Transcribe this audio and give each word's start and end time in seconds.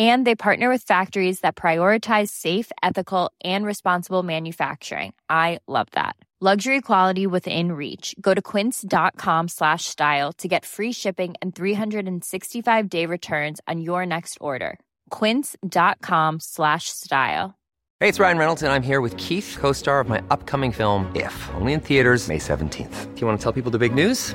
And 0.00 0.26
they 0.26 0.34
partner 0.34 0.70
with 0.70 0.84
factories 0.84 1.40
that 1.40 1.56
prioritize 1.56 2.30
safe, 2.30 2.72
ethical, 2.82 3.30
and 3.44 3.66
responsible 3.66 4.22
manufacturing. 4.22 5.12
I 5.28 5.58
love 5.68 5.88
that. 5.92 6.16
Luxury 6.42 6.80
quality 6.80 7.26
within 7.26 7.72
reach. 7.72 8.14
Go 8.18 8.32
to 8.32 8.40
quince.com 8.40 9.48
slash 9.48 9.84
style 9.84 10.32
to 10.38 10.48
get 10.48 10.64
free 10.64 10.90
shipping 10.90 11.34
and 11.42 11.54
365 11.54 12.88
day 12.88 13.04
returns 13.04 13.60
on 13.68 13.82
your 13.82 14.06
next 14.06 14.38
order. 14.40 14.78
Quince.com 15.10 16.40
slash 16.40 16.88
style. 16.88 17.58
Hey, 17.98 18.08
it's 18.08 18.18
Ryan 18.18 18.38
Reynolds, 18.38 18.62
and 18.62 18.72
I'm 18.72 18.82
here 18.82 19.02
with 19.02 19.14
Keith, 19.18 19.58
co 19.60 19.72
star 19.72 20.00
of 20.00 20.08
my 20.08 20.22
upcoming 20.30 20.72
film, 20.72 21.14
If, 21.14 21.50
only 21.52 21.74
in 21.74 21.80
theaters, 21.80 22.26
May 22.26 22.38
17th. 22.38 23.14
Do 23.14 23.20
you 23.20 23.26
want 23.26 23.38
to 23.38 23.42
tell 23.42 23.52
people 23.52 23.70
the 23.70 23.78
big 23.78 23.92
news? 23.92 24.34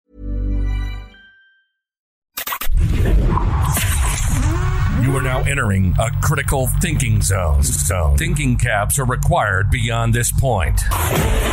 You 5.11 5.17
are 5.17 5.21
now 5.21 5.41
entering 5.43 5.93
a 5.99 6.09
critical 6.21 6.67
thinking 6.67 7.21
zone. 7.21 7.63
Zone. 7.63 8.15
Thinking 8.15 8.57
caps 8.57 8.97
are 8.97 9.03
required 9.03 9.69
beyond 9.69 10.13
this 10.13 10.31
point. 10.31 10.79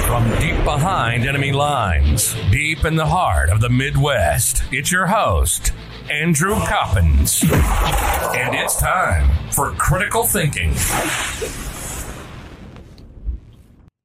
From 0.07 0.31
deep 0.39 0.63
behind 0.63 1.27
enemy 1.27 1.51
lines, 1.51 2.37
deep 2.53 2.85
in 2.85 2.95
the 2.95 3.07
heart 3.07 3.51
of 3.51 3.61
the 3.61 3.69
Midwest, 3.69 4.63
it's 4.71 4.93
your 4.93 5.07
host, 5.07 5.73
Andrew 6.09 6.55
Coppins. 6.55 7.43
And 7.43 8.55
it's 8.55 8.79
time 8.79 9.29
for 9.51 9.73
critical 9.73 10.23
thinking. 10.23 10.71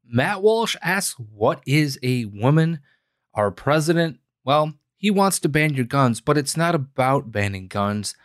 Matt 0.04 0.42
Walsh 0.42 0.76
asks, 0.82 1.20
What 1.32 1.62
is 1.68 2.00
a 2.02 2.26
woman? 2.26 2.80
Our 3.36 3.52
president, 3.52 4.18
well, 4.44 4.74
he 4.98 5.12
wants 5.12 5.38
to 5.42 5.48
ban 5.48 5.76
your 5.76 5.86
guns, 5.86 6.22
but 6.22 6.40
it's 6.40 6.58
not 6.58 6.74
about 6.74 7.32
banning 7.32 7.68
guns. 7.68 8.16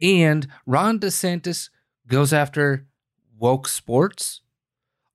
And 0.00 0.46
Ron 0.66 0.98
DeSantis 0.98 1.70
goes 2.06 2.32
after 2.32 2.86
woke 3.38 3.68
sports. 3.68 4.42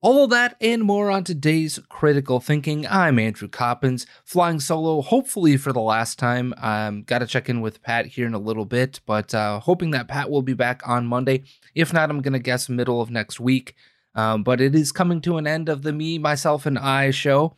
All 0.03 0.23
of 0.23 0.31
that 0.31 0.55
and 0.59 0.81
more 0.81 1.11
on 1.11 1.23
today's 1.23 1.79
Critical 1.87 2.39
Thinking. 2.39 2.87
I'm 2.87 3.19
Andrew 3.19 3.47
Coppins, 3.47 4.07
flying 4.25 4.59
solo, 4.59 5.03
hopefully 5.03 5.57
for 5.57 5.71
the 5.71 5.79
last 5.79 6.17
time. 6.17 6.55
Um, 6.57 7.03
Got 7.03 7.19
to 7.19 7.27
check 7.27 7.49
in 7.49 7.61
with 7.61 7.83
Pat 7.83 8.07
here 8.07 8.25
in 8.25 8.33
a 8.33 8.39
little 8.39 8.65
bit, 8.65 8.99
but 9.05 9.35
uh, 9.35 9.59
hoping 9.59 9.91
that 9.91 10.07
Pat 10.07 10.31
will 10.31 10.41
be 10.41 10.55
back 10.55 10.81
on 10.87 11.05
Monday. 11.05 11.43
If 11.75 11.93
not, 11.93 12.09
I'm 12.09 12.23
going 12.23 12.33
to 12.33 12.39
guess 12.39 12.67
middle 12.67 12.99
of 12.99 13.11
next 13.11 13.39
week. 13.39 13.75
Um, 14.15 14.41
but 14.43 14.59
it 14.59 14.73
is 14.73 14.91
coming 14.91 15.21
to 15.21 15.37
an 15.37 15.45
end 15.45 15.69
of 15.69 15.83
the 15.83 15.93
Me, 15.93 16.17
Myself, 16.17 16.65
and 16.65 16.79
I 16.79 17.11
show. 17.11 17.55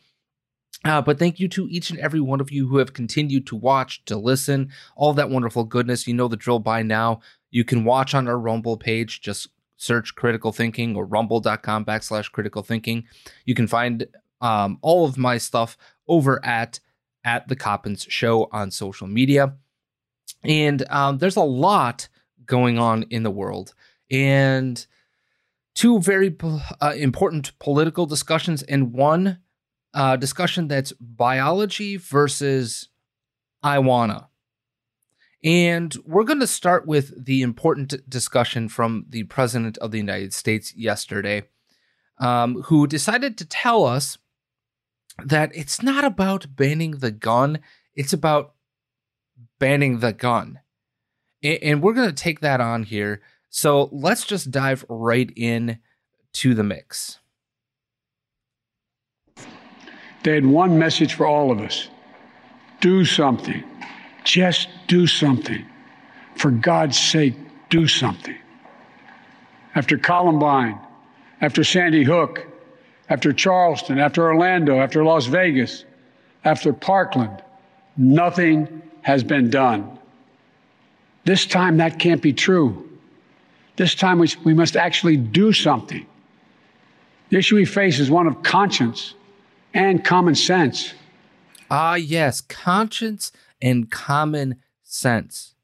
Uh, 0.84 1.00
but 1.00 1.18
thank 1.18 1.40
you 1.40 1.48
to 1.48 1.66
each 1.70 1.90
and 1.90 1.98
every 1.98 2.20
one 2.20 2.40
of 2.40 2.52
you 2.52 2.68
who 2.68 2.76
have 2.76 2.92
continued 2.92 3.46
to 3.46 3.56
watch, 3.56 4.04
to 4.04 4.16
listen, 4.16 4.70
all 4.96 5.14
that 5.14 5.30
wonderful 5.30 5.64
goodness. 5.64 6.06
You 6.06 6.14
know 6.14 6.28
the 6.28 6.36
drill 6.36 6.58
by 6.58 6.82
now. 6.82 7.20
You 7.50 7.64
can 7.64 7.84
watch 7.84 8.14
on 8.14 8.28
our 8.28 8.38
Rumble 8.38 8.76
page. 8.76 9.22
Just 9.22 9.48
search 9.76 10.14
critical 10.14 10.52
thinking 10.52 10.94
or 10.96 11.04
rumble.com 11.04 11.84
backslash 11.84 12.30
critical 12.30 12.62
thinking. 12.62 13.04
You 13.44 13.54
can 13.54 13.66
find 13.66 14.06
um, 14.40 14.78
all 14.82 15.06
of 15.06 15.16
my 15.16 15.38
stuff 15.38 15.76
over 16.06 16.44
at 16.44 16.80
at 17.24 17.48
the 17.48 17.56
Coppins 17.56 18.06
Show 18.10 18.48
on 18.52 18.70
social 18.70 19.06
media. 19.06 19.54
And 20.42 20.84
um, 20.90 21.18
there's 21.18 21.36
a 21.36 21.42
lot 21.42 22.08
going 22.44 22.78
on 22.78 23.04
in 23.04 23.22
the 23.22 23.30
world. 23.30 23.72
And 24.10 24.84
two 25.74 26.00
very 26.00 26.36
uh, 26.80 26.92
important 26.96 27.58
political 27.58 28.04
discussions 28.04 28.62
and 28.62 28.92
one 28.92 29.38
uh, 29.94 30.16
discussion 30.16 30.68
that's 30.68 30.92
biology 31.00 31.96
versus 31.96 32.88
I 33.62 33.78
wanna. 33.78 34.28
And 35.44 35.94
we're 36.06 36.24
going 36.24 36.40
to 36.40 36.46
start 36.46 36.86
with 36.86 37.26
the 37.26 37.42
important 37.42 38.08
discussion 38.08 38.70
from 38.70 39.04
the 39.10 39.24
President 39.24 39.76
of 39.78 39.90
the 39.90 39.98
United 39.98 40.32
States 40.32 40.74
yesterday, 40.74 41.42
um, 42.18 42.62
who 42.62 42.86
decided 42.86 43.36
to 43.36 43.44
tell 43.44 43.84
us 43.84 44.16
that 45.22 45.54
it's 45.54 45.82
not 45.82 46.02
about 46.02 46.56
banning 46.56 46.92
the 46.92 47.10
gun, 47.10 47.58
it's 47.94 48.14
about 48.14 48.54
banning 49.58 49.98
the 49.98 50.14
gun. 50.14 50.60
And, 51.42 51.58
and 51.62 51.82
we're 51.82 51.92
going 51.92 52.08
to 52.08 52.22
take 52.22 52.40
that 52.40 52.62
on 52.62 52.84
here. 52.84 53.20
So 53.50 53.90
let's 53.92 54.24
just 54.24 54.50
dive 54.50 54.86
right 54.88 55.30
in 55.36 55.78
to 56.34 56.54
the 56.54 56.64
mix. 56.64 57.20
They 60.24 60.34
had 60.34 60.46
one 60.46 60.78
message 60.78 61.14
for 61.14 61.26
all 61.26 61.52
of 61.52 61.60
us 61.60 61.88
do 62.80 63.04
something. 63.04 63.62
Just 64.24 64.68
do 64.88 65.06
something. 65.06 65.64
For 66.34 66.50
God's 66.50 66.98
sake, 66.98 67.34
do 67.70 67.86
something. 67.86 68.36
After 69.74 69.96
Columbine, 69.96 70.78
after 71.40 71.64
Sandy 71.64 72.04
Hook, 72.04 72.46
after 73.08 73.32
Charleston, 73.32 73.98
after 73.98 74.22
Orlando, 74.22 74.80
after 74.80 75.04
Las 75.04 75.26
Vegas, 75.26 75.84
after 76.44 76.72
Parkland, 76.72 77.42
nothing 77.96 78.82
has 79.02 79.24
been 79.24 79.48
done. 79.50 79.98
This 81.24 81.46
time 81.46 81.78
that 81.78 81.98
can't 81.98 82.20
be 82.20 82.32
true. 82.32 82.88
This 83.76 83.94
time 83.94 84.18
we, 84.18 84.28
we 84.44 84.54
must 84.54 84.76
actually 84.76 85.16
do 85.16 85.52
something. 85.52 86.06
The 87.30 87.38
issue 87.38 87.56
we 87.56 87.64
face 87.64 87.98
is 87.98 88.10
one 88.10 88.26
of 88.26 88.42
conscience 88.42 89.14
and 89.74 90.04
common 90.04 90.34
sense. 90.36 90.94
Ah, 91.70 91.96
yes, 91.96 92.40
conscience 92.40 93.32
and 93.60 93.90
common 93.90 94.62
sense. 94.82 95.54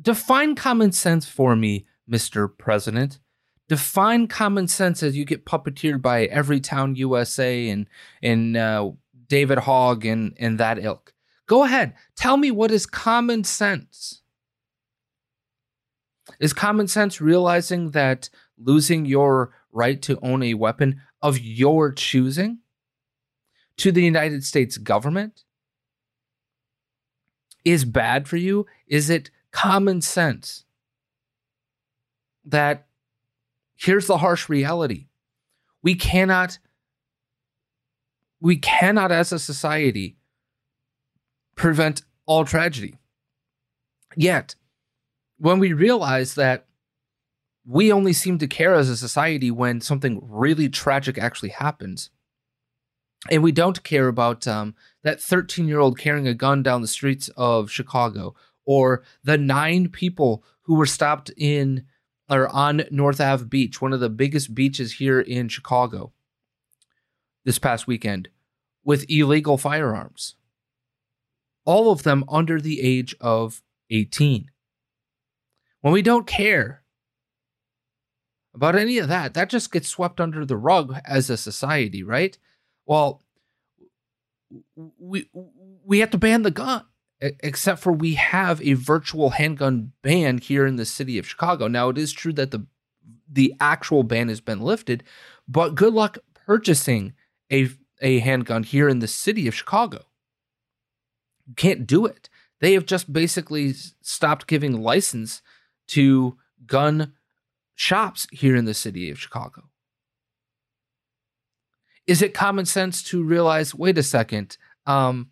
Define 0.00 0.54
common 0.54 0.92
sense 0.92 1.26
for 1.26 1.54
me, 1.54 1.86
Mr. 2.10 2.48
President. 2.56 3.20
Define 3.68 4.26
common 4.26 4.66
sense 4.66 5.02
as 5.02 5.16
you 5.16 5.24
get 5.24 5.46
puppeteered 5.46 6.02
by 6.02 6.26
Everytown 6.26 6.96
USA 6.96 7.68
and 7.68 7.86
and 8.20 8.56
uh, 8.56 8.90
David 9.28 9.58
Hogg 9.58 10.04
and 10.04 10.34
and 10.38 10.58
that 10.58 10.82
ilk. 10.82 11.14
Go 11.46 11.64
ahead, 11.64 11.94
tell 12.16 12.36
me 12.36 12.50
what 12.50 12.72
is 12.72 12.86
common 12.86 13.44
sense. 13.44 14.22
Is 16.40 16.52
common 16.52 16.88
sense 16.88 17.20
realizing 17.20 17.90
that 17.90 18.30
losing 18.58 19.04
your 19.04 19.52
right 19.72 20.00
to 20.02 20.18
own 20.22 20.42
a 20.42 20.54
weapon 20.54 21.00
of 21.22 21.38
your 21.38 21.92
choosing 21.92 22.58
to 23.80 23.90
the 23.90 24.02
United 24.02 24.44
States 24.44 24.76
government 24.76 25.44
is 27.64 27.86
bad 27.86 28.28
for 28.28 28.36
you? 28.36 28.66
Is 28.86 29.08
it 29.08 29.30
common 29.52 30.02
sense 30.02 30.64
that 32.44 32.86
here's 33.76 34.06
the 34.06 34.18
harsh 34.18 34.50
reality? 34.50 35.06
We 35.82 35.94
cannot 35.94 36.58
we 38.42 38.56
cannot 38.56 39.12
as 39.12 39.32
a 39.32 39.38
society 39.38 40.16
prevent 41.56 42.02
all 42.26 42.44
tragedy. 42.44 42.98
Yet, 44.14 44.56
when 45.38 45.58
we 45.58 45.72
realize 45.72 46.34
that 46.34 46.66
we 47.66 47.92
only 47.92 48.12
seem 48.12 48.38
to 48.38 48.46
care 48.46 48.74
as 48.74 48.88
a 48.88 48.96
society 48.96 49.50
when 49.50 49.80
something 49.80 50.20
really 50.22 50.68
tragic 50.68 51.16
actually 51.18 51.50
happens, 51.50 52.10
and 53.28 53.42
we 53.42 53.52
don't 53.52 53.82
care 53.82 54.08
about 54.08 54.46
um, 54.46 54.74
that 55.02 55.20
13 55.20 55.68
year 55.68 55.80
old 55.80 55.98
carrying 55.98 56.28
a 56.28 56.34
gun 56.34 56.62
down 56.62 56.80
the 56.80 56.88
streets 56.88 57.28
of 57.36 57.70
Chicago, 57.70 58.34
or 58.64 59.02
the 59.24 59.36
nine 59.36 59.88
people 59.88 60.44
who 60.62 60.74
were 60.74 60.86
stopped 60.86 61.30
in 61.36 61.84
or 62.30 62.48
on 62.48 62.82
North 62.90 63.20
Ave 63.20 63.44
Beach, 63.46 63.82
one 63.82 63.92
of 63.92 64.00
the 64.00 64.08
biggest 64.08 64.54
beaches 64.54 64.92
here 64.94 65.20
in 65.20 65.48
Chicago, 65.48 66.12
this 67.44 67.58
past 67.58 67.88
weekend, 67.88 68.28
with 68.84 69.10
illegal 69.10 69.58
firearms. 69.58 70.36
All 71.64 71.90
of 71.90 72.04
them 72.04 72.24
under 72.28 72.60
the 72.60 72.80
age 72.80 73.16
of 73.20 73.62
18. 73.90 74.50
When 75.80 75.92
we 75.92 76.02
don't 76.02 76.26
care 76.26 76.82
about 78.54 78.76
any 78.76 78.98
of 78.98 79.08
that, 79.08 79.34
that 79.34 79.50
just 79.50 79.72
gets 79.72 79.88
swept 79.88 80.20
under 80.20 80.44
the 80.44 80.56
rug 80.56 80.96
as 81.04 81.30
a 81.30 81.36
society, 81.36 82.02
right? 82.02 82.38
Well, 82.90 83.22
we 84.98 85.30
we 85.84 86.00
have 86.00 86.10
to 86.10 86.18
ban 86.18 86.42
the 86.42 86.50
gun 86.50 86.84
except 87.20 87.80
for 87.80 87.92
we 87.92 88.14
have 88.14 88.60
a 88.62 88.72
virtual 88.72 89.30
handgun 89.30 89.92
ban 90.02 90.38
here 90.38 90.66
in 90.66 90.74
the 90.74 90.84
city 90.84 91.16
of 91.16 91.28
Chicago. 91.28 91.68
Now 91.68 91.90
it 91.90 91.98
is 91.98 92.12
true 92.12 92.32
that 92.32 92.50
the 92.50 92.66
the 93.30 93.54
actual 93.60 94.02
ban 94.02 94.28
has 94.28 94.40
been 94.40 94.60
lifted, 94.60 95.04
but 95.46 95.76
good 95.76 95.94
luck 95.94 96.18
purchasing 96.34 97.12
a 97.52 97.68
a 98.02 98.18
handgun 98.18 98.64
here 98.64 98.88
in 98.88 98.98
the 98.98 99.06
city 99.06 99.46
of 99.46 99.54
Chicago. 99.54 100.06
You 101.46 101.54
can't 101.54 101.86
do 101.86 102.06
it. 102.06 102.28
They 102.58 102.72
have 102.72 102.86
just 102.86 103.12
basically 103.12 103.72
stopped 104.02 104.48
giving 104.48 104.82
license 104.82 105.42
to 105.90 106.38
gun 106.66 107.12
shops 107.76 108.26
here 108.32 108.56
in 108.56 108.64
the 108.64 108.74
city 108.74 109.12
of 109.12 109.20
Chicago. 109.20 109.69
Is 112.06 112.22
it 112.22 112.34
common 112.34 112.66
sense 112.66 113.02
to 113.04 113.22
realize, 113.22 113.74
wait 113.74 113.98
a 113.98 114.02
second, 114.02 114.56
um, 114.86 115.30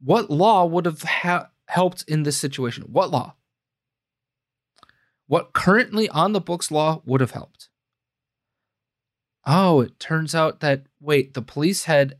what 0.00 0.30
law 0.30 0.64
would 0.64 0.86
have 0.86 1.02
ha- 1.02 1.50
helped 1.66 2.04
in 2.08 2.22
this 2.22 2.36
situation? 2.36 2.84
What 2.84 3.10
law? 3.10 3.34
What 5.26 5.52
currently 5.52 6.08
on 6.08 6.32
the 6.32 6.40
books 6.40 6.70
law 6.70 7.02
would 7.04 7.20
have 7.20 7.30
helped? 7.32 7.68
Oh, 9.46 9.80
it 9.80 9.98
turns 9.98 10.34
out 10.34 10.60
that, 10.60 10.84
wait, 11.00 11.34
the 11.34 11.42
police 11.42 11.84
had 11.84 12.18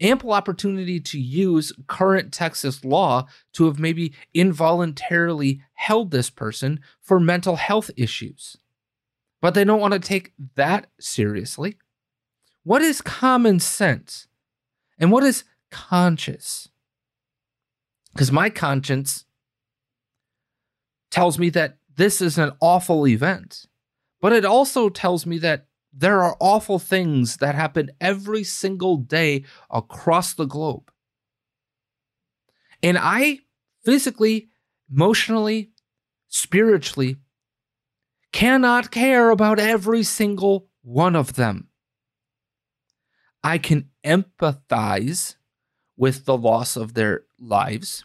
ample 0.00 0.32
opportunity 0.32 1.00
to 1.00 1.18
use 1.18 1.72
current 1.86 2.32
Texas 2.32 2.84
law 2.84 3.26
to 3.52 3.66
have 3.66 3.78
maybe 3.78 4.12
involuntarily 4.34 5.62
held 5.74 6.10
this 6.10 6.28
person 6.28 6.80
for 7.00 7.20
mental 7.20 7.56
health 7.56 7.90
issues. 7.96 8.56
But 9.40 9.54
they 9.54 9.64
don't 9.64 9.80
want 9.80 9.94
to 9.94 10.00
take 10.00 10.32
that 10.56 10.88
seriously. 11.00 11.76
What 12.64 12.82
is 12.82 13.00
common 13.00 13.60
sense? 13.60 14.28
And 14.98 15.10
what 15.10 15.24
is 15.24 15.44
conscious? 15.70 16.68
Because 18.12 18.30
my 18.30 18.50
conscience 18.50 19.24
tells 21.10 21.38
me 21.38 21.50
that 21.50 21.78
this 21.96 22.20
is 22.20 22.38
an 22.38 22.52
awful 22.60 23.06
event, 23.06 23.66
but 24.20 24.32
it 24.32 24.44
also 24.44 24.88
tells 24.88 25.26
me 25.26 25.38
that 25.38 25.66
there 25.92 26.22
are 26.22 26.36
awful 26.40 26.78
things 26.78 27.38
that 27.38 27.54
happen 27.54 27.90
every 28.00 28.44
single 28.44 28.96
day 28.96 29.44
across 29.70 30.32
the 30.32 30.46
globe. 30.46 30.90
And 32.82 32.96
I 32.98 33.40
physically, 33.84 34.48
emotionally, 34.90 35.70
spiritually 36.28 37.16
cannot 38.32 38.90
care 38.90 39.30
about 39.30 39.58
every 39.58 40.02
single 40.02 40.68
one 40.82 41.14
of 41.14 41.34
them. 41.34 41.68
I 43.44 43.58
can 43.58 43.90
empathize 44.04 45.36
with 45.96 46.24
the 46.24 46.36
loss 46.36 46.76
of 46.76 46.94
their 46.94 47.22
lives. 47.38 48.04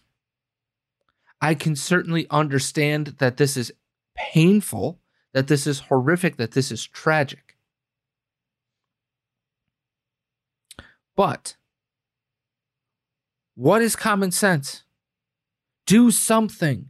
I 1.41 1.53
can 1.53 1.75
certainly 1.75 2.27
understand 2.29 3.15
that 3.19 3.37
this 3.37 3.55
is 3.55 3.71
painful, 4.15 4.99
that 5.33 5.47
this 5.47 5.67
is 5.67 5.81
horrific, 5.81 6.37
that 6.37 6.51
this 6.51 6.71
is 6.71 6.85
tragic. 6.85 7.55
But 11.15 11.55
what 13.55 13.81
is 13.81 13.95
common 13.95 14.31
sense? 14.31 14.83
Do 15.85 16.11
something 16.11 16.89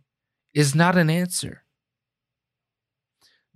is 0.54 0.74
not 0.74 0.98
an 0.98 1.10
answer. 1.10 1.64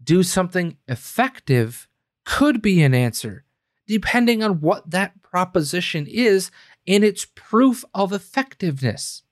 Do 0.01 0.23
something 0.23 0.77
effective 0.87 1.87
could 2.25 2.61
be 2.61 2.81
an 2.83 2.93
answer, 2.93 3.43
depending 3.91 4.41
on 4.41 4.61
what 4.61 4.89
that 4.89 5.21
proposition 5.21 6.07
is 6.07 6.49
and 6.87 7.03
its 7.03 7.27
proof 7.35 7.83
of 7.93 8.13
effectiveness. 8.13 9.23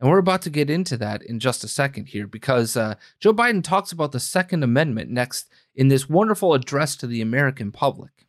And 0.00 0.10
we're 0.10 0.18
about 0.18 0.42
to 0.42 0.50
get 0.50 0.68
into 0.68 0.96
that 0.96 1.22
in 1.22 1.38
just 1.38 1.62
a 1.62 1.68
second 1.68 2.06
here 2.06 2.26
because 2.26 2.76
uh, 2.76 2.96
Joe 3.20 3.32
Biden 3.32 3.62
talks 3.62 3.92
about 3.92 4.10
the 4.10 4.18
Second 4.18 4.64
Amendment 4.64 5.10
next 5.10 5.48
in 5.76 5.86
this 5.86 6.08
wonderful 6.08 6.54
address 6.54 6.96
to 6.96 7.06
the 7.06 7.20
American 7.20 7.70
public. 7.70 8.26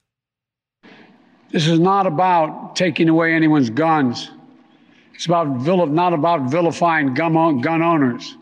This 1.52 1.66
is 1.66 1.80
not 1.80 2.06
about 2.06 2.76
taking 2.76 3.10
away 3.10 3.34
anyone's 3.34 3.72
guns. 3.72 4.30
It's 5.16 5.26
about 5.26 5.46
not 5.90 6.14
about 6.14 6.52
vilifying 6.52 7.16
gun, 7.16 7.60
gun 7.62 7.82
owners. 7.82 8.38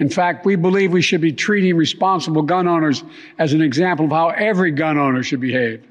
In 0.00 0.10
fact, 0.10 0.44
we 0.44 0.56
believe 0.56 0.92
we 0.92 1.00
should 1.00 1.20
be 1.20 1.32
treating 1.32 1.76
responsible 1.76 2.42
gun 2.42 2.66
owners 2.66 3.04
as 3.38 3.52
an 3.52 3.62
example 3.62 4.06
of 4.06 4.10
how 4.10 4.30
every 4.30 4.72
gun 4.72 4.98
owner 4.98 5.22
should 5.22 5.40
behave. 5.40 5.86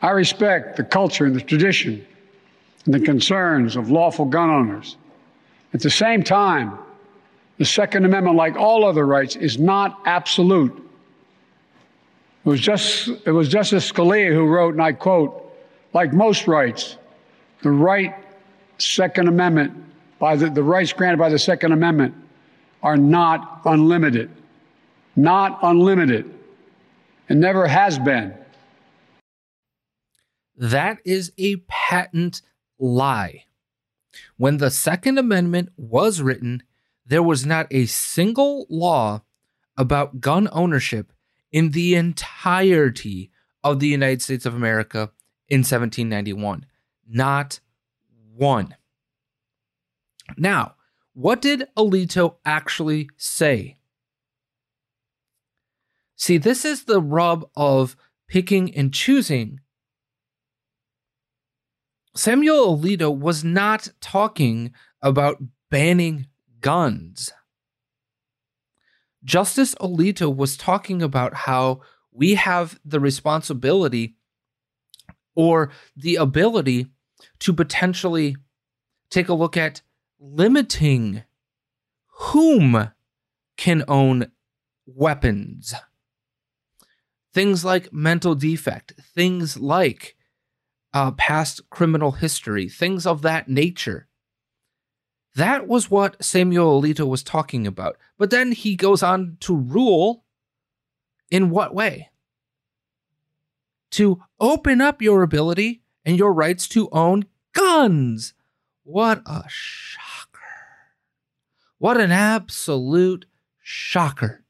I 0.00 0.10
respect 0.10 0.76
the 0.76 0.84
culture 0.84 1.26
and 1.26 1.34
the 1.34 1.40
tradition 1.40 2.06
and 2.84 2.94
the 2.94 3.00
concerns 3.00 3.76
of 3.76 3.90
lawful 3.90 4.24
gun 4.24 4.50
owners. 4.50 4.96
At 5.74 5.80
the 5.80 5.90
same 5.90 6.22
time, 6.22 6.78
the 7.58 7.64
Second 7.64 8.04
Amendment, 8.04 8.36
like 8.36 8.56
all 8.56 8.84
other 8.84 9.04
rights, 9.04 9.36
is 9.36 9.58
not 9.58 10.00
absolute. 10.06 10.72
It 12.44 12.48
was 12.48 12.60
just 12.60 13.08
it 13.26 13.32
was 13.32 13.48
Justice 13.48 13.90
Scalia 13.90 14.32
who 14.32 14.46
wrote, 14.46 14.74
and 14.74 14.82
I 14.82 14.92
quote, 14.92 15.52
like 15.92 16.12
most 16.12 16.46
rights, 16.46 16.96
the 17.62 17.70
right 17.70 18.14
Second 18.78 19.28
Amendment, 19.28 19.74
by 20.18 20.36
the, 20.36 20.48
the 20.48 20.62
rights 20.62 20.92
granted 20.92 21.18
by 21.18 21.28
the 21.28 21.38
Second 21.38 21.72
Amendment 21.72 22.14
are 22.82 22.96
not 22.96 23.62
unlimited. 23.64 24.30
Not 25.16 25.58
unlimited. 25.62 26.32
It 27.28 27.36
never 27.36 27.66
has 27.66 27.98
been. 27.98 28.32
That 30.58 30.98
is 31.04 31.32
a 31.38 31.56
patent 31.68 32.42
lie. 32.80 33.44
When 34.36 34.56
the 34.56 34.72
Second 34.72 35.16
Amendment 35.16 35.70
was 35.76 36.20
written, 36.20 36.64
there 37.06 37.22
was 37.22 37.46
not 37.46 37.68
a 37.70 37.86
single 37.86 38.66
law 38.68 39.22
about 39.76 40.20
gun 40.20 40.48
ownership 40.50 41.12
in 41.52 41.70
the 41.70 41.94
entirety 41.94 43.30
of 43.62 43.78
the 43.78 43.86
United 43.86 44.20
States 44.20 44.44
of 44.44 44.54
America 44.54 45.12
in 45.48 45.60
1791. 45.60 46.66
Not 47.08 47.60
one. 48.34 48.74
Now, 50.36 50.74
what 51.14 51.40
did 51.40 51.68
Alito 51.76 52.36
actually 52.44 53.08
say? 53.16 53.78
See, 56.16 56.36
this 56.36 56.64
is 56.64 56.84
the 56.84 57.00
rub 57.00 57.48
of 57.56 57.96
picking 58.26 58.74
and 58.74 58.92
choosing. 58.92 59.60
Samuel 62.18 62.76
Alito 62.76 63.16
was 63.16 63.44
not 63.44 63.90
talking 64.00 64.72
about 65.00 65.40
banning 65.70 66.26
guns. 66.60 67.32
Justice 69.22 69.76
Alito 69.76 70.34
was 70.34 70.56
talking 70.56 71.00
about 71.00 71.32
how 71.32 71.80
we 72.10 72.34
have 72.34 72.80
the 72.84 72.98
responsibility 72.98 74.16
or 75.36 75.70
the 75.96 76.16
ability 76.16 76.88
to 77.38 77.52
potentially 77.52 78.34
take 79.10 79.28
a 79.28 79.34
look 79.34 79.56
at 79.56 79.82
limiting 80.18 81.22
whom 82.08 82.90
can 83.56 83.84
own 83.86 84.32
weapons. 84.86 85.72
Things 87.32 87.64
like 87.64 87.92
mental 87.92 88.34
defect, 88.34 88.94
things 89.14 89.56
like 89.56 90.16
uh, 90.92 91.12
past 91.12 91.68
criminal 91.70 92.12
history, 92.12 92.68
things 92.68 93.06
of 93.06 93.22
that 93.22 93.48
nature. 93.48 94.08
That 95.34 95.68
was 95.68 95.90
what 95.90 96.22
Samuel 96.22 96.80
Alito 96.80 97.06
was 97.06 97.22
talking 97.22 97.66
about. 97.66 97.96
But 98.16 98.30
then 98.30 98.52
he 98.52 98.74
goes 98.74 99.02
on 99.02 99.36
to 99.40 99.54
rule 99.54 100.24
in 101.30 101.50
what 101.50 101.74
way? 101.74 102.10
To 103.92 104.20
open 104.40 104.80
up 104.80 105.00
your 105.00 105.22
ability 105.22 105.82
and 106.04 106.18
your 106.18 106.32
rights 106.32 106.66
to 106.68 106.88
own 106.90 107.26
guns. 107.52 108.34
What 108.82 109.22
a 109.26 109.44
shocker. 109.48 110.40
What 111.78 112.00
an 112.00 112.10
absolute 112.10 113.26
shocker. 113.62 114.44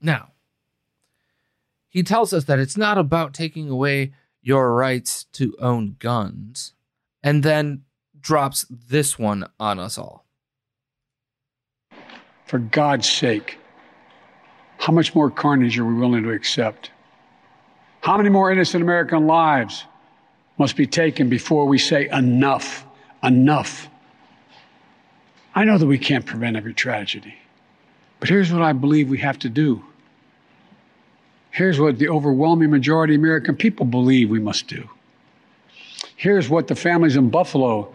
Now, 0.00 0.32
he 1.88 2.02
tells 2.02 2.32
us 2.32 2.44
that 2.44 2.58
it's 2.58 2.76
not 2.76 2.98
about 2.98 3.34
taking 3.34 3.68
away 3.68 4.12
your 4.46 4.72
rights 4.76 5.24
to 5.32 5.56
own 5.58 5.96
guns, 5.98 6.72
and 7.20 7.42
then 7.42 7.82
drops 8.20 8.64
this 8.70 9.18
one 9.18 9.44
on 9.58 9.80
us 9.80 9.98
all. 9.98 10.24
For 12.44 12.60
God's 12.60 13.10
sake, 13.10 13.58
how 14.78 14.92
much 14.92 15.16
more 15.16 15.32
carnage 15.32 15.76
are 15.80 15.84
we 15.84 15.94
willing 15.94 16.22
to 16.22 16.30
accept? 16.30 16.92
How 18.02 18.16
many 18.16 18.28
more 18.28 18.52
innocent 18.52 18.84
American 18.84 19.26
lives 19.26 19.84
must 20.58 20.76
be 20.76 20.86
taken 20.86 21.28
before 21.28 21.66
we 21.66 21.76
say 21.76 22.08
enough, 22.10 22.86
enough? 23.24 23.88
I 25.56 25.64
know 25.64 25.76
that 25.76 25.86
we 25.86 25.98
can't 25.98 26.24
prevent 26.24 26.56
every 26.56 26.72
tragedy, 26.72 27.34
but 28.20 28.28
here's 28.28 28.52
what 28.52 28.62
I 28.62 28.72
believe 28.74 29.08
we 29.08 29.18
have 29.18 29.40
to 29.40 29.48
do. 29.48 29.84
Here's 31.56 31.80
what 31.80 31.98
the 31.98 32.10
overwhelming 32.10 32.68
majority 32.68 33.14
of 33.14 33.20
American 33.22 33.56
people 33.56 33.86
believe 33.86 34.28
we 34.28 34.38
must 34.38 34.66
do. 34.66 34.86
Here's 36.16 36.50
what 36.50 36.66
the 36.66 36.74
families 36.74 37.16
in 37.16 37.30
Buffalo 37.30 37.94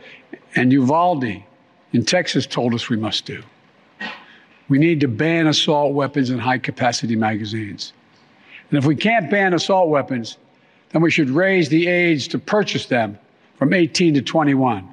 and 0.55 0.73
Uvalde 0.73 1.43
in 1.93 2.03
Texas 2.03 2.47
told 2.47 2.73
us 2.73 2.89
we 2.89 2.97
must 2.97 3.27
do. 3.27 3.43
We 4.67 4.79
need 4.79 4.99
to 5.01 5.07
ban 5.07 5.45
assault 5.45 5.93
weapons 5.93 6.31
and 6.31 6.41
high 6.41 6.57
capacity 6.57 7.15
magazines. 7.15 7.93
And 8.71 8.79
if 8.79 8.85
we 8.85 8.95
can't 8.95 9.29
ban 9.29 9.53
assault 9.53 9.89
weapons, 9.89 10.39
then 10.89 11.03
we 11.03 11.11
should 11.11 11.29
raise 11.29 11.69
the 11.69 11.87
age 11.87 12.29
to 12.29 12.39
purchase 12.39 12.87
them 12.87 13.19
from 13.59 13.73
18 13.73 14.15
to 14.15 14.23
21. 14.23 14.89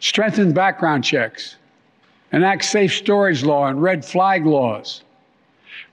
Strengthen 0.00 0.52
background 0.52 1.02
checks, 1.02 1.56
enact 2.30 2.66
safe 2.66 2.92
storage 2.92 3.42
law 3.42 3.68
and 3.68 3.82
red 3.82 4.04
flag 4.04 4.44
laws. 4.44 5.02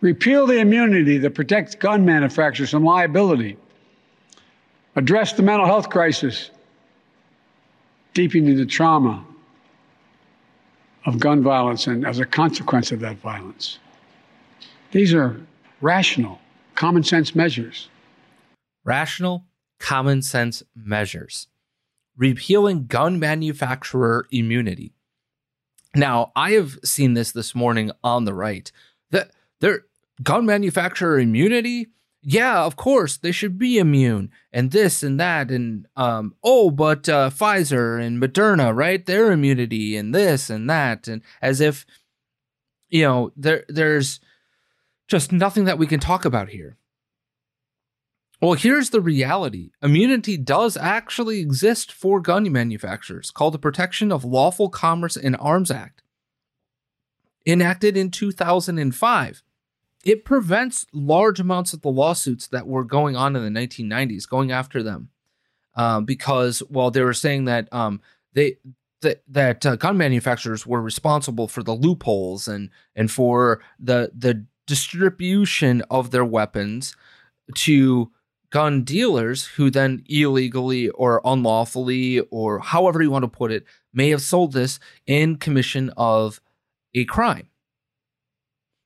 Repeal 0.06 0.46
the 0.46 0.60
immunity 0.60 1.18
that 1.18 1.34
protects 1.34 1.74
gun 1.74 2.06
manufacturers 2.06 2.70
from 2.70 2.86
liability. 2.86 3.58
Address 4.96 5.34
the 5.34 5.42
mental 5.42 5.66
health 5.66 5.90
crisis, 5.90 6.52
deepening 8.14 8.56
the 8.56 8.68
trauma 8.68 9.26
of 11.08 11.18
gun 11.18 11.42
violence 11.42 11.88
and 11.88 12.06
as 12.06 12.20
a 12.20 12.26
consequence 12.26 12.92
of 12.92 13.00
that 13.00 13.18
violence. 13.18 13.80
These 14.92 15.12
are 15.16 15.42
rational, 15.82 16.40
common 16.76 17.02
sense 17.02 17.34
measures. 17.34 17.90
Rational, 18.84 19.46
common 19.80 20.22
sense 20.22 20.62
measures. 20.76 21.48
Repealing 22.16 22.86
gun 22.86 23.18
manufacturer 23.18 24.28
immunity. 24.30 24.94
Now, 25.96 26.32
I 26.36 26.52
have 26.52 26.78
seen 26.84 27.16
this 27.16 27.32
this 27.32 27.56
morning 27.56 27.90
on 28.04 28.26
the 28.26 28.36
right 28.36 28.72
that 29.10 29.32
there 29.62 29.86
gun 30.24 30.46
manufacturer 30.46 31.20
immunity 31.20 31.88
yeah, 32.28 32.64
of 32.64 32.76
course 32.76 33.18
they 33.18 33.32
should 33.32 33.60
be 33.60 33.78
immune 33.78 34.32
and 34.52 34.72
this 34.72 35.04
and 35.04 35.20
that 35.20 35.52
and 35.52 35.86
um 35.96 36.34
oh 36.44 36.72
but 36.72 37.08
uh, 37.08 37.30
Pfizer 37.30 38.04
and 38.04 38.20
Moderna 38.20 38.76
right 38.76 39.06
their 39.06 39.32
immunity 39.32 39.96
and 39.96 40.14
this 40.14 40.50
and 40.50 40.68
that 40.68 41.08
and 41.08 41.22
as 41.40 41.62
if 41.62 41.86
you 42.90 43.04
know 43.04 43.32
there 43.38 43.64
there's 43.70 44.20
just 45.08 45.32
nothing 45.32 45.66
that 45.66 45.78
we 45.78 45.86
can 45.86 46.00
talk 46.00 46.26
about 46.26 46.50
here. 46.50 46.78
Well, 48.42 48.54
here's 48.54 48.90
the 48.90 49.02
reality. 49.02 49.70
Immunity 49.84 50.36
does 50.36 50.76
actually 50.76 51.40
exist 51.40 51.92
for 51.92 52.20
gun 52.20 52.52
manufacturers 52.52 53.30
called 53.30 53.54
the 53.54 53.60
Protection 53.60 54.12
of 54.12 54.26
Lawful 54.26 54.70
Commerce 54.70 55.16
in 55.16 55.36
Arms 55.36 55.70
Act 55.70 56.02
enacted 57.46 57.96
in 57.96 58.10
2005 58.10 59.44
it 60.06 60.24
prevents 60.24 60.86
large 60.94 61.40
amounts 61.40 61.74
of 61.74 61.82
the 61.82 61.90
lawsuits 61.90 62.48
that 62.48 62.68
were 62.68 62.84
going 62.84 63.16
on 63.16 63.36
in 63.36 63.54
the 63.54 63.60
1990s 63.60 64.30
going 64.30 64.52
after 64.52 64.82
them. 64.84 65.10
Um, 65.76 66.06
because 66.06 66.64
well 66.70 66.90
they 66.90 67.02
were 67.02 67.14
saying 67.14 67.46
that 67.46 67.68
um, 67.74 68.00
they 68.34 68.58
that 69.02 69.24
that 69.28 69.66
uh, 69.66 69.76
gun 69.76 69.98
manufacturers 69.98 70.66
were 70.66 70.82
responsible 70.82 71.50
for 71.50 71.64
the 71.64 71.74
loopholes 71.74 72.48
and 72.48 72.70
and 72.96 73.12
for 73.12 73.62
the 73.78 74.12
the 74.16 74.46
distribution 74.68 75.82
of 75.90 76.12
their 76.12 76.24
weapons 76.24 76.96
to 77.56 78.12
gun 78.52 78.84
dealers 78.84 79.46
who 79.46 79.70
then 79.70 80.02
illegally 80.08 80.90
or 80.90 81.20
unlawfully 81.26 82.22
or 82.32 82.60
however 82.60 83.02
you 83.02 83.12
want 83.12 83.24
to 83.24 83.28
put 83.28 83.52
it 83.52 83.66
may 83.94 84.10
have 84.10 84.22
sold 84.22 84.54
this 84.54 84.80
in 85.06 85.36
commission 85.36 85.92
of 85.98 86.40
a 86.94 87.04
crime. 87.06 87.50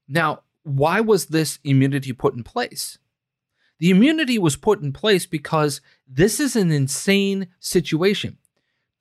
Now 0.07 0.41
why 0.69 1.01
was 1.01 1.27
this 1.27 1.59
immunity 1.63 2.13
put 2.13 2.35
in 2.35 2.43
place? 2.43 2.97
The 3.79 3.89
immunity 3.89 4.37
was 4.37 4.55
put 4.55 4.81
in 4.81 4.91
place 4.91 5.25
because 5.25 5.81
this 6.07 6.39
is 6.39 6.55
an 6.55 6.71
insane 6.71 7.47
situation. 7.59 8.37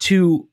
To 0.01 0.49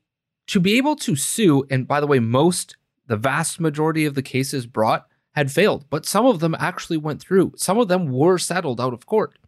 to 0.48 0.60
be 0.60 0.76
able 0.76 0.96
to 0.96 1.16
sue, 1.16 1.66
and 1.70 1.88
by 1.88 2.00
the 2.00 2.06
way, 2.06 2.18
most 2.18 2.76
the 3.06 3.16
vast 3.16 3.60
majority 3.60 4.04
of 4.04 4.14
the 4.14 4.22
cases 4.22 4.66
brought 4.66 5.06
had 5.32 5.52
failed, 5.52 5.84
but 5.90 6.06
some 6.06 6.26
of 6.26 6.40
them 6.40 6.56
actually 6.58 6.96
went 6.96 7.20
through. 7.20 7.52
Some 7.56 7.78
of 7.78 7.88
them 7.88 8.10
were 8.10 8.38
settled 8.38 8.80
out 8.80 8.92
of 8.92 9.06
court. 9.06 9.38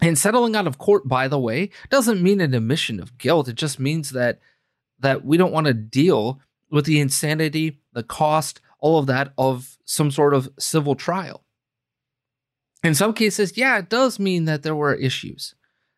And 0.00 0.18
settling 0.18 0.56
out 0.56 0.66
of 0.66 0.78
court, 0.78 1.08
by 1.08 1.28
the 1.28 1.38
way, 1.38 1.70
doesn't 1.88 2.22
mean 2.22 2.40
an 2.40 2.54
admission 2.54 3.00
of 3.00 3.16
guilt. 3.16 3.48
It 3.48 3.54
just 3.54 3.78
means 3.78 4.10
that 4.10 4.40
that 5.00 5.24
we 5.24 5.36
don't 5.36 5.52
want 5.52 5.66
to 5.66 5.74
deal 5.74 6.40
with 6.70 6.84
the 6.84 7.00
insanity, 7.00 7.80
the 7.92 8.02
cost, 8.02 8.60
all 8.84 8.98
of 8.98 9.06
that 9.06 9.32
of 9.38 9.78
some 9.86 10.10
sort 10.10 10.34
of 10.34 10.46
civil 10.58 10.94
trial. 10.94 11.42
In 12.82 12.94
some 12.94 13.14
cases, 13.14 13.56
yeah, 13.56 13.78
it 13.78 13.88
does 13.88 14.18
mean 14.18 14.44
that 14.44 14.62
there 14.62 14.76
were 14.76 14.94
issues. 14.94 15.54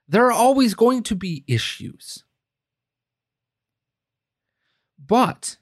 There 0.07 0.25
are 0.26 0.33
always 0.33 0.75
going 0.75 1.02
to 1.02 1.16
be 1.16 1.43
issues. 1.49 2.23
But 5.05 5.57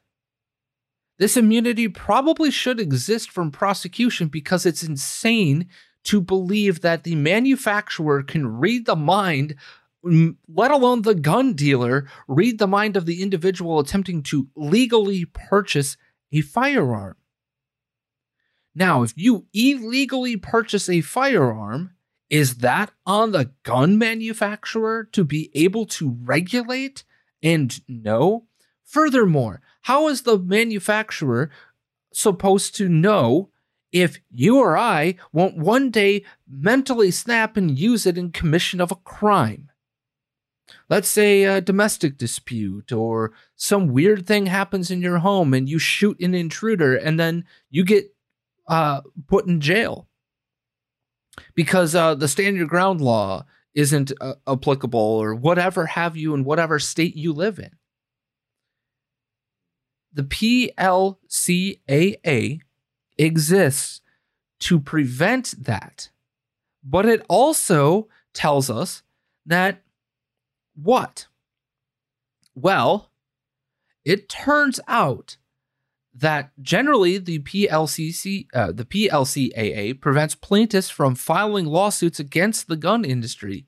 this 1.19 1.39
immunity 1.39 1.89
probably 1.89 2.51
should 2.51 2.79
exist 2.79 3.31
from 3.31 3.51
prosecution 3.51 4.29
because 4.29 4.67
it's 4.67 4.83
insane 4.83 5.67
to 6.05 6.21
believe 6.21 6.83
that 6.83 7.05
the 7.05 7.15
manufacturer 7.15 8.23
can 8.23 8.47
read 8.47 8.85
the 8.85 8.97
mind, 8.97 9.55
let 10.03 10.71
alone 10.71 11.01
the 11.01 11.15
gun 11.15 11.55
dealer, 11.55 12.07
read 12.29 12.59
the 12.59 12.67
mind 12.67 12.99
of 12.99 13.07
the 13.07 13.23
individual 13.23 13.79
attempting 13.79 14.23
to 14.25 14.49
legally 14.55 15.25
purchase 15.25 15.97
a 16.35 16.41
firearm. 16.41 17.17
Now, 18.75 19.05
if 19.05 19.13
you 19.17 19.47
illegally 19.55 20.37
purchase 20.37 20.89
a 20.89 21.01
firearm, 21.01 21.95
is 22.29 22.57
that 22.57 22.91
on 23.07 23.31
the 23.31 23.53
gun 23.63 23.97
manufacturer 23.99 25.05
to 25.13 25.23
be 25.23 25.51
able 25.55 25.87
to 25.87 26.17
regulate 26.23 27.05
and 27.43 27.81
know? 27.87 28.47
Furthermore, 28.85 29.61
how 29.83 30.09
is 30.09 30.23
the 30.23 30.39
manufacturer 30.39 31.51
supposed 32.13 32.75
to 32.77 32.89
know 32.89 33.51
if 33.93 34.19
you 34.31 34.59
or 34.59 34.77
I 34.77 35.15
won't 35.33 35.57
one 35.57 35.91
day 35.91 36.25
mentally 36.49 37.13
snap 37.13 37.57
and 37.57 37.79
use 37.79 38.07
it 38.07 38.19
in 38.19 38.33
commission 38.33 38.81
of 38.81 38.91
a 38.91 38.97
crime? 38.97 39.71
Let's 40.91 41.09
say 41.09 41.45
a 41.45 41.61
domestic 41.61 42.19
dispute 42.19 42.93
or 42.93 43.33
some 43.57 43.89
weird 43.89 44.27
thing 44.27 44.47
happens 44.47 44.91
in 44.91 45.01
your 45.01 45.19
home 45.19 45.55
and 45.55 45.69
you 45.69 45.79
shoot 45.79 46.21
an 46.21 46.35
intruder 46.35 46.95
and 46.95 47.19
then 47.19 47.45
you 47.71 47.85
get 47.85 48.15
uh, 48.69 49.01
put 49.27 49.47
in 49.47 49.61
jail 49.61 50.09
because 51.55 51.95
uh, 51.95 52.15
the 52.15 52.29
stand 52.29 52.57
your 52.57 52.67
ground 52.67 53.01
law 53.01 53.45
isn't 53.75 54.13
uh, 54.21 54.35
applicable 54.47 55.01
or 55.01 55.35
whatever 55.35 55.87
have 55.87 56.17
you 56.17 56.35
in 56.35 56.45
whatever 56.45 56.79
state 56.79 57.17
you 57.17 57.33
live 57.33 57.59
in. 57.59 57.71
The 60.13 60.23
PLCAA 60.23 62.61
exists 63.19 64.01
to 64.61 64.79
prevent 64.79 65.65
that, 65.65 66.11
but 66.85 67.07
it 67.07 67.27
also 67.29 68.07
tells 68.33 68.71
us 68.71 69.03
that 69.45 69.83
what? 70.75 71.27
Well, 72.55 73.11
it 74.05 74.29
turns 74.29 74.81
out 74.87 75.37
that 76.15 76.51
generally 76.63 77.19
the 77.19 77.41
PLCC, 77.41 78.47
uh, 78.55 78.71
the 78.73 78.85
PLCAA 78.85 80.01
prevents 80.01 80.35
plaintiffs 80.35 80.89
from 80.89 81.15
filing 81.15 81.67
lawsuits 81.67 82.21
against 82.21 82.69
the 82.69 82.77
gun 82.77 83.05
industry, 83.05 83.67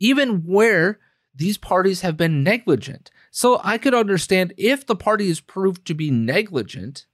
even 0.00 0.44
where 0.44 0.98
these 1.34 1.58
parties 1.58 2.00
have 2.00 2.16
been 2.16 2.42
negligent. 2.42 3.10
So 3.30 3.60
I 3.62 3.76
could 3.76 3.94
understand 3.94 4.54
if 4.56 4.86
the 4.86 4.96
party 4.96 5.28
is 5.28 5.40
proved 5.40 5.84
to 5.86 5.94
be 5.94 6.10
negligent. 6.10 7.06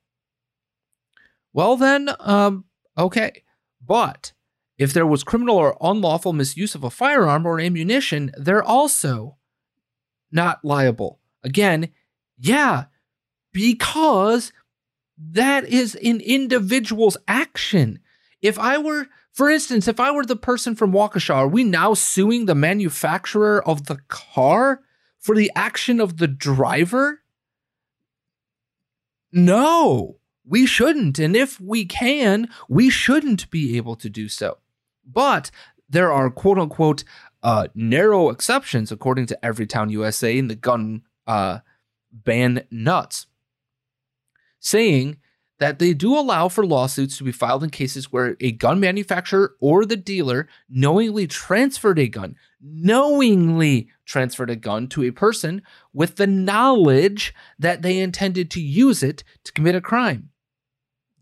Well, 1.52 1.76
then, 1.76 2.10
um, 2.20 2.64
okay. 2.96 3.42
But 3.84 4.32
if 4.80 4.92
there 4.92 5.06
was 5.06 5.22
criminal 5.22 5.56
or 5.56 5.76
unlawful 5.80 6.32
misuse 6.32 6.74
of 6.74 6.82
a 6.82 6.90
firearm 6.90 7.46
or 7.46 7.60
ammunition, 7.60 8.32
they're 8.36 8.64
also 8.64 9.36
not 10.32 10.64
liable 10.64 11.20
Again, 11.42 11.90
yeah, 12.38 12.84
because 13.52 14.52
that 15.18 15.64
is 15.64 15.94
an 15.96 16.20
individual's 16.20 17.16
action. 17.26 18.00
If 18.42 18.58
I 18.58 18.78
were, 18.78 19.06
for 19.32 19.50
instance, 19.50 19.88
if 19.88 20.00
I 20.00 20.10
were 20.10 20.24
the 20.24 20.36
person 20.36 20.74
from 20.74 20.92
Waukesha, 20.92 21.34
are 21.34 21.48
we 21.48 21.64
now 21.64 21.94
suing 21.94 22.46
the 22.46 22.54
manufacturer 22.54 23.66
of 23.66 23.86
the 23.86 23.98
car 24.08 24.82
for 25.18 25.34
the 25.34 25.50
action 25.54 26.00
of 26.00 26.18
the 26.18 26.28
driver? 26.28 27.20
No, 29.32 30.16
we 30.44 30.66
shouldn't. 30.66 31.18
And 31.18 31.36
if 31.36 31.60
we 31.60 31.84
can, 31.84 32.48
we 32.68 32.90
shouldn't 32.90 33.50
be 33.50 33.76
able 33.76 33.96
to 33.96 34.10
do 34.10 34.28
so. 34.28 34.58
But 35.04 35.50
there 35.88 36.12
are 36.12 36.30
quote 36.30 36.58
unquote 36.58 37.04
uh, 37.42 37.68
narrow 37.74 38.30
exceptions, 38.30 38.92
according 38.92 39.26
to 39.26 39.38
Everytown 39.42 39.90
USA 39.90 40.38
and 40.38 40.50
the 40.50 40.54
gun 40.54 41.02
uh, 41.26 41.60
ban 42.12 42.64
nuts, 42.70 43.26
saying 44.58 45.16
that 45.58 45.78
they 45.78 45.92
do 45.92 46.18
allow 46.18 46.48
for 46.48 46.64
lawsuits 46.64 47.18
to 47.18 47.24
be 47.24 47.32
filed 47.32 47.62
in 47.62 47.70
cases 47.70 48.10
where 48.10 48.34
a 48.40 48.50
gun 48.50 48.80
manufacturer 48.80 49.54
or 49.60 49.84
the 49.84 49.96
dealer 49.96 50.48
knowingly 50.70 51.26
transferred 51.26 51.98
a 51.98 52.08
gun, 52.08 52.34
knowingly 52.60 53.90
transferred 54.06 54.50
a 54.50 54.56
gun 54.56 54.88
to 54.88 55.04
a 55.04 55.10
person 55.10 55.62
with 55.92 56.16
the 56.16 56.26
knowledge 56.26 57.34
that 57.58 57.82
they 57.82 57.98
intended 57.98 58.50
to 58.50 58.60
use 58.60 59.02
it 59.02 59.22
to 59.44 59.52
commit 59.52 59.74
a 59.74 59.82
crime. 59.82 60.30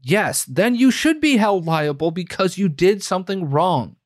Yes, 0.09 0.47
then 0.47 0.75
you 0.75 0.91
should 0.91 1.21
be 1.21 1.37
held 1.37 1.67
liable 1.67 2.11
because 2.11 2.57
you 2.57 2.71
did 2.71 3.03
something 3.03 3.51
wrong. 3.51 3.97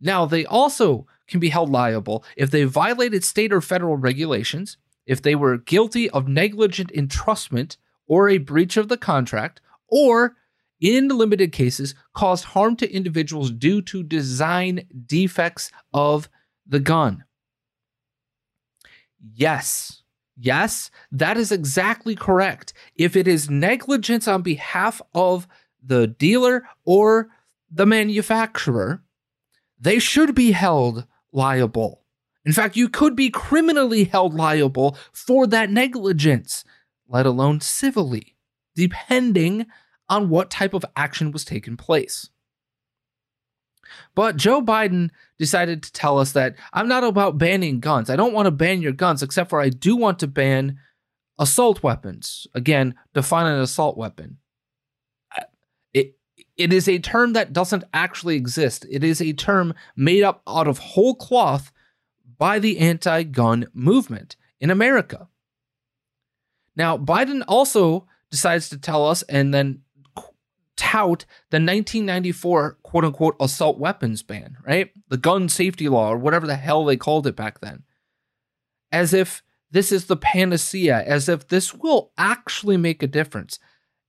Now, 0.00 0.26
they 0.26 0.44
also 0.44 1.06
can 1.28 1.38
be 1.38 1.50
held 1.50 1.70
liable 1.70 2.24
if 2.36 2.50
they 2.50 2.64
violated 2.64 3.22
state 3.22 3.52
or 3.52 3.60
federal 3.60 3.96
regulations, 3.96 4.78
if 5.06 5.22
they 5.22 5.36
were 5.36 5.58
guilty 5.58 6.10
of 6.10 6.26
negligent 6.26 6.90
entrustment 6.92 7.76
or 8.08 8.28
a 8.28 8.38
breach 8.38 8.76
of 8.76 8.88
the 8.88 8.96
contract, 8.96 9.60
or 9.86 10.34
in 10.80 11.06
limited 11.06 11.52
cases, 11.52 11.94
caused 12.12 12.46
harm 12.46 12.74
to 12.74 12.92
individuals 12.92 13.52
due 13.52 13.80
to 13.82 14.02
design 14.02 14.88
defects 15.06 15.70
of 15.94 16.28
the 16.66 16.80
gun. 16.80 17.22
Yes, 19.34 20.02
yes, 20.36 20.90
that 21.12 21.36
is 21.36 21.52
exactly 21.52 22.14
correct. 22.14 22.72
If 22.94 23.16
it 23.16 23.28
is 23.28 23.50
negligence 23.50 24.28
on 24.28 24.42
behalf 24.42 25.00
of 25.14 25.46
the 25.82 26.06
dealer 26.06 26.64
or 26.84 27.28
the 27.70 27.86
manufacturer, 27.86 29.02
they 29.78 29.98
should 29.98 30.34
be 30.34 30.52
held 30.52 31.06
liable. 31.32 32.02
In 32.44 32.52
fact, 32.52 32.76
you 32.76 32.88
could 32.88 33.16
be 33.16 33.30
criminally 33.30 34.04
held 34.04 34.34
liable 34.34 34.96
for 35.12 35.46
that 35.48 35.70
negligence 35.70 36.64
let 37.08 37.26
alone 37.26 37.60
civilly, 37.60 38.36
depending 38.74 39.66
on 40.08 40.28
what 40.28 40.50
type 40.50 40.74
of 40.74 40.84
action 40.94 41.32
was 41.32 41.44
taking 41.44 41.76
place. 41.76 42.30
But 44.14 44.36
Joe 44.36 44.62
Biden 44.62 45.10
decided 45.38 45.82
to 45.82 45.92
tell 45.92 46.18
us 46.18 46.32
that 46.32 46.56
I'm 46.72 46.88
not 46.88 47.04
about 47.04 47.38
banning 47.38 47.80
guns. 47.80 48.10
I 48.10 48.16
don't 48.16 48.32
want 48.32 48.46
to 48.46 48.50
ban 48.50 48.82
your 48.82 48.92
guns, 48.92 49.22
except 49.22 49.50
for 49.50 49.60
I 49.60 49.68
do 49.68 49.96
want 49.96 50.18
to 50.20 50.26
ban 50.26 50.78
assault 51.38 51.82
weapons. 51.82 52.46
Again, 52.54 52.94
define 53.14 53.46
an 53.46 53.60
assault 53.60 53.96
weapon. 53.96 54.38
It, 55.92 56.16
it 56.56 56.72
is 56.72 56.88
a 56.88 56.98
term 56.98 57.34
that 57.34 57.52
doesn't 57.52 57.84
actually 57.92 58.36
exist. 58.36 58.86
It 58.90 59.04
is 59.04 59.20
a 59.20 59.32
term 59.32 59.74
made 59.96 60.22
up 60.22 60.42
out 60.46 60.68
of 60.68 60.78
whole 60.78 61.14
cloth 61.14 61.72
by 62.38 62.58
the 62.58 62.78
anti 62.78 63.22
gun 63.22 63.66
movement 63.72 64.36
in 64.60 64.70
America. 64.70 65.28
Now, 66.74 66.98
Biden 66.98 67.42
also 67.48 68.06
decides 68.30 68.68
to 68.68 68.78
tell 68.78 69.06
us 69.06 69.22
and 69.22 69.52
then 69.52 69.82
tout 70.76 71.24
the 71.50 71.56
1994 71.56 72.78
quote 72.82 73.04
unquote 73.04 73.36
assault 73.40 73.78
weapons 73.78 74.22
ban, 74.22 74.56
right? 74.66 74.90
The 75.08 75.16
gun 75.16 75.48
safety 75.48 75.88
law 75.88 76.12
or 76.12 76.18
whatever 76.18 76.46
the 76.46 76.56
hell 76.56 76.84
they 76.84 76.96
called 76.96 77.26
it 77.26 77.36
back 77.36 77.60
then. 77.60 77.84
As 78.92 79.12
if 79.12 79.42
this 79.70 79.90
is 79.90 80.06
the 80.06 80.16
panacea, 80.16 81.02
as 81.04 81.28
if 81.28 81.48
this 81.48 81.74
will 81.74 82.12
actually 82.16 82.76
make 82.76 83.02
a 83.02 83.08
difference. 83.08 83.58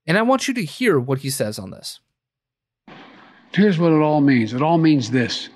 And 0.06 0.16
I 0.16 0.22
want 0.22 0.48
you 0.48 0.54
to 0.54 0.64
hear 0.64 0.98
what 0.98 1.18
he 1.18 1.30
says 1.30 1.58
on 1.58 1.70
this. 1.70 2.00
Here's 3.52 3.78
what 3.78 3.92
it 3.92 4.00
all 4.00 4.20
means 4.20 4.52
it 4.52 4.62
all 4.62 4.78
means 4.78 5.10
this 5.10 5.48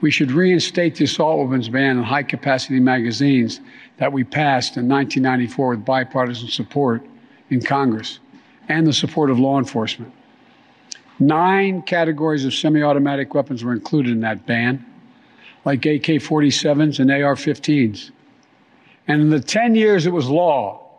we 0.00 0.10
should 0.10 0.32
reinstate 0.32 0.96
the 0.96 1.04
assault 1.04 1.38
weapons 1.38 1.68
ban 1.68 1.96
on 1.96 2.04
high 2.04 2.22
capacity 2.22 2.80
magazines 2.80 3.60
that 3.96 4.12
we 4.12 4.24
passed 4.24 4.76
in 4.76 4.88
1994 4.88 5.68
with 5.70 5.84
bipartisan 5.84 6.48
support 6.48 7.06
in 7.50 7.62
Congress 7.62 8.18
and 8.68 8.86
the 8.86 8.92
support 8.92 9.30
of 9.30 9.38
law 9.38 9.58
enforcement. 9.58 10.12
Nine 11.18 11.82
categories 11.82 12.44
of 12.44 12.54
semi 12.54 12.82
automatic 12.82 13.34
weapons 13.34 13.62
were 13.62 13.72
included 13.72 14.12
in 14.12 14.20
that 14.20 14.46
ban, 14.46 14.84
like 15.64 15.86
AK 15.86 16.20
47s 16.20 16.98
and 16.98 17.10
AR 17.10 17.34
15s. 17.34 18.10
And 19.06 19.20
in 19.20 19.30
the 19.30 19.40
10 19.40 19.74
years 19.74 20.06
it 20.06 20.12
was 20.12 20.28
law, 20.28 20.90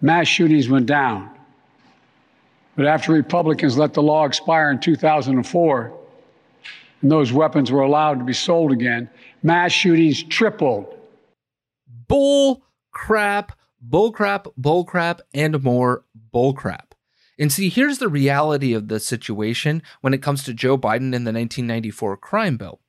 mass 0.00 0.26
shootings 0.26 0.68
went 0.68 0.86
down. 0.86 1.30
But 2.76 2.86
after 2.86 3.12
Republicans 3.12 3.78
let 3.78 3.94
the 3.94 4.02
law 4.02 4.24
expire 4.24 4.70
in 4.70 4.80
2004, 4.80 5.98
and 7.02 7.10
those 7.10 7.32
weapons 7.32 7.70
were 7.70 7.82
allowed 7.82 8.18
to 8.18 8.24
be 8.24 8.32
sold 8.32 8.72
again, 8.72 9.08
mass 9.42 9.72
shootings 9.72 10.22
tripled 10.22 10.92
bull 12.08 12.62
crap, 12.92 13.52
bull 13.80 14.12
crap, 14.12 14.46
bull 14.56 14.84
crap, 14.84 15.20
and 15.34 15.62
more 15.62 16.04
bull 16.32 16.52
crap. 16.52 16.85
And 17.38 17.52
see, 17.52 17.68
here's 17.68 17.98
the 17.98 18.08
reality 18.08 18.72
of 18.72 18.88
the 18.88 18.98
situation 18.98 19.82
when 20.00 20.14
it 20.14 20.22
comes 20.22 20.42
to 20.44 20.54
Joe 20.54 20.78
Biden 20.78 21.14
and 21.14 21.26
the 21.26 21.32
1994 21.32 22.16
crime 22.16 22.56
bill. 22.56 22.80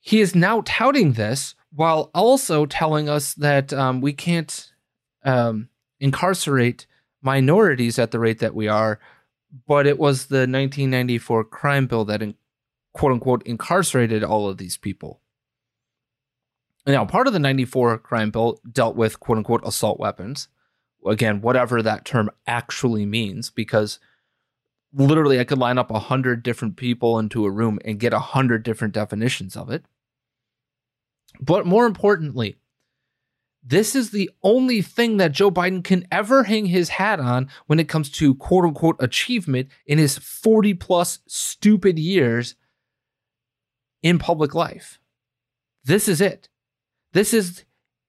He 0.00 0.20
is 0.20 0.34
now 0.34 0.62
touting 0.64 1.12
this 1.12 1.54
while 1.70 2.10
also 2.14 2.66
telling 2.66 3.08
us 3.08 3.34
that 3.34 3.72
um, 3.72 4.00
we 4.00 4.12
can't 4.12 4.72
um, 5.24 5.68
incarcerate 6.00 6.86
minorities 7.22 7.98
at 7.98 8.12
the 8.12 8.18
rate 8.18 8.38
that 8.38 8.54
we 8.54 8.68
are, 8.68 9.00
but 9.66 9.86
it 9.86 9.98
was 9.98 10.26
the 10.26 10.46
1994 10.46 11.44
crime 11.44 11.86
bill 11.86 12.04
that, 12.04 12.22
in, 12.22 12.34
quote 12.92 13.12
unquote, 13.12 13.42
incarcerated 13.46 14.22
all 14.22 14.48
of 14.48 14.58
these 14.58 14.76
people. 14.76 15.20
Now, 16.86 17.04
part 17.04 17.26
of 17.26 17.32
the 17.32 17.40
94 17.40 17.98
crime 17.98 18.30
bill 18.30 18.60
dealt 18.70 18.96
with 18.96 19.18
quote 19.18 19.38
unquote 19.38 19.62
assault 19.64 19.98
weapons. 19.98 20.48
Again, 21.06 21.40
whatever 21.40 21.82
that 21.82 22.04
term 22.04 22.30
actually 22.46 23.06
means, 23.06 23.50
because 23.50 23.98
literally 24.92 25.38
I 25.38 25.44
could 25.44 25.58
line 25.58 25.78
up 25.78 25.90
a 25.90 25.98
hundred 25.98 26.42
different 26.42 26.76
people 26.76 27.18
into 27.18 27.44
a 27.44 27.50
room 27.50 27.78
and 27.84 28.00
get 28.00 28.12
a 28.12 28.18
hundred 28.18 28.62
different 28.62 28.94
definitions 28.94 29.56
of 29.56 29.70
it. 29.70 29.84
But 31.40 31.66
more 31.66 31.86
importantly, 31.86 32.56
this 33.68 33.96
is 33.96 34.10
the 34.10 34.30
only 34.44 34.80
thing 34.80 35.16
that 35.16 35.32
Joe 35.32 35.50
Biden 35.50 35.82
can 35.82 36.06
ever 36.12 36.44
hang 36.44 36.66
his 36.66 36.90
hat 36.90 37.18
on 37.18 37.48
when 37.66 37.80
it 37.80 37.88
comes 37.88 38.10
to 38.12 38.34
quote 38.36 38.64
unquote 38.64 38.96
achievement 39.00 39.68
in 39.86 39.98
his 39.98 40.16
40 40.16 40.74
plus 40.74 41.18
stupid 41.26 41.98
years 41.98 42.54
in 44.02 44.18
public 44.20 44.54
life. 44.54 45.00
This 45.84 46.06
is 46.06 46.20
it. 46.20 46.48
This 47.12 47.34
is, 47.34 47.64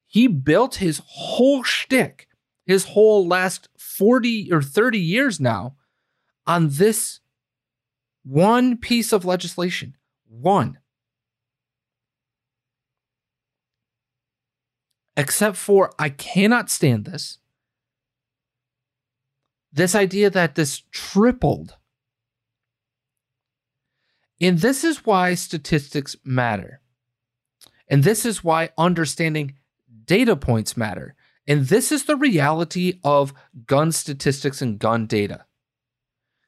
he 0.06 0.28
built 0.28 0.76
his 0.76 1.02
whole 1.06 1.64
shtick, 1.64 2.28
his 2.68 2.84
whole 2.84 3.26
last 3.26 3.70
40 3.78 4.52
or 4.52 4.62
30 4.62 5.00
years 5.00 5.40
now 5.40 5.78
on 6.46 6.68
this 6.70 7.22
one 8.24 8.78
piece 8.78 9.14
of 9.14 9.24
legislation. 9.24 9.96
One. 10.28 10.78
Except 15.16 15.56
for, 15.56 15.94
I 15.98 16.10
cannot 16.10 16.70
stand 16.70 17.06
this. 17.06 17.38
This 19.72 19.96
idea 19.96 20.30
that 20.30 20.56
this 20.56 20.84
tripled. 20.92 21.78
And 24.42 24.60
this 24.60 24.84
is 24.84 25.06
why 25.06 25.36
statistics 25.36 26.18
matter. 26.24 26.82
And 27.88 28.04
this 28.04 28.26
is 28.26 28.44
why 28.44 28.72
understanding 28.78 29.56
data 30.06 30.36
points 30.36 30.76
matter. 30.76 31.16
And 31.48 31.68
this 31.68 31.92
is 31.92 32.04
the 32.04 32.18
reality 32.18 33.00
of 33.04 33.34
gun 33.66 33.92
statistics 33.92 34.62
and 34.62 34.78
gun 34.78 35.08
data. 35.08 35.46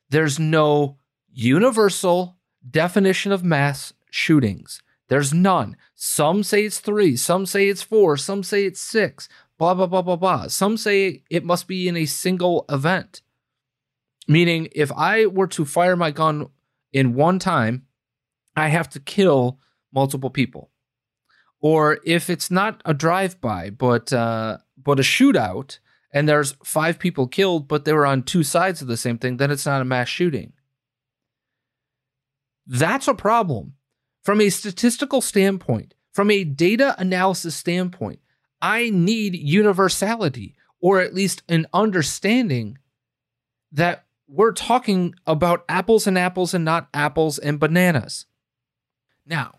There's 0.09 0.39
no 0.39 0.97
universal 1.31 2.37
definition 2.69 3.31
of 3.31 3.43
mass 3.43 3.93
shootings. 4.11 4.81
There's 5.07 5.33
none. 5.33 5.77
Some 5.95 6.43
say 6.43 6.65
it's 6.65 6.79
three, 6.79 7.15
some 7.15 7.45
say 7.45 7.69
it's 7.69 7.81
four, 7.81 8.17
some 8.17 8.43
say 8.43 8.65
it's 8.65 8.81
six, 8.81 9.27
blah, 9.57 9.73
blah, 9.73 9.87
blah, 9.87 10.01
blah, 10.01 10.15
blah. 10.15 10.47
Some 10.47 10.77
say 10.77 11.23
it 11.29 11.43
must 11.43 11.67
be 11.67 11.87
in 11.87 11.97
a 11.97 12.05
single 12.05 12.65
event. 12.69 13.21
Meaning, 14.27 14.69
if 14.73 14.91
I 14.91 15.25
were 15.25 15.47
to 15.47 15.65
fire 15.65 15.95
my 15.95 16.11
gun 16.11 16.49
in 16.93 17.15
one 17.15 17.39
time, 17.39 17.87
I 18.55 18.67
have 18.67 18.89
to 18.89 18.99
kill 18.99 19.59
multiple 19.91 20.29
people. 20.29 20.69
Or 21.61 21.99
if 22.05 22.29
it's 22.29 22.49
not 22.49 22.81
a 22.85 22.93
drive-by, 22.93 23.71
but 23.71 24.13
uh, 24.13 24.57
but 24.77 24.99
a 24.99 25.03
shootout, 25.03 25.79
and 26.11 26.27
there's 26.27 26.55
five 26.63 26.99
people 26.99 27.27
killed, 27.27 27.67
but 27.67 27.85
they 27.85 27.93
were 27.93 28.05
on 28.05 28.23
two 28.23 28.43
sides 28.43 28.81
of 28.81 28.87
the 28.87 28.97
same 28.97 29.17
thing, 29.17 29.37
then 29.37 29.51
it's 29.51 29.65
not 29.65 29.81
a 29.81 29.85
mass 29.85 30.07
shooting. 30.07 30.53
That's 32.65 33.07
a 33.07 33.13
problem. 33.13 33.73
From 34.23 34.41
a 34.41 34.49
statistical 34.49 35.21
standpoint, 35.21 35.95
from 36.11 36.29
a 36.29 36.43
data 36.43 36.95
analysis 36.97 37.55
standpoint, 37.55 38.19
I 38.61 38.89
need 38.89 39.35
universality 39.35 40.55
or 40.81 40.99
at 40.99 41.13
least 41.13 41.43
an 41.49 41.65
understanding 41.73 42.77
that 43.71 44.05
we're 44.27 44.51
talking 44.51 45.15
about 45.25 45.65
apples 45.67 46.07
and 46.07 46.17
apples 46.17 46.53
and 46.53 46.63
not 46.63 46.87
apples 46.93 47.39
and 47.39 47.59
bananas. 47.59 48.25
Now, 49.25 49.58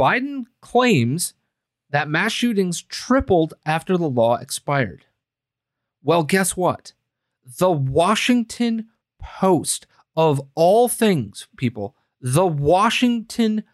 Biden 0.00 0.46
claims 0.62 1.34
that 1.90 2.08
mass 2.08 2.32
shootings 2.32 2.80
tripled 2.80 3.52
after 3.66 3.98
the 3.98 4.08
law 4.08 4.36
expired. 4.36 5.04
Well, 6.02 6.22
guess 6.22 6.56
what? 6.56 6.94
The 7.58 7.70
Washington 7.70 8.88
Post, 9.20 9.86
of 10.16 10.40
all 10.54 10.88
things, 10.88 11.48
people, 11.58 11.94
the 12.18 12.46
Washington 12.46 13.64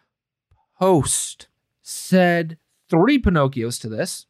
Post 0.77 1.47
said 1.81 2.57
three 2.89 3.21
Pinocchios 3.21 3.79
to 3.79 3.87
this. 3.87 4.25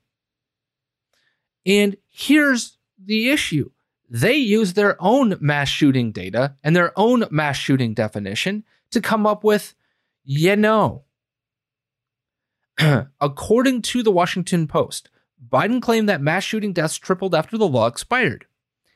And 1.65 1.97
here's 2.07 2.77
the 3.03 3.31
issue 3.31 3.71
they 4.07 4.36
use 4.36 4.73
their 4.73 4.95
own 5.01 5.36
mass 5.39 5.67
shooting 5.67 6.12
data 6.12 6.55
and 6.63 6.75
their 6.75 6.97
own 6.97 7.25
mass 7.31 7.57
shooting 7.57 7.95
definition 7.95 8.63
to 8.91 9.01
come 9.01 9.25
up 9.25 9.43
with, 9.43 9.73
you 10.23 10.55
know. 10.55 11.03
According 13.21 13.81
to 13.83 14.03
the 14.03 14.11
Washington 14.11 14.67
Post, 14.67 15.09
Biden 15.49 15.81
claimed 15.81 16.09
that 16.09 16.21
mass 16.21 16.43
shooting 16.43 16.73
deaths 16.73 16.97
tripled 16.97 17.33
after 17.33 17.57
the 17.57 17.67
law 17.67 17.87
expired. 17.87 18.45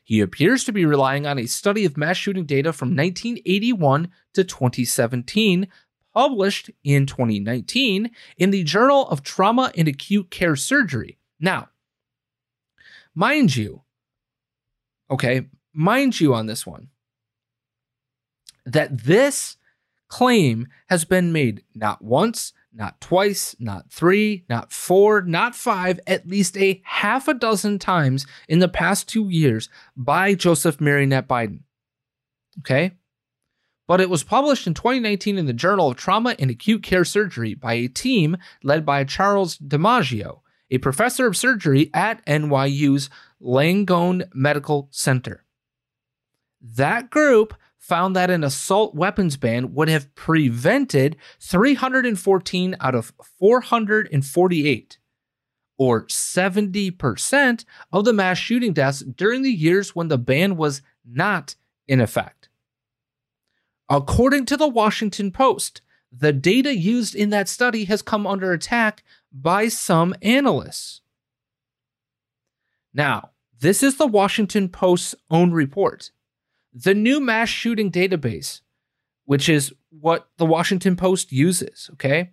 He 0.03 0.19
appears 0.19 0.63
to 0.65 0.71
be 0.71 0.85
relying 0.85 1.25
on 1.25 1.39
a 1.39 1.45
study 1.45 1.85
of 1.85 1.97
mass 1.97 2.17
shooting 2.17 2.45
data 2.45 2.73
from 2.73 2.89
1981 2.89 4.11
to 4.33 4.43
2017, 4.43 5.67
published 6.13 6.69
in 6.83 7.05
2019 7.05 8.11
in 8.37 8.51
the 8.51 8.63
Journal 8.63 9.07
of 9.07 9.23
Trauma 9.23 9.71
and 9.77 9.87
Acute 9.87 10.29
Care 10.29 10.55
Surgery. 10.55 11.17
Now, 11.39 11.69
mind 13.15 13.55
you, 13.55 13.83
okay, 15.09 15.47
mind 15.73 16.19
you 16.19 16.33
on 16.33 16.47
this 16.47 16.65
one, 16.65 16.89
that 18.65 19.05
this 19.05 19.57
claim 20.07 20.67
has 20.87 21.05
been 21.05 21.31
made 21.31 21.63
not 21.73 22.01
once, 22.01 22.53
not 22.73 23.01
twice, 23.01 23.55
not 23.59 23.91
three, 23.91 24.45
not 24.49 24.71
four, 24.71 25.21
not 25.21 25.55
five, 25.55 25.99
at 26.07 26.27
least 26.27 26.57
a 26.57 26.81
half 26.85 27.27
a 27.27 27.33
dozen 27.33 27.79
times 27.79 28.25
in 28.47 28.59
the 28.59 28.69
past 28.69 29.09
two 29.09 29.29
years 29.29 29.69
by 29.95 30.33
Joseph 30.33 30.79
Marionette 30.79 31.27
Biden. 31.27 31.61
Okay? 32.59 32.93
But 33.87 33.99
it 33.99 34.09
was 34.09 34.23
published 34.23 34.67
in 34.67 34.73
2019 34.73 35.37
in 35.37 35.47
the 35.47 35.53
Journal 35.53 35.89
of 35.89 35.97
Trauma 35.97 36.35
and 36.39 36.49
Acute 36.49 36.83
Care 36.83 37.03
Surgery 37.03 37.53
by 37.53 37.73
a 37.73 37.87
team 37.87 38.37
led 38.63 38.85
by 38.85 39.03
Charles 39.03 39.57
DiMaggio, 39.57 40.39
a 40.69 40.77
professor 40.77 41.27
of 41.27 41.35
surgery 41.35 41.89
at 41.93 42.25
NYU's 42.25 43.09
Langone 43.41 44.29
Medical 44.33 44.87
Center. 44.91 45.43
That 46.61 47.09
group 47.09 47.53
found 47.81 48.15
that 48.15 48.29
an 48.29 48.43
assault 48.43 48.93
weapons 48.93 49.35
ban 49.35 49.73
would 49.73 49.89
have 49.89 50.13
prevented 50.13 51.17
314 51.39 52.75
out 52.79 52.95
of 52.95 53.11
448, 53.39 54.97
or 55.77 56.05
70% 56.05 57.65
of 57.91 58.05
the 58.05 58.13
mass 58.13 58.37
shooting 58.37 58.71
deaths 58.71 58.99
during 58.99 59.41
the 59.41 59.51
years 59.51 59.95
when 59.95 60.09
the 60.09 60.19
ban 60.19 60.55
was 60.55 60.83
not 61.03 61.55
in 61.87 61.99
effect. 61.99 62.49
According 63.89 64.45
to 64.45 64.57
the 64.57 64.69
Washington 64.69 65.31
Post, 65.31 65.81
the 66.11 66.31
data 66.31 66.75
used 66.77 67.15
in 67.15 67.31
that 67.31 67.49
study 67.49 67.85
has 67.85 68.03
come 68.03 68.27
under 68.27 68.53
attack 68.53 69.03
by 69.33 69.69
some 69.69 70.13
analysts. 70.21 71.01
Now, 72.93 73.31
this 73.59 73.81
is 73.81 73.97
the 73.97 74.07
Washington 74.07 74.69
Post's 74.69 75.15
own 75.31 75.51
report. 75.51 76.11
The 76.73 76.93
new 76.93 77.19
mass 77.19 77.49
shooting 77.49 77.91
database, 77.91 78.61
which 79.25 79.49
is 79.49 79.73
what 79.89 80.29
the 80.37 80.45
Washington 80.45 80.95
Post 80.95 81.31
uses, 81.31 81.89
okay, 81.93 82.31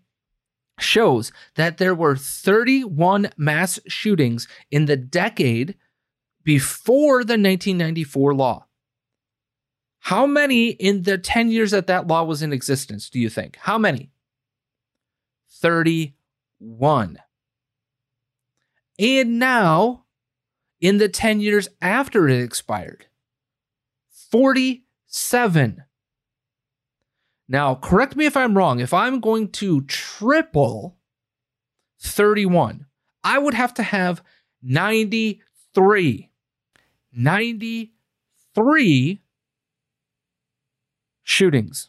shows 0.79 1.33
that 1.57 1.79
there 1.79 1.95
were 1.95 2.17
31 2.17 3.31
mass 3.37 3.81
shootings 3.89 4.47
in 4.71 4.87
the 4.87 4.97
decade 4.97 5.75
before 6.45 7.25
the 7.25 7.33
1994 7.33 8.35
law. 8.35 8.67
How 10.01 10.27
many 10.27 10.69
in 10.69 11.03
the 11.03 11.19
10 11.19 11.51
years 11.51 11.73
that 11.73 11.89
that 11.89 12.07
law 12.07 12.23
was 12.23 12.41
in 12.43 12.53
existence, 12.53 13.11
do 13.11 13.19
you 13.19 13.29
think? 13.29 13.57
How 13.57 13.77
many? 13.77 14.11
31. 15.51 17.19
And 18.99 19.39
now, 19.39 20.05
in 20.81 20.99
the 20.99 21.09
10 21.09 21.41
years 21.41 21.69
after 21.83 22.29
it 22.29 22.41
expired, 22.43 23.07
47. 24.31 25.85
Now, 27.49 27.75
correct 27.75 28.15
me 28.15 28.27
if 28.27 28.37
I'm 28.37 28.57
wrong. 28.57 28.81
If 28.81 28.93
I'm 28.93 29.21
going 29.21 29.49
to 29.53 29.81
triple 29.83 30.99
31, 32.01 32.87
I 33.25 33.39
would 33.39 33.55
have 33.55 33.73
to 33.75 33.83
have 33.83 34.23
93. 34.63 36.31
93 37.13 39.21
shootings. 41.23 41.89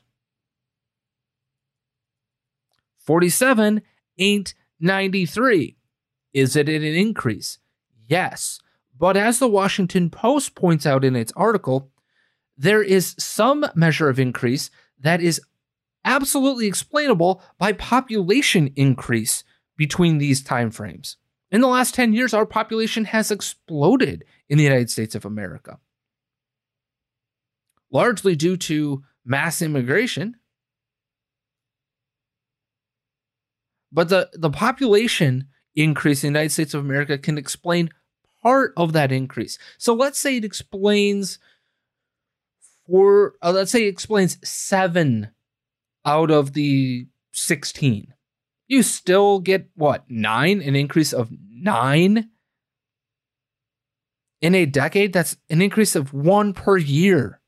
47 3.00 3.82
ain't 4.18 4.54
93. 4.80 5.78
Is 6.34 6.56
it 6.56 6.70
an 6.70 6.84
increase? 6.84 7.60
Yes. 8.08 8.60
But 8.98 9.18
as 9.18 9.40
the 9.40 9.48
Washington 9.48 10.10
Post 10.10 10.56
points 10.56 10.86
out 10.86 11.04
in 11.04 11.16
its 11.16 11.34
article, 11.36 11.92
there 12.60 12.84
is 12.84 13.16
some 13.18 13.66
measure 13.74 14.10
of 14.10 14.20
increase 14.20 14.70
that 15.00 15.22
is 15.22 15.42
absolutely 16.04 16.68
explainable 16.68 17.42
by 17.58 17.72
population 17.72 18.70
increase 18.76 19.46
between 19.78 20.18
these 20.18 20.44
time 20.44 20.70
frames. 20.70 21.16
In 21.52 21.62
the 21.62 21.68
last 21.68 21.96
10 21.96 22.12
years, 22.12 22.34
our 22.34 22.46
population 22.46 23.06
has 23.06 23.32
exploded 23.32 24.26
in 24.50 24.58
the 24.58 24.66
United 24.66 24.92
States 24.92 25.16
of 25.16 25.24
America, 25.24 25.80
largely 27.92 28.36
due 28.36 28.58
to 28.58 29.04
mass 29.24 29.62
immigration. 29.62 30.36
But 33.90 34.10
the, 34.10 34.30
the 34.34 34.52
population 34.52 35.48
increase 35.76 36.26
in 36.26 36.34
the 36.34 36.40
United 36.40 36.52
States 36.52 36.74
of 36.74 36.84
America 36.84 37.18
can 37.18 37.38
explain 37.38 37.90
part 38.44 38.74
of 38.76 38.92
that 38.94 39.14
increase. 39.14 39.58
So 39.78 39.94
let's 39.94 40.20
say 40.20 40.38
it 40.38 40.46
explains 40.46 41.40
for 42.90 43.36
uh, 43.42 43.52
let's 43.52 43.72
say 43.72 43.84
explains 43.84 44.38
seven 44.48 45.30
out 46.06 46.32
of 46.32 46.54
the 46.54 47.08
16 47.34 48.14
you 48.70 48.84
still 48.84 49.40
get 49.40 49.68
what 49.76 50.06
nine? 50.10 50.62
An 50.62 50.76
increase 50.76 51.12
of 51.12 51.30
nine? 51.50 52.30
In 54.42 54.56
a 54.56 54.66
decade 54.66 55.12
that's 55.12 55.36
an 55.50 55.62
increase 55.62 55.96
of 55.96 56.14
one 56.14 56.54
per 56.54 56.78
year. 56.78 57.42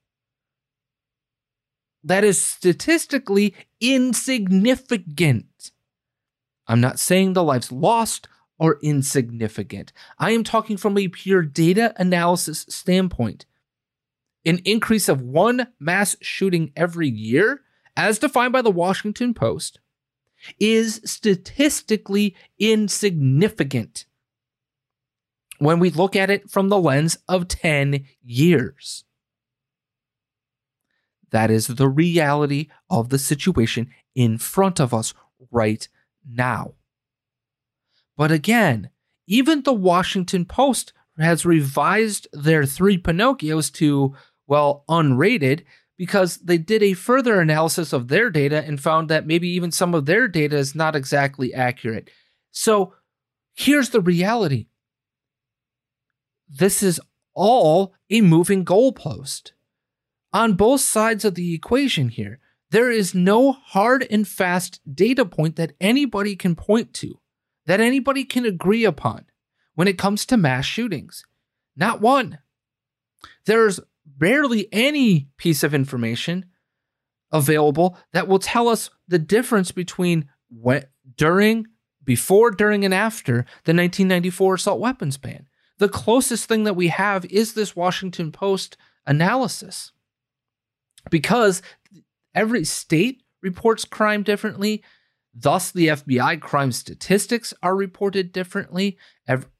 That 2.04 2.24
is 2.24 2.44
statistically 2.44 3.54
insignificant. 3.80 5.72
I'm 6.68 6.82
not 6.82 7.00
saying 7.00 7.34
the 7.34 7.44
lives 7.44 7.72
lost 7.72 8.28
are 8.60 8.80
insignificant. 8.82 9.94
I 10.18 10.32
am 10.32 10.44
talking 10.44 10.76
from 10.76 10.98
a 10.98 11.08
pure 11.08 11.44
data 11.44 11.94
analysis 11.98 12.66
standpoint 12.68 13.46
an 14.46 14.60
increase 14.66 15.08
of 15.08 15.22
one 15.22 15.68
mass 15.80 16.16
shooting 16.22 16.72
every 16.76 17.10
year, 17.10 17.62
as 17.96 18.20
defined 18.20 18.54
by 18.54 18.62
the 18.62 18.72
Washington 18.72 19.34
Post, 19.34 19.80
is 20.60 21.02
statistically 21.06 22.36
insignificant 22.60 24.06
when 25.60 25.80
we 25.80 25.92
look 25.92 26.16
at 26.16 26.32
it 26.32 26.50
from 26.50 26.70
the 26.70 26.80
lens 26.80 27.18
of 27.28 27.48
10 27.48 28.06
years. 28.24 29.04
That 31.30 31.52
is 31.52 31.68
the 31.68 31.88
reality 31.88 32.68
of 32.90 33.10
the 33.10 33.20
situation 33.20 33.90
in 34.16 34.38
front 34.38 34.80
of 34.80 34.94
us 34.94 35.14
right 35.52 35.88
now. 36.28 36.74
But 38.18 38.32
again, 38.32 38.90
even 39.28 39.62
the 39.62 39.74
Washington 39.74 40.46
Post 40.46 40.94
has 41.18 41.46
revised 41.46 42.28
their 42.34 42.66
three 42.66 42.98
Pinocchios 42.98 43.72
to 43.74 44.16
well, 44.52 44.84
unrated 44.90 45.64
because 45.98 46.36
they 46.40 46.58
did 46.58 46.84
a 46.84 46.92
further 46.92 47.40
analysis 47.40 47.94
of 47.94 48.10
their 48.10 48.30
data 48.30 48.62
and 48.66 48.82
found 48.82 49.08
that 49.08 49.26
maybe 49.26 49.48
even 49.48 49.72
some 49.72 49.96
of 49.96 50.06
their 50.06 50.28
data 50.28 50.58
is 50.58 50.76
not 50.76 50.94
exactly 50.94 51.54
accurate. 51.54 52.10
So 52.52 52.94
here's 53.56 53.92
the 53.92 54.02
reality 54.02 54.68
this 56.50 56.84
is 56.84 57.00
all 57.34 57.94
a 58.10 58.20
moving 58.20 58.66
goalpost 58.66 59.54
on 60.34 60.56
both 60.56 60.82
sides 60.82 61.24
of 61.24 61.36
the 61.36 61.54
equation 61.54 62.10
here. 62.10 62.42
There 62.72 62.92
is 62.92 63.16
no 63.16 63.54
hard 63.54 64.06
and 64.12 64.28
fast 64.28 64.82
data 64.94 65.24
point 65.24 65.56
that 65.56 65.76
anybody 65.80 66.36
can 66.36 66.56
point 66.56 66.94
to, 66.96 67.22
that 67.68 67.80
anybody 67.80 68.26
can 68.26 68.46
agree 68.46 68.84
upon 68.84 69.28
when 69.76 69.88
it 69.88 69.98
comes 69.98 70.26
to 70.26 70.36
mass 70.36 70.66
shootings. 70.66 71.24
Not 71.78 72.02
one. 72.02 72.40
There's 73.46 73.80
barely 74.22 74.70
any 74.72 75.28
piece 75.38 75.64
of 75.64 75.74
information 75.74 76.46
available 77.32 77.98
that 78.14 78.28
will 78.28 78.40
tell 78.40 78.70
us 78.70 78.92
the 79.08 79.18
difference 79.18 79.72
between 79.72 80.30
when, 80.50 80.86
during, 81.18 81.66
before, 82.04 82.52
during, 82.52 82.86
and 82.86 82.94
after 82.94 83.34
the 83.66 83.74
1994 83.74 84.56
assault 84.56 84.80
weapons 84.80 85.18
ban. 85.18 85.48
The 85.80 85.90
closest 85.90 86.46
thing 86.46 86.66
that 86.66 86.76
we 86.76 86.90
have 86.90 87.26
is 87.26 87.54
this 87.54 87.76
Washington 87.76 88.32
Post 88.32 88.78
analysis 89.08 89.92
because 91.10 91.64
every 92.36 92.64
state 92.64 93.24
reports 93.42 93.86
crime 93.86 94.22
differently. 94.22 94.84
Thus, 95.34 95.72
the 95.72 95.88
FBI 95.88 96.40
crime 96.42 96.72
statistics 96.72 97.56
are 97.64 97.76
reported 97.76 98.32
differently. 98.32 99.00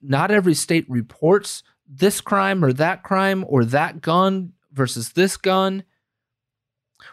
Not 0.00 0.30
every 0.30 0.54
state 0.54 0.88
reports 0.88 1.64
this 1.94 2.20
crime 2.20 2.64
or 2.64 2.72
that 2.72 3.02
crime 3.02 3.44
or 3.46 3.64
that 3.64 4.00
gun 4.00 4.52
versus 4.72 5.12
this 5.12 5.36
gun. 5.36 5.84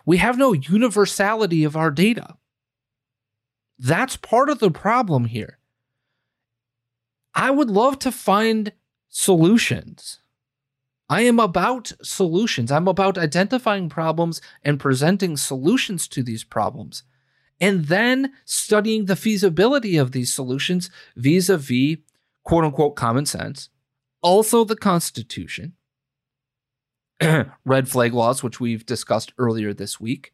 We 0.05 0.17
have 0.17 0.37
no 0.37 0.53
universality 0.53 1.63
of 1.63 1.75
our 1.75 1.91
data. 1.91 2.37
That's 3.77 4.17
part 4.17 4.49
of 4.49 4.59
the 4.59 4.71
problem 4.71 5.25
here. 5.25 5.59
I 7.33 7.51
would 7.51 7.69
love 7.69 7.99
to 7.99 8.11
find 8.11 8.73
solutions. 9.09 10.21
I 11.09 11.21
am 11.21 11.39
about 11.39 11.91
solutions. 12.03 12.71
I'm 12.71 12.87
about 12.87 13.17
identifying 13.17 13.89
problems 13.89 14.41
and 14.63 14.79
presenting 14.79 15.37
solutions 15.37 16.07
to 16.09 16.21
these 16.21 16.43
problems, 16.43 17.03
and 17.59 17.85
then 17.85 18.33
studying 18.45 19.05
the 19.05 19.15
feasibility 19.15 19.97
of 19.97 20.11
these 20.11 20.33
solutions 20.33 20.89
vis 21.15 21.49
a 21.49 21.57
vis 21.57 21.97
quote 22.43 22.63
unquote 22.63 22.95
common 22.95 23.25
sense, 23.25 23.69
also 24.21 24.63
the 24.63 24.75
Constitution, 24.75 25.73
red 27.65 27.89
flag 27.89 28.13
laws, 28.13 28.43
which 28.43 28.59
we've 28.59 28.85
discussed 28.85 29.33
earlier 29.37 29.73
this 29.73 29.99
week, 29.99 30.33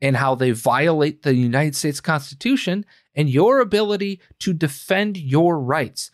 and 0.00 0.16
how 0.16 0.34
they 0.34 0.50
violate 0.50 1.22
the 1.22 1.34
United 1.34 1.74
States 1.74 2.00
Constitution 2.00 2.84
and 3.14 3.30
your 3.30 3.60
ability 3.60 4.20
to 4.40 4.52
defend 4.52 5.16
your 5.16 5.58
rights. 5.58 6.10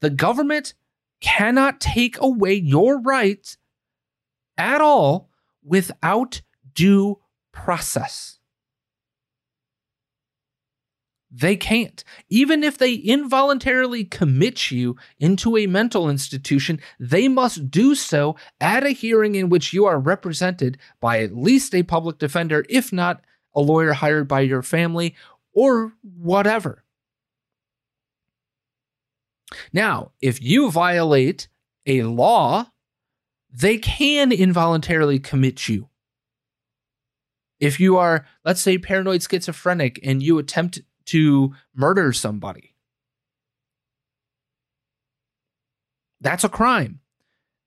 The 0.00 0.10
government 0.10 0.74
cannot 1.20 1.80
take 1.80 2.20
away 2.20 2.54
your 2.54 3.00
rights 3.00 3.56
at 4.58 4.80
all 4.80 5.30
without 5.64 6.42
due 6.74 7.20
process. 7.52 8.38
They 11.38 11.54
can't. 11.56 12.02
Even 12.30 12.64
if 12.64 12.78
they 12.78 12.94
involuntarily 12.94 14.04
commit 14.04 14.70
you 14.70 14.96
into 15.18 15.58
a 15.58 15.66
mental 15.66 16.08
institution, 16.08 16.80
they 16.98 17.28
must 17.28 17.70
do 17.70 17.94
so 17.94 18.36
at 18.58 18.84
a 18.84 18.90
hearing 18.90 19.34
in 19.34 19.50
which 19.50 19.74
you 19.74 19.84
are 19.84 19.98
represented 19.98 20.78
by 20.98 21.20
at 21.20 21.36
least 21.36 21.74
a 21.74 21.82
public 21.82 22.16
defender, 22.16 22.64
if 22.70 22.90
not 22.90 23.22
a 23.54 23.60
lawyer 23.60 23.92
hired 23.92 24.26
by 24.26 24.40
your 24.40 24.62
family 24.62 25.14
or 25.52 25.92
whatever. 26.02 26.84
Now, 29.74 30.12
if 30.22 30.40
you 30.40 30.70
violate 30.70 31.48
a 31.84 32.04
law, 32.04 32.70
they 33.52 33.76
can 33.76 34.32
involuntarily 34.32 35.18
commit 35.18 35.68
you. 35.68 35.90
If 37.60 37.78
you 37.78 37.98
are, 37.98 38.26
let's 38.42 38.62
say, 38.62 38.78
paranoid 38.78 39.22
schizophrenic 39.22 40.00
and 40.02 40.22
you 40.22 40.38
attempt 40.38 40.80
to 41.06 41.54
murder 41.74 42.12
somebody, 42.12 42.74
that's 46.20 46.44
a 46.44 46.48
crime. 46.48 47.00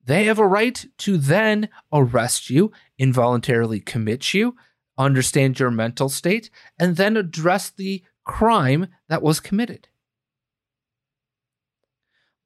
They 0.06 0.26
have 0.26 0.40
a 0.40 0.48
right 0.48 0.86
to 1.00 1.18
then 1.18 1.70
arrest 1.94 2.50
you, 2.50 2.72
involuntarily 2.98 3.80
commit 3.80 4.34
you, 4.34 4.56
understand 4.98 5.60
your 5.60 5.72
mental 5.72 6.10
state, 6.10 6.50
and 6.80 6.96
then 6.96 7.16
address 7.16 7.70
the 7.70 8.04
crime 8.24 8.88
that 9.08 9.22
was 9.22 9.40
committed 9.40 9.90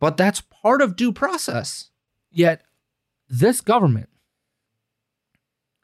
but 0.03 0.17
that's 0.17 0.41
part 0.41 0.82
of 0.82 0.97
due 0.97 1.13
process. 1.13 1.89
Yet, 2.29 2.63
this 3.29 3.62
government 3.62 4.10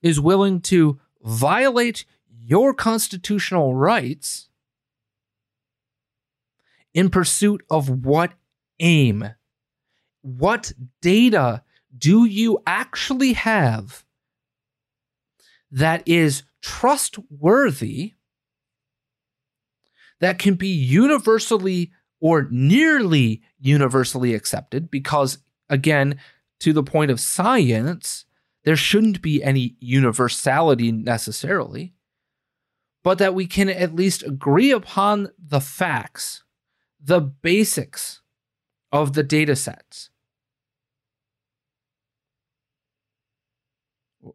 is 0.02 0.20
willing 0.20 0.60
to 0.64 1.00
violate 1.24 2.04
your 2.30 2.74
constitutional 2.74 3.76
rights 3.76 4.49
in 6.94 7.10
pursuit 7.10 7.64
of 7.70 7.90
what 7.90 8.34
aim? 8.80 9.30
What 10.22 10.74
data 11.02 11.64
do 11.98 12.26
you 12.26 12.62
actually 12.68 13.34
have 13.34 14.06
that 15.72 16.04
is 16.06 16.44
trustworthy, 16.62 18.14
that 20.20 20.40
can 20.40 20.56
be 20.56 20.68
universally 20.68 21.92
or 22.20 22.48
nearly 22.52 23.42
universally 23.60 24.34
accepted 24.34 24.92
because, 24.92 25.38
again, 25.70 26.20
to 26.60 26.74
the 26.74 26.84
point 26.84 27.12
of 27.12 27.20
science, 27.20 28.26
there 28.66 28.76
shouldn't 28.76 29.22
be 29.22 29.42
any 29.42 29.76
universality 29.80 30.92
necessarily, 30.92 31.94
but 33.04 33.18
that 33.20 33.34
we 33.34 33.48
can 33.48 33.70
at 33.70 33.96
least 33.96 34.24
agree 34.24 34.72
upon 34.72 35.30
the 35.38 35.62
facts, 35.62 36.44
the 37.02 37.22
basics 37.22 38.22
of 38.92 39.14
the 39.14 39.24
data 39.24 39.56
sets. 39.56 40.10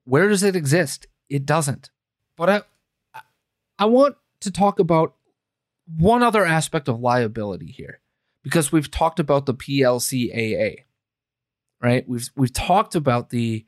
Where 0.05 0.29
does 0.29 0.43
it 0.43 0.57
exist? 0.57 1.07
It 1.29 1.45
doesn't. 1.45 1.91
But 2.37 2.51
I, 3.15 3.21
I 3.79 3.85
want 3.87 4.17
to 4.41 4.51
talk 4.51 4.79
about 4.79 5.15
one 5.87 6.23
other 6.23 6.45
aspect 6.45 6.89
of 6.89 7.01
liability 7.01 7.71
here, 7.71 8.01
because 8.43 8.73
we've 8.73 8.91
talked 8.91 9.21
about 9.21 9.47
the 9.47 9.55
PLCAA, 9.55 10.85
right? 11.83 12.09
We've 12.09 12.29
we've 12.35 12.53
talked 12.53 12.95
about 12.95 13.31
the 13.31 13.67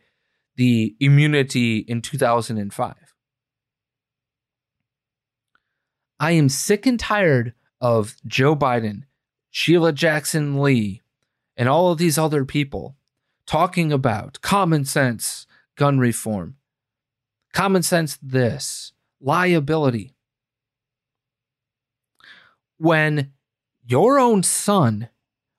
the 0.57 0.97
immunity 1.01 1.79
in 1.79 2.01
2005. 2.01 2.95
I 6.19 6.31
am 6.31 6.49
sick 6.49 6.87
and 6.87 6.99
tired 6.99 7.53
of 7.81 8.17
Joe 8.27 8.57
Biden, 8.57 9.05
Sheila 9.51 9.93
Jackson 9.93 10.61
Lee, 10.61 11.03
and 11.57 11.69
all 11.69 11.91
of 11.91 11.99
these 11.99 12.19
other 12.19 12.45
people 12.45 12.97
talking 13.47 13.93
about 13.93 14.41
common 14.41 14.85
sense 14.85 15.47
gun 15.77 15.99
reform, 15.99 16.57
common 17.53 17.83
sense 17.83 18.19
this, 18.23 18.93
liability. 19.21 20.15
When 22.79 23.33
your 23.87 24.19
own 24.19 24.43
son 24.43 25.09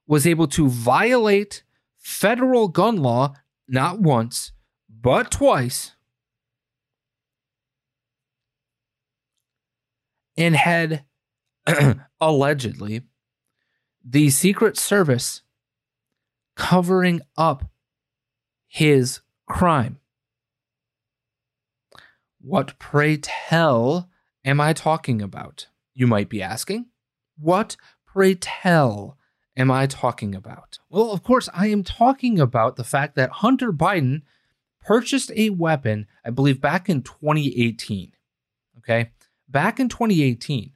was 0.05 0.27
able 0.27 0.47
to 0.47 0.69
violate 0.69 1.63
federal 1.97 2.67
gun 2.67 2.97
law 2.97 3.35
not 3.67 3.99
once, 3.99 4.51
but 4.89 5.31
twice, 5.31 5.93
and 10.37 10.55
had 10.55 11.03
allegedly 12.21 13.01
the 14.03 14.29
Secret 14.29 14.77
Service 14.77 15.41
covering 16.55 17.21
up 17.37 17.69
his 18.67 19.21
crime. 19.47 19.99
What, 22.39 22.79
pray 22.79 23.17
tell, 23.17 24.09
am 24.45 24.61
I 24.61 24.73
talking 24.73 25.21
about? 25.21 25.67
You 25.93 26.07
might 26.07 26.29
be 26.29 26.41
asking. 26.41 26.85
What, 27.37 27.75
pray 28.05 28.35
tell, 28.35 29.17
am 29.57 29.69
I 29.69 29.87
talking 29.87 30.33
about? 30.33 30.79
Well, 30.89 31.11
of 31.11 31.23
course, 31.23 31.49
I 31.53 31.67
am 31.67 31.83
talking 31.83 32.39
about 32.39 32.77
the 32.77 32.83
fact 32.83 33.15
that 33.15 33.29
Hunter 33.29 33.73
Biden 33.73 34.21
purchased 34.81 35.31
a 35.35 35.49
weapon, 35.49 36.07
I 36.23 36.29
believe, 36.29 36.61
back 36.61 36.87
in 36.87 37.01
2018. 37.01 38.13
Okay. 38.77 39.11
Back 39.49 39.79
in 39.79 39.89
2018, 39.89 40.71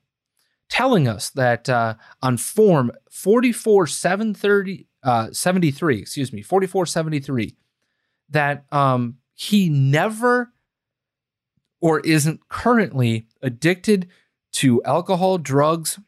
telling 0.72 1.08
us 1.08 1.30
that 1.32 1.70
uh, 1.70 1.94
on 2.22 2.38
Form 2.38 2.92
44730, 3.12 4.88
uh, 5.04 5.32
73, 5.32 6.00
excuse 6.00 6.32
me, 6.32 6.42
4473, 6.42 7.56
that 8.30 8.66
um, 8.72 9.18
he 9.36 9.70
never 9.70 10.54
or 11.82 12.00
isn't 12.00 12.48
currently 12.48 13.28
addicted 13.42 14.08
to 14.54 14.82
alcohol, 14.84 15.38
drugs, 15.38 16.00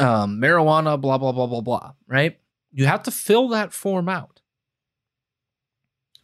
um, 0.00 0.40
marijuana, 0.40 0.98
blah, 0.98 1.18
blah, 1.18 1.32
blah, 1.32 1.46
blah, 1.46 1.60
blah, 1.60 1.92
right? 2.06 2.38
You 2.72 2.86
have 2.86 3.02
to 3.02 3.10
fill 3.10 3.48
that 3.48 3.72
form 3.72 4.08
out 4.08 4.40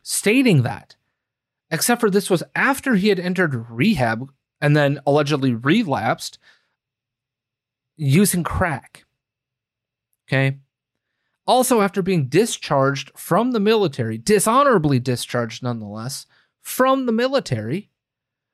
stating 0.02 0.62
that, 0.62 0.96
except 1.70 2.00
for 2.00 2.10
this 2.10 2.30
was 2.30 2.42
after 2.54 2.94
he 2.94 3.08
had 3.08 3.18
entered 3.18 3.68
rehab 3.68 4.30
and 4.60 4.76
then 4.76 5.00
allegedly 5.06 5.52
relapsed 5.52 6.38
using 7.96 8.42
crack. 8.42 9.04
Okay. 10.28 10.58
Also, 11.46 11.80
after 11.80 12.00
being 12.02 12.26
discharged 12.26 13.10
from 13.16 13.52
the 13.52 13.60
military, 13.60 14.16
dishonorably 14.16 14.98
discharged 14.98 15.62
nonetheless, 15.62 16.26
from 16.62 17.04
the 17.04 17.12
military 17.12 17.90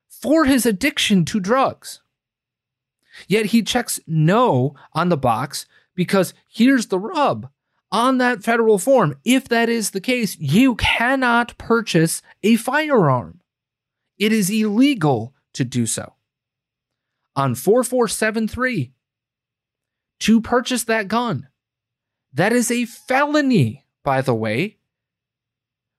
for 0.08 0.44
his 0.44 0.66
addiction 0.66 1.24
to 1.24 1.38
drugs. 1.38 2.00
Yet 3.28 3.46
he 3.46 3.62
checks 3.62 4.00
no 4.06 4.74
on 4.92 5.08
the 5.08 5.16
box 5.16 5.66
because 5.94 6.34
here's 6.48 6.86
the 6.86 6.98
rub 6.98 7.48
on 7.92 8.18
that 8.18 8.42
federal 8.42 8.78
form. 8.78 9.16
If 9.24 9.48
that 9.48 9.68
is 9.68 9.90
the 9.90 10.00
case, 10.00 10.36
you 10.38 10.74
cannot 10.76 11.56
purchase 11.58 12.22
a 12.42 12.56
firearm. 12.56 13.40
It 14.18 14.32
is 14.32 14.50
illegal 14.50 15.34
to 15.54 15.64
do 15.64 15.86
so. 15.86 16.14
On 17.36 17.54
4473, 17.54 18.92
to 20.20 20.40
purchase 20.40 20.84
that 20.84 21.08
gun, 21.08 21.48
that 22.32 22.52
is 22.52 22.70
a 22.70 22.84
felony, 22.84 23.84
by 24.02 24.20
the 24.20 24.34
way, 24.34 24.78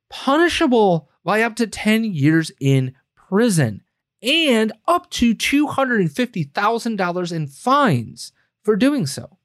punishable 0.10 1.10
by 1.24 1.42
up 1.42 1.56
to 1.56 1.68
10 1.68 2.04
years 2.04 2.52
in 2.60 2.94
prison 3.16 3.82
and 4.22 4.72
up 4.88 5.10
to 5.10 5.36
$250,000 5.36 7.32
in 7.32 7.48
fines 7.48 8.32
for 8.62 8.76
doing 8.76 9.06
so. 9.06 9.38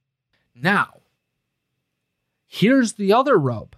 Now, 0.54 1.00
here's 2.46 2.94
the 2.94 3.12
other 3.12 3.36
rub 3.36 3.76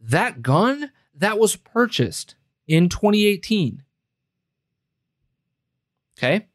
that 0.00 0.42
gun 0.42 0.90
that 1.14 1.38
was 1.38 1.56
purchased 1.56 2.34
in 2.66 2.88
2018. 2.88 3.82
Okay? 6.18 6.46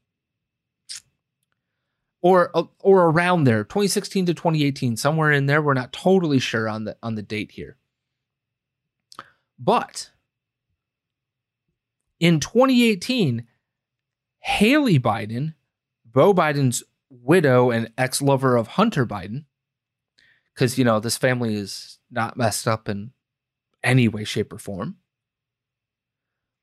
Or, 2.24 2.50
uh, 2.56 2.64
or 2.80 3.06
around 3.06 3.44
there 3.44 3.64
2016 3.64 4.26
to 4.26 4.34
2018 4.34 4.98
somewhere 4.98 5.32
in 5.32 5.46
there 5.46 5.62
we're 5.62 5.76
not 5.76 5.94
totally 5.94 6.40
sure 6.40 6.68
on 6.68 6.84
the 6.84 6.98
on 7.04 7.14
the 7.14 7.22
date 7.22 7.52
here 7.52 7.78
but 9.60 10.10
in 12.20 12.40
2018 12.40 13.46
Hallie 14.48 15.00
Biden, 15.00 15.54
Beau 16.06 16.34
Biden's 16.34 16.84
widow 17.10 17.70
and 17.70 17.92
ex 17.98 18.22
lover 18.22 18.56
of 18.56 18.68
Hunter 18.70 19.06
Biden, 19.06 19.46
because, 20.54 20.78
you 20.78 20.86
know, 20.86 21.00
this 21.00 21.18
family 21.18 21.56
is 21.56 22.00
not 22.10 22.38
messed 22.38 22.68
up 22.68 22.88
in 22.88 23.12
any 23.84 24.08
way, 24.08 24.24
shape, 24.24 24.54
or 24.54 24.58
form. 24.58 24.98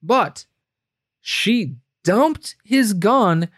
But 0.03 0.47
she 1.21 1.77
dumped 2.03 2.57
his 2.65 2.93
gun 2.93 3.49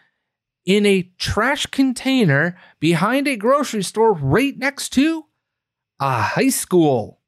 in 0.66 0.84
a 0.84 1.10
trash 1.16 1.64
container 1.66 2.58
behind 2.80 3.26
a 3.26 3.36
grocery 3.36 3.82
store 3.82 4.12
right 4.12 4.58
next 4.58 4.90
to 4.90 5.24
a 5.98 6.20
high 6.20 6.50
school. 6.50 7.20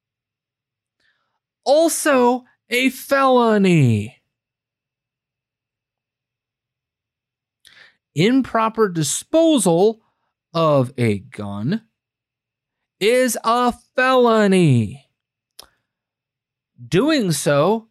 Also, 1.65 2.45
a 2.69 2.91
felony. 2.91 4.19
improper 8.19 8.89
disposal 8.89 10.03
of 10.53 10.93
a 10.99 11.19
gun 11.19 11.83
is 12.99 13.39
a 13.45 13.73
felony. 13.95 15.09
Doing 16.85 17.33
so 17.33 17.89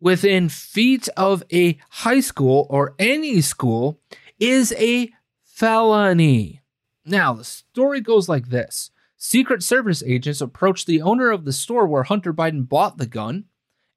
within 0.00 0.48
feet 0.48 1.08
of 1.16 1.42
a 1.52 1.78
high 1.90 2.20
school 2.20 2.66
or 2.70 2.94
any 2.98 3.40
school 3.40 4.00
is 4.38 4.72
a 4.78 5.10
felony. 5.44 6.62
Now, 7.04 7.34
the 7.34 7.44
story 7.44 8.00
goes 8.00 8.28
like 8.28 8.48
this 8.48 8.90
Secret 9.16 9.62
Service 9.62 10.02
agents 10.04 10.40
approached 10.40 10.86
the 10.86 11.02
owner 11.02 11.30
of 11.30 11.44
the 11.44 11.52
store 11.52 11.86
where 11.86 12.02
Hunter 12.02 12.34
Biden 12.34 12.68
bought 12.68 12.98
the 12.98 13.06
gun 13.06 13.44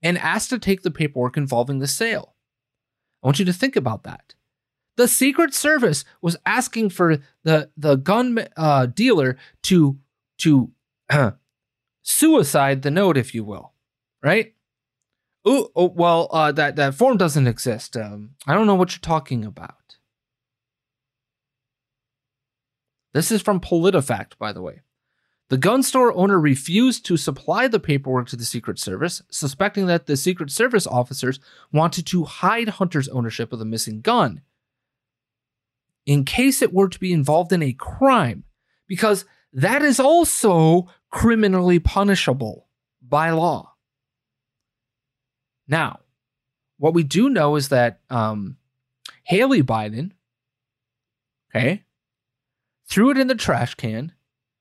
and 0.02 0.17
asked 0.17 0.49
to 0.52 0.60
take 0.60 0.82
the 0.82 0.91
paperwork 0.91 1.38
involving 1.38 1.80
the 1.80 1.88
sale. 1.88 2.36
I 3.21 3.28
want 3.28 3.39
you 3.39 3.45
to 3.45 3.54
think 3.54 3.75
about 3.75 4.04
that. 4.04 4.36
The 4.95 5.08
Secret 5.08 5.54
Service 5.54 6.06
was 6.21 6.38
asking 6.45 6.89
for 6.89 7.17
the 7.43 7.69
the 7.78 7.95
gun 7.95 8.47
uh, 8.58 8.86
dealer 8.86 9.38
to 9.63 9.97
to 10.39 10.71
uh, 11.10 11.32
suicide 12.02 12.82
the 12.82 12.91
note, 12.91 13.17
if 13.17 13.34
you 13.34 13.43
will, 13.43 13.73
right? 14.21 14.54
Ooh, 15.47 15.69
oh, 15.75 15.93
well, 15.95 16.28
uh, 16.32 16.52
that 16.52 16.75
that 16.75 16.95
form 16.95 17.17
doesn't 17.17 17.47
exist. 17.47 17.95
Um, 17.95 18.32
I 18.45 18.54
don't 18.54 18.67
know 18.67 18.75
what 18.75 18.91
you're 18.93 18.99
talking 18.99 19.45
about. 19.45 19.97
This 23.13 23.32
is 23.32 23.41
from 23.41 23.60
PolitiFact, 23.60 24.38
by 24.38 24.54
the 24.54 24.62
way. 24.62 24.82
The 25.50 25.58
gun 25.58 25.82
store 25.82 26.13
owner 26.13 26.39
refused 26.39 27.06
to 27.06 27.17
supply 27.17 27.67
the 27.67 27.80
paperwork 27.80 28.30
to 28.30 28.36
the 28.36 28.45
Secret 28.45 28.78
Service, 28.78 29.24
suspecting 29.32 29.88
that 29.88 30.06
the 30.06 30.15
Secret 30.15 30.52
Service 30.52 30.86
officers 30.86 31.39
wanted 31.72 32.06
to 32.08 32.26
hide 32.26 32.69
Hunter's 32.69 33.10
ownership 33.10 33.52
of 33.52 33.58
the 33.58 33.65
missing 33.65 34.02
gun 34.02 34.41
in 36.06 36.26
case 36.26 36.62
it 36.62 36.74
were 36.74 36.89
to 36.89 37.00
be 37.00 37.13
involved 37.13 37.52
in 37.52 37.62
a 37.62 37.74
crime, 37.74 38.43
because 38.88 39.26
that 39.54 39.84
is 39.84 40.00
also 40.00 40.88
criminally 41.12 41.78
punishable 41.80 42.67
by 43.02 43.30
law. 43.30 43.74
Now, 45.67 46.00
what 46.78 46.95
we 46.95 47.04
do 47.04 47.30
know 47.30 47.56
is 47.56 47.69
that 47.69 48.00
um, 48.10 48.58
Hallie 49.26 49.62
Biden, 49.62 50.12
okay, 51.54 51.84
threw 52.89 53.12
it 53.12 53.17
in 53.17 53.28
the 53.28 53.36
trash 53.36 53.75
can 53.75 54.13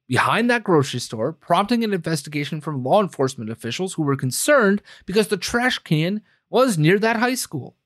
behind 0.07 0.49
that 0.51 0.65
grocery 0.65 1.01
store, 1.01 1.33
prompting 1.33 1.85
an 1.85 1.93
investigation 1.93 2.61
from 2.61 2.83
law 2.83 3.03
enforcement 3.03 3.51
officials 3.51 3.95
who 3.95 4.03
were 4.03 4.17
concerned 4.17 4.83
because 5.07 5.29
the 5.29 5.37
trash 5.37 5.79
can 5.79 6.23
was 6.51 6.79
near 6.79 6.99
that 6.99 7.17
high 7.17 7.35
school. 7.35 7.77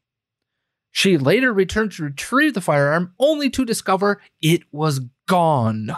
She 0.91 1.17
later 1.17 1.53
returned 1.53 1.93
to 1.93 2.05
retrieve 2.05 2.55
the 2.55 2.61
firearm 2.61 3.15
only 3.19 3.51
to 3.51 3.65
discover 3.65 4.21
it 4.41 4.63
was 4.71 5.01
gone. 5.27 5.97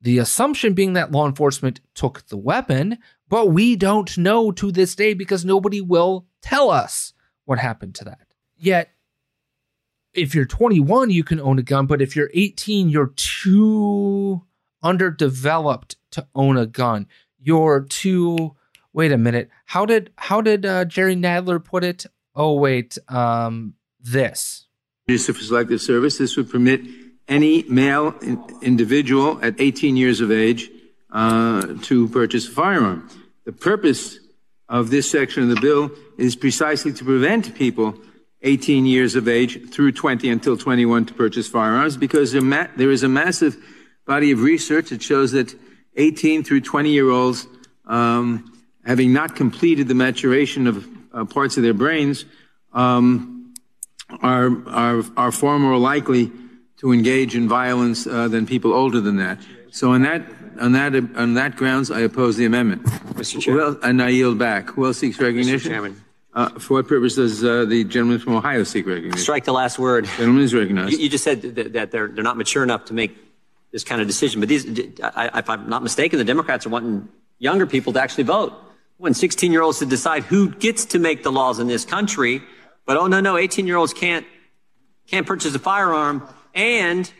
The 0.00 0.18
assumption 0.18 0.72
being 0.72 0.94
that 0.94 1.10
law 1.12 1.26
enforcement 1.26 1.80
took 1.94 2.26
the 2.28 2.38
weapon, 2.38 2.98
but 3.28 3.46
we 3.46 3.76
don't 3.76 4.16
know 4.16 4.50
to 4.52 4.72
this 4.72 4.94
day 4.94 5.12
because 5.12 5.44
nobody 5.44 5.80
will 5.80 6.26
tell 6.40 6.70
us 6.70 7.12
what 7.44 7.58
happened 7.58 7.96
to 7.96 8.04
that. 8.04 8.32
Yet, 8.56 8.90
if 10.14 10.34
you're 10.34 10.44
21, 10.44 11.10
you 11.10 11.24
can 11.24 11.40
own 11.40 11.58
a 11.58 11.62
gun, 11.62 11.86
but 11.86 12.02
if 12.02 12.16
you're 12.16 12.30
18, 12.34 12.88
you're 12.88 13.12
too 13.16 14.42
underdeveloped 14.82 15.96
to 16.12 16.26
own 16.34 16.56
a 16.56 16.66
gun. 16.66 17.06
You're 17.38 17.80
too. 17.82 18.56
Wait 18.92 19.12
a 19.12 19.18
minute. 19.18 19.48
How 19.66 19.86
did 19.86 20.10
how 20.16 20.40
did 20.40 20.66
uh, 20.66 20.84
Jerry 20.84 21.14
Nadler 21.14 21.62
put 21.64 21.84
it? 21.84 22.06
oh 22.34 22.54
wait, 22.54 22.98
um, 23.08 23.74
this. 24.00 24.66
For 25.06 25.18
Selective 25.18 25.80
Service, 25.80 26.18
this 26.18 26.36
would 26.36 26.50
permit 26.50 26.82
any 27.28 27.64
male 27.64 28.14
in- 28.22 28.42
individual 28.62 29.38
at 29.44 29.60
18 29.60 29.96
years 29.96 30.20
of 30.20 30.30
age 30.30 30.70
uh, 31.10 31.74
to 31.82 32.08
purchase 32.08 32.46
a 32.46 32.50
firearm. 32.50 33.08
The 33.44 33.52
purpose 33.52 34.18
of 34.68 34.90
this 34.90 35.10
section 35.10 35.42
of 35.42 35.48
the 35.48 35.60
bill 35.60 35.90
is 36.16 36.36
precisely 36.36 36.92
to 36.92 37.04
prevent 37.04 37.54
people 37.56 37.98
18 38.42 38.86
years 38.86 39.16
of 39.16 39.28
age 39.28 39.70
through 39.70 39.92
20 39.92 40.30
until 40.30 40.56
21 40.56 41.06
to 41.06 41.14
purchase 41.14 41.46
firearms 41.46 41.96
because 41.96 42.32
there, 42.32 42.42
ma- 42.42 42.68
there 42.76 42.90
is 42.90 43.02
a 43.02 43.08
massive 43.08 43.56
body 44.06 44.30
of 44.30 44.42
research 44.42 44.90
that 44.90 45.02
shows 45.02 45.32
that 45.32 45.54
18 45.96 46.42
through 46.42 46.62
20 46.62 46.90
year 46.90 47.10
olds 47.10 47.46
um, 47.86 48.50
having 48.84 49.12
not 49.12 49.36
completed 49.36 49.88
the 49.88 49.94
maturation 49.94 50.66
of 50.66 50.86
uh, 51.12 51.24
parts 51.24 51.56
of 51.56 51.62
their 51.62 51.74
brains 51.74 52.24
um, 52.72 53.54
are, 54.22 54.50
are, 54.68 55.04
are 55.16 55.32
far 55.32 55.58
more 55.58 55.76
likely 55.76 56.32
to 56.78 56.92
engage 56.92 57.36
in 57.36 57.46
violence 57.46 58.06
uh, 58.06 58.26
than 58.28 58.46
people 58.46 58.72
older 58.72 59.00
than 59.00 59.16
that. 59.16 59.38
So 59.70 59.92
on 59.92 60.02
that, 60.02 60.22
on 60.58 60.72
that, 60.72 60.94
on 60.94 61.34
that 61.34 61.56
grounds, 61.56 61.90
I 61.90 62.00
oppose 62.00 62.36
the 62.36 62.46
amendment. 62.46 62.84
Mr. 62.84 63.40
Chairman. 63.40 63.64
well, 63.64 63.78
and 63.82 64.02
I 64.02 64.08
yield 64.08 64.38
back. 64.38 64.70
Who 64.70 64.86
else 64.86 64.98
seeks 64.98 65.20
recognition? 65.20 65.70
Mr. 65.70 65.74
Chairman. 65.74 66.04
Uh, 66.32 66.48
for 66.60 66.74
what 66.74 66.86
purpose 66.88 67.16
does 67.16 67.42
uh, 67.42 67.64
the 67.64 67.82
gentleman 67.84 68.18
from 68.18 68.34
Ohio 68.36 68.62
seek 68.62 68.86
recognition? 68.86 69.18
Strike 69.18 69.44
the 69.44 69.52
last 69.52 69.78
word. 69.78 70.04
Gentleman 70.16 70.44
is 70.44 70.54
recognized. 70.54 70.92
You, 70.92 70.98
you 70.98 71.08
just 71.08 71.24
said 71.24 71.42
that, 71.42 71.72
that, 71.72 71.90
they're, 71.90 72.08
they're 72.08 72.22
not 72.24 72.36
mature 72.36 72.62
enough 72.62 72.84
to 72.86 72.94
make 72.94 73.16
this 73.72 73.82
kind 73.82 74.00
of 74.00 74.06
decision. 74.06 74.40
But 74.40 74.48
these, 74.48 74.64
I, 75.02 75.38
if 75.38 75.50
I'm 75.50 75.68
not 75.68 75.82
mistaken, 75.82 76.18
the 76.18 76.24
Democrats 76.24 76.66
are 76.66 76.68
wanting 76.68 77.08
younger 77.38 77.66
people 77.66 77.92
to 77.94 78.00
actually 78.00 78.24
vote 78.24 78.52
when 78.98 79.14
16 79.14 79.50
year 79.50 79.62
olds 79.62 79.80
to 79.80 79.86
decide 79.86 80.22
who 80.24 80.50
gets 80.50 80.84
to 80.86 80.98
make 80.98 81.22
the 81.22 81.32
laws 81.32 81.58
in 81.58 81.66
this 81.66 81.84
country. 81.84 82.42
But 82.86 82.96
oh 82.96 83.06
no, 83.08 83.20
no, 83.20 83.36
18 83.36 83.66
year 83.66 83.76
olds 83.76 83.92
can't, 83.92 84.26
can't 85.08 85.26
purchase 85.26 85.54
a 85.54 85.58
firearm. 85.58 86.22
And 86.54 87.10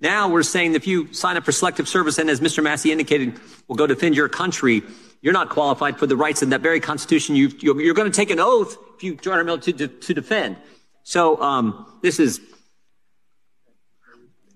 Now 0.00 0.28
we're 0.28 0.44
saying 0.44 0.74
if 0.74 0.86
you 0.86 1.12
sign 1.12 1.36
up 1.36 1.44
for 1.44 1.52
selective 1.52 1.88
service 1.88 2.18
and 2.18 2.30
as 2.30 2.40
Mr. 2.40 2.62
Massie 2.62 2.92
indicated, 2.92 3.38
will 3.66 3.76
go 3.76 3.86
defend 3.86 4.14
your 4.14 4.28
country, 4.28 4.82
you're 5.20 5.32
not 5.32 5.48
qualified 5.50 5.98
for 5.98 6.06
the 6.06 6.16
rights 6.16 6.42
in 6.42 6.50
that 6.50 6.60
very 6.60 6.80
Constitution. 6.80 7.34
You, 7.34 7.48
are 7.48 7.94
going 7.94 8.10
to 8.10 8.16
take 8.16 8.30
an 8.30 8.40
oath 8.40 8.76
if 8.96 9.02
you 9.02 9.16
join 9.16 9.38
our 9.38 9.44
military 9.44 9.76
to, 9.78 9.88
to, 9.88 9.94
to 10.00 10.14
defend. 10.14 10.56
So 11.02 11.40
um, 11.40 11.86
this 12.02 12.20
is, 12.20 12.40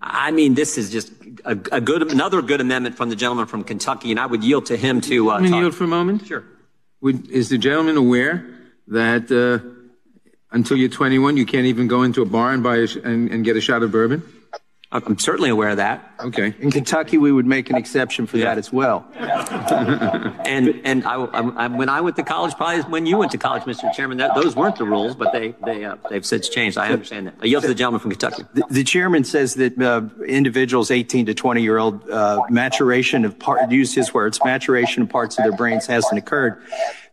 I 0.00 0.30
mean, 0.30 0.54
this 0.54 0.78
is 0.78 0.90
just 0.90 1.12
a, 1.44 1.58
a, 1.72 1.80
good, 1.80 2.10
another 2.10 2.42
good 2.42 2.60
amendment 2.60 2.96
from 2.96 3.08
the 3.08 3.16
gentleman 3.16 3.46
from 3.46 3.64
Kentucky, 3.64 4.10
and 4.10 4.20
I 4.20 4.26
would 4.26 4.44
yield 4.44 4.66
to 4.66 4.76
him 4.76 5.00
to. 5.02 5.30
Uh, 5.30 5.40
yield 5.40 5.74
for 5.74 5.84
a 5.84 5.88
moment. 5.88 6.26
Sure. 6.26 6.44
Would, 7.00 7.30
is 7.30 7.48
the 7.48 7.58
gentleman 7.58 7.96
aware 7.96 8.46
that 8.88 9.30
uh, 9.32 9.66
until 10.52 10.76
you're 10.76 10.88
21, 10.88 11.36
you 11.36 11.46
can't 11.46 11.66
even 11.66 11.88
go 11.88 12.02
into 12.02 12.22
a 12.22 12.26
bar 12.26 12.52
and 12.52 12.62
buy 12.62 12.76
a, 12.76 12.88
and, 13.02 13.30
and 13.30 13.44
get 13.44 13.56
a 13.56 13.60
shot 13.60 13.82
of 13.82 13.90
bourbon? 13.90 14.22
I'm 14.92 15.18
certainly 15.18 15.48
aware 15.48 15.70
of 15.70 15.78
that. 15.78 16.14
Okay. 16.20 16.54
In 16.60 16.70
Kentucky, 16.70 17.16
we 17.16 17.32
would 17.32 17.46
make 17.46 17.70
an 17.70 17.76
exception 17.76 18.26
for 18.26 18.36
that 18.38 18.58
as 18.58 18.70
well. 18.70 19.06
and 19.16 20.80
and 20.84 21.04
I, 21.06 21.14
I, 21.14 21.66
when 21.68 21.88
I 21.88 22.02
went 22.02 22.16
to 22.16 22.22
college, 22.22 22.54
probably 22.56 22.82
when 22.82 23.06
you 23.06 23.16
went 23.16 23.32
to 23.32 23.38
college, 23.38 23.62
Mr. 23.62 23.92
Chairman, 23.94 24.18
that, 24.18 24.34
those 24.34 24.54
weren't 24.54 24.76
the 24.76 24.84
rules, 24.84 25.14
but 25.14 25.32
they 25.32 25.54
they 25.64 25.86
uh, 25.86 25.96
they've 26.10 26.26
since 26.26 26.48
changed. 26.50 26.76
I 26.76 26.90
understand 26.92 27.28
that. 27.28 27.34
I 27.40 27.46
yield 27.46 27.62
to 27.62 27.68
the 27.68 27.74
gentleman 27.74 28.00
from 28.00 28.10
Kentucky. 28.10 28.44
The, 28.52 28.64
the 28.68 28.84
chairman 28.84 29.24
says 29.24 29.54
that 29.54 29.80
uh, 29.80 30.02
individuals 30.24 30.90
18 30.90 31.26
to 31.26 31.34
20 31.34 31.62
year 31.62 31.78
old 31.78 32.08
uh, 32.10 32.42
maturation 32.50 33.24
of 33.24 33.38
part, 33.38 33.70
use 33.70 33.94
his 33.94 34.12
words, 34.12 34.40
maturation 34.44 35.04
of 35.04 35.08
parts 35.08 35.38
of 35.38 35.44
their 35.44 35.56
brains 35.56 35.86
hasn't 35.86 36.18
occurred. 36.18 36.62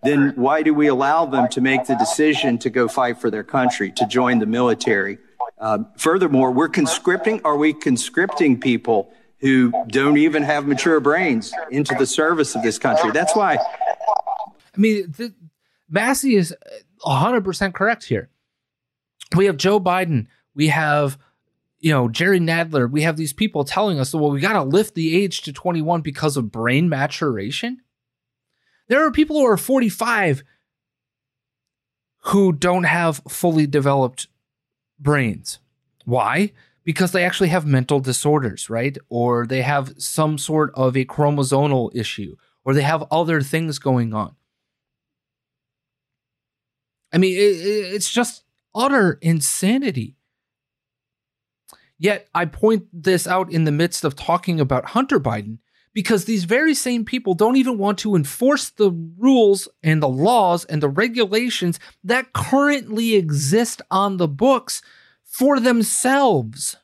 Then 0.03 0.33
why 0.35 0.63
do 0.63 0.73
we 0.73 0.87
allow 0.87 1.25
them 1.25 1.47
to 1.49 1.61
make 1.61 1.85
the 1.85 1.95
decision 1.95 2.57
to 2.59 2.69
go 2.69 2.87
fight 2.87 3.19
for 3.19 3.29
their 3.29 3.43
country, 3.43 3.91
to 3.93 4.05
join 4.05 4.39
the 4.39 4.45
military? 4.45 5.17
Uh, 5.59 5.79
furthermore, 5.97 6.51
we're 6.51 6.69
conscripting, 6.69 7.41
are 7.43 7.57
we 7.57 7.73
conscripting 7.73 8.59
people 8.59 9.11
who 9.39 9.73
don't 9.87 10.17
even 10.17 10.43
have 10.43 10.65
mature 10.65 10.99
brains 10.99 11.51
into 11.69 11.93
the 11.95 12.05
service 12.05 12.55
of 12.55 12.63
this 12.63 12.77
country? 12.77 13.11
That's 13.11 13.35
why. 13.35 13.55
I 13.55 14.77
mean, 14.77 15.13
the, 15.17 15.33
Massie 15.89 16.35
is 16.35 16.55
100% 17.05 17.73
correct 17.73 18.05
here. 18.05 18.29
We 19.35 19.45
have 19.45 19.57
Joe 19.57 19.79
Biden. 19.79 20.27
We 20.55 20.69
have, 20.69 21.17
you 21.79 21.91
know, 21.91 22.07
Jerry 22.07 22.39
Nadler. 22.39 22.89
We 22.89 23.01
have 23.01 23.17
these 23.17 23.33
people 23.33 23.63
telling 23.63 23.99
us, 23.99 24.13
well, 24.13 24.31
we 24.31 24.39
got 24.39 24.53
to 24.53 24.63
lift 24.63 24.95
the 24.95 25.21
age 25.21 25.41
to 25.41 25.53
21 25.53 26.01
because 26.01 26.37
of 26.37 26.51
brain 26.51 26.87
maturation. 26.87 27.81
There 28.87 29.05
are 29.05 29.11
people 29.11 29.37
who 29.37 29.45
are 29.45 29.57
45 29.57 30.43
who 32.23 32.51
don't 32.51 32.83
have 32.85 33.21
fully 33.29 33.67
developed 33.67 34.27
brains. 34.99 35.59
Why? 36.05 36.51
Because 36.83 37.11
they 37.11 37.23
actually 37.23 37.49
have 37.49 37.65
mental 37.65 37.99
disorders, 37.99 38.69
right? 38.69 38.97
Or 39.09 39.45
they 39.45 39.61
have 39.61 39.93
some 39.97 40.37
sort 40.37 40.71
of 40.75 40.95
a 40.97 41.05
chromosomal 41.05 41.95
issue, 41.95 42.35
or 42.63 42.73
they 42.73 42.81
have 42.81 43.05
other 43.11 43.41
things 43.41 43.79
going 43.79 44.13
on. 44.13 44.35
I 47.13 47.17
mean, 47.17 47.35
it, 47.35 47.39
it's 47.39 48.11
just 48.11 48.43
utter 48.73 49.17
insanity. 49.21 50.15
Yet 51.97 52.29
I 52.33 52.45
point 52.45 52.85
this 52.93 53.27
out 53.27 53.51
in 53.51 53.65
the 53.65 53.71
midst 53.71 54.05
of 54.05 54.15
talking 54.15 54.59
about 54.59 54.85
Hunter 54.85 55.19
Biden 55.19 55.57
because 55.93 56.25
these 56.25 56.43
very 56.43 56.73
same 56.73 57.03
people 57.03 57.33
don't 57.33 57.55
even 57.55 57.77
want 57.77 57.97
to 57.99 58.15
enforce 58.15 58.69
the 58.69 58.91
rules 59.17 59.67
and 59.81 60.01
the 60.01 60.09
laws 60.09 60.65
and 60.65 60.83
the 60.83 60.89
regulations 60.89 61.79
that 62.03 62.33
currently 62.33 63.15
exist 63.15 63.81
on 63.89 64.17
the 64.17 64.27
books 64.27 64.81
for 65.23 65.59
themselves. 65.59 66.77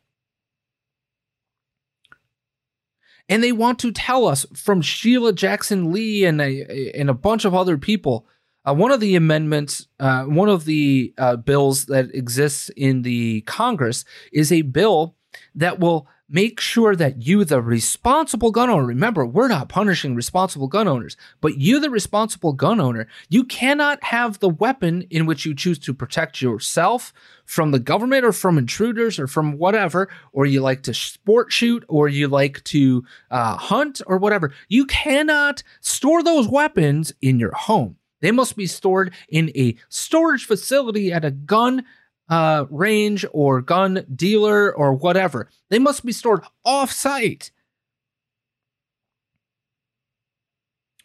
And 3.28 3.43
they 3.43 3.51
want 3.51 3.80
to 3.80 3.91
tell 3.91 4.28
us 4.28 4.45
from 4.53 4.82
Sheila 4.82 5.34
Jackson 5.34 5.91
Lee 5.91 6.26
and 6.26 6.39
a, 6.39 6.91
and 6.93 7.10
a 7.10 7.14
bunch 7.14 7.45
of 7.45 7.56
other 7.56 7.78
people. 7.78 8.28
Uh, 8.68 8.74
one 8.74 8.91
of 8.91 8.99
the 8.99 9.16
amendments, 9.16 9.88
uh, 9.99 10.24
one 10.24 10.49
of 10.49 10.66
the 10.66 11.14
uh, 11.18 11.36
bills 11.36 11.86
that 11.86 12.14
exists 12.14 12.70
in 12.76 13.03
the 13.03 13.41
Congress 13.41 14.06
is 14.32 14.51
a 14.51 14.64
bill 14.64 15.16
that 15.53 15.80
will 15.80 16.08
make 16.28 16.59
sure 16.59 16.95
that 16.95 17.21
you, 17.21 17.45
the 17.45 17.61
responsible 17.61 18.51
gun 18.51 18.69
owner, 18.69 18.86
remember, 18.86 19.26
we're 19.26 19.47
not 19.47 19.69
punishing 19.69 20.15
responsible 20.15 20.67
gun 20.67 20.88
owners, 20.88 21.15
but 21.39 21.57
you, 21.57 21.80
the 21.80 21.89
responsible 21.89 22.53
gun 22.53 22.80
owner, 22.80 23.07
you 23.30 23.43
cannot 23.43 24.03
have 24.05 24.39
the 24.39 24.49
weapon 24.49 25.03
in 25.09 25.26
which 25.26 25.45
you 25.45 25.53
choose 25.53 25.78
to 25.80 25.93
protect 25.93 26.41
yourself 26.41 27.13
from 27.45 27.71
the 27.71 27.80
government 27.80 28.26
or 28.26 28.32
from 28.32 28.57
intruders 28.57 29.19
or 29.19 29.28
from 29.28 29.57
whatever, 29.57 30.09
or 30.32 30.45
you 30.45 30.61
like 30.61 30.82
to 30.84 30.93
sport 30.93 31.51
shoot 31.51 31.84
or 31.88 32.07
you 32.09 32.28
like 32.28 32.63
to 32.63 33.03
uh, 33.30 33.55
hunt 33.57 34.01
or 34.07 34.17
whatever. 34.17 34.51
You 34.67 34.86
cannot 34.86 35.61
store 35.80 36.23
those 36.23 36.47
weapons 36.47 37.13
in 37.21 37.39
your 37.39 37.53
home. 37.53 37.97
They 38.21 38.32
must 38.32 38.55
be 38.55 38.65
stored 38.65 39.13
in 39.30 39.51
a 39.55 39.76
storage 39.89 40.45
facility 40.45 41.13
at 41.13 41.23
a 41.23 41.32
gun 41.32 41.86
uh, 42.30 42.65
range 42.69 43.26
or 43.32 43.61
gun 43.61 44.05
dealer 44.13 44.73
or 44.73 44.93
whatever. 44.93 45.49
They 45.69 45.80
must 45.80 46.05
be 46.05 46.11
stored 46.11 46.43
off 46.63 46.91
site. 46.91 47.51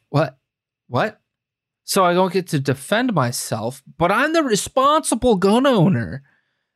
What? 0.09 0.39
What? 0.89 1.21
So 1.85 2.05
I 2.05 2.15
don't 2.15 2.33
get 2.33 2.49
to 2.49 2.61
defend 2.61 3.15
myself, 3.15 3.83
but 3.99 4.13
I'm 4.13 4.33
the 4.33 4.43
responsible 4.43 5.37
gun 5.37 5.67
owner. 5.67 6.23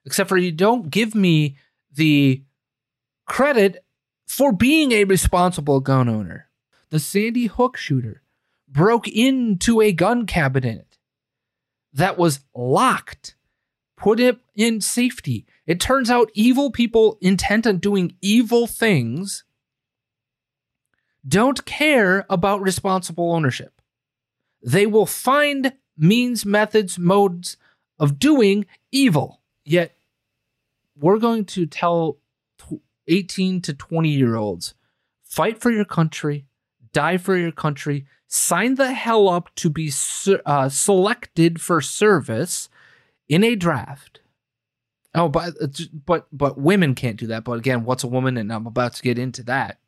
Except 0.07 0.29
for 0.29 0.37
you 0.37 0.53
don't 0.53 0.91
give 0.91 1.15
me 1.15 1.57
the 1.93 2.43
credit 3.27 3.85
for 4.27 4.53
being 4.53 4.93
a 4.93 5.05
responsible 5.05 5.81
gun 5.81 6.09
owner. 6.09 6.49
The 6.91 7.01
Sandy 7.01 7.47
Hook 7.47 7.77
shooter 7.77 8.23
broke 8.69 9.09
into 9.09 9.81
a 9.81 9.93
gun 9.93 10.27
cabinet 10.27 10.99
that 11.93 12.19
was 12.19 12.41
locked 12.55 13.34
put 14.05 14.21
it 14.21 14.37
in 14.55 14.83
safety. 14.83 15.47
It 15.67 15.81
turns 15.81 16.11
out 16.11 16.31
evil 16.35 16.71
people 16.71 17.17
intent 17.23 17.67
on 17.67 17.79
doing 17.79 18.15
evil 18.21 18.67
things 18.67 19.45
don't 21.27 21.65
care 21.65 22.27
about 22.29 22.61
responsible 22.61 23.33
ownership. 23.33 23.81
They 24.63 24.85
will 24.85 25.07
find 25.07 25.73
means, 25.97 26.45
methods, 26.45 26.99
modes 26.99 27.57
of 27.99 28.19
doing 28.19 28.67
evil. 28.93 29.41
Yet, 29.65 29.97
we're 31.01 31.19
going 31.19 31.47
to 31.47 31.65
tell 31.65 32.19
18 33.09 33.63
to 33.63 33.73
20 33.73 34.11
year 34.11 34.37
olds 34.37 34.75
fight 35.23 35.63
for 35.63 35.71
your 35.71 35.87
country, 35.87 36.45
die 36.93 37.17
for 37.17 37.39
your 37.39 37.53
country, 37.53 38.05
sign 38.29 38.75
the 38.75 38.93
hell 38.93 39.31
up 39.31 39.49
to 39.55 39.71
be 39.71 39.91
uh, 40.45 40.69
selected 40.69 41.59
for 41.59 41.81
service 41.81 42.69
in 43.29 43.45
a 43.45 43.55
draft. 43.55 44.21
Oh, 45.15 45.29
but 45.29 45.55
uh, 45.63 45.69
but 46.05 46.27
but 46.33 46.59
women 46.59 46.95
can't 46.95 47.17
do 47.17 47.29
that. 47.29 47.45
But 47.45 47.59
again, 47.59 47.85
what's 47.85 48.05
a 48.05 48.09
woman? 48.09 48.37
And 48.37 48.53
I'm 48.53 48.67
about 48.67 48.95
to 48.95 49.03
get 49.03 49.19
into 49.19 49.43
that. 49.45 49.79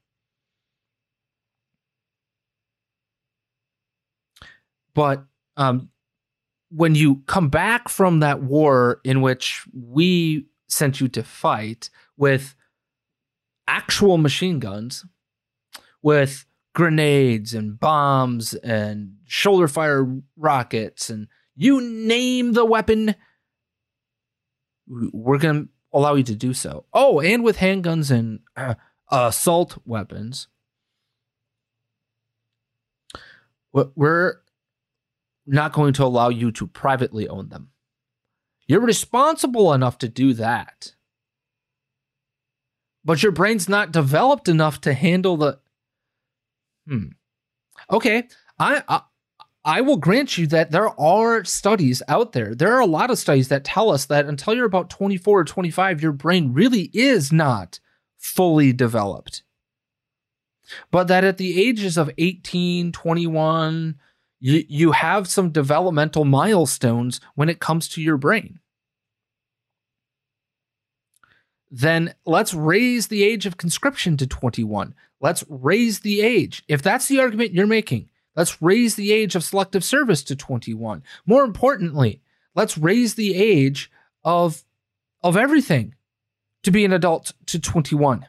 But 4.94 5.24
um, 5.56 5.90
when 6.70 6.94
you 6.94 7.22
come 7.26 7.48
back 7.48 7.88
from 7.88 8.20
that 8.20 8.42
war 8.42 9.00
in 9.04 9.20
which 9.20 9.66
we 9.74 10.46
sent 10.68 11.00
you 11.00 11.08
to 11.08 11.22
fight 11.22 11.90
with 12.16 12.54
actual 13.68 14.16
machine 14.16 14.58
guns, 14.58 15.04
with 16.02 16.46
grenades 16.72 17.52
and 17.52 17.80
bombs 17.80 18.54
and 18.54 19.16
shoulder 19.24 19.66
fire 19.66 20.06
rockets 20.36 21.10
and 21.10 21.26
you 21.56 21.80
name 21.80 22.52
the 22.52 22.64
weapon, 22.64 23.14
we're 24.86 25.38
going 25.38 25.64
to 25.64 25.68
allow 25.92 26.14
you 26.14 26.22
to 26.24 26.34
do 26.34 26.54
so. 26.54 26.84
Oh, 26.92 27.20
and 27.20 27.42
with 27.42 27.56
handguns 27.58 28.10
and 28.10 28.40
uh, 28.56 28.74
assault 29.10 29.78
weapons, 29.86 30.48
we're 33.72 34.36
not 35.46 35.72
going 35.72 35.92
to 35.94 36.04
allow 36.04 36.28
you 36.28 36.50
to 36.52 36.66
privately 36.66 37.28
own 37.28 37.48
them. 37.48 37.70
You're 38.66 38.80
responsible 38.80 39.72
enough 39.72 39.98
to 39.98 40.08
do 40.08 40.34
that. 40.34 40.94
But 43.04 43.22
your 43.22 43.32
brain's 43.32 43.68
not 43.68 43.92
developed 43.92 44.48
enough 44.48 44.80
to 44.80 44.92
handle 44.92 45.36
the. 45.36 45.60
Hmm. 46.88 47.08
Okay. 47.90 48.24
I, 48.58 48.82
I 48.88 49.02
I 49.66 49.82
will 49.82 49.96
grant 49.96 50.38
you 50.38 50.46
that 50.48 50.70
there 50.70 50.98
are 50.98 51.44
studies 51.44 52.02
out 52.08 52.32
there. 52.32 52.54
There 52.54 52.72
are 52.74 52.80
a 52.80 52.86
lot 52.86 53.10
of 53.10 53.18
studies 53.18 53.48
that 53.48 53.64
tell 53.64 53.90
us 53.90 54.06
that 54.06 54.26
until 54.26 54.54
you're 54.54 54.64
about 54.64 54.88
24 54.88 55.40
or 55.40 55.44
25, 55.44 56.00
your 56.00 56.12
brain 56.12 56.52
really 56.52 56.88
is 56.94 57.32
not 57.32 57.80
fully 58.16 58.72
developed. 58.72 59.42
But 60.90 61.08
that 61.08 61.24
at 61.24 61.36
the 61.36 61.60
ages 61.60 61.98
of 61.98 62.10
18, 62.16 62.92
21, 62.92 63.96
you, 64.38 64.64
you 64.68 64.92
have 64.92 65.28
some 65.28 65.50
developmental 65.50 66.24
milestones 66.24 67.20
when 67.34 67.48
it 67.48 67.60
comes 67.60 67.88
to 67.88 68.00
your 68.00 68.16
brain. 68.16 68.60
then 71.70 72.14
let's 72.24 72.54
raise 72.54 73.08
the 73.08 73.22
age 73.22 73.46
of 73.46 73.56
conscription 73.56 74.16
to 74.16 74.26
21. 74.26 74.94
Let's 75.20 75.44
raise 75.48 76.00
the 76.00 76.20
age. 76.20 76.62
If 76.68 76.82
that's 76.82 77.08
the 77.08 77.20
argument 77.20 77.54
you're 77.54 77.66
making, 77.66 78.08
let's 78.36 78.60
raise 78.62 78.94
the 78.94 79.12
age 79.12 79.34
of 79.34 79.42
selective 79.42 79.82
service 79.82 80.22
to 80.24 80.36
21. 80.36 81.02
More 81.24 81.44
importantly, 81.44 82.20
let's 82.54 82.78
raise 82.78 83.14
the 83.14 83.34
age 83.34 83.90
of 84.24 84.62
of 85.22 85.36
everything 85.36 85.94
to 86.62 86.70
be 86.70 86.84
an 86.84 86.92
adult 86.92 87.32
to 87.46 87.58
21. 87.58 88.26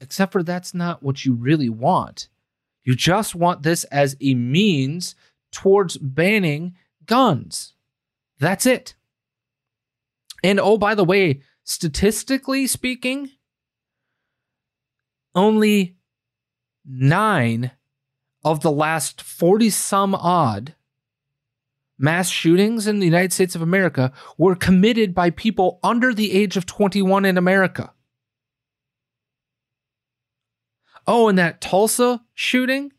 Except 0.00 0.32
for 0.32 0.42
that's 0.42 0.72
not 0.72 1.02
what 1.02 1.24
you 1.24 1.34
really 1.34 1.68
want. 1.68 2.28
You 2.84 2.94
just 2.94 3.34
want 3.34 3.62
this 3.62 3.84
as 3.84 4.16
a 4.20 4.34
means 4.34 5.14
towards 5.50 5.96
banning 5.96 6.76
guns. 7.06 7.74
That's 8.38 8.66
it. 8.66 8.94
And 10.44 10.60
oh, 10.60 10.78
by 10.78 10.94
the 10.94 11.04
way, 11.04 11.40
statistically 11.64 12.66
speaking, 12.66 13.30
only 15.34 15.96
nine 16.84 17.72
of 18.46 18.60
the 18.60 18.70
last 18.70 19.20
40 19.20 19.70
some 19.70 20.14
odd 20.14 20.76
mass 21.98 22.28
shootings 22.28 22.86
in 22.86 23.00
the 23.00 23.04
United 23.04 23.32
States 23.32 23.56
of 23.56 23.60
America 23.60 24.12
were 24.38 24.54
committed 24.54 25.12
by 25.16 25.30
people 25.30 25.80
under 25.82 26.14
the 26.14 26.32
age 26.32 26.56
of 26.56 26.64
21 26.64 27.24
in 27.24 27.36
America. 27.36 27.92
Oh, 31.08 31.28
and 31.28 31.36
that 31.36 31.60
Tulsa 31.60 32.22
shooting? 32.34 32.92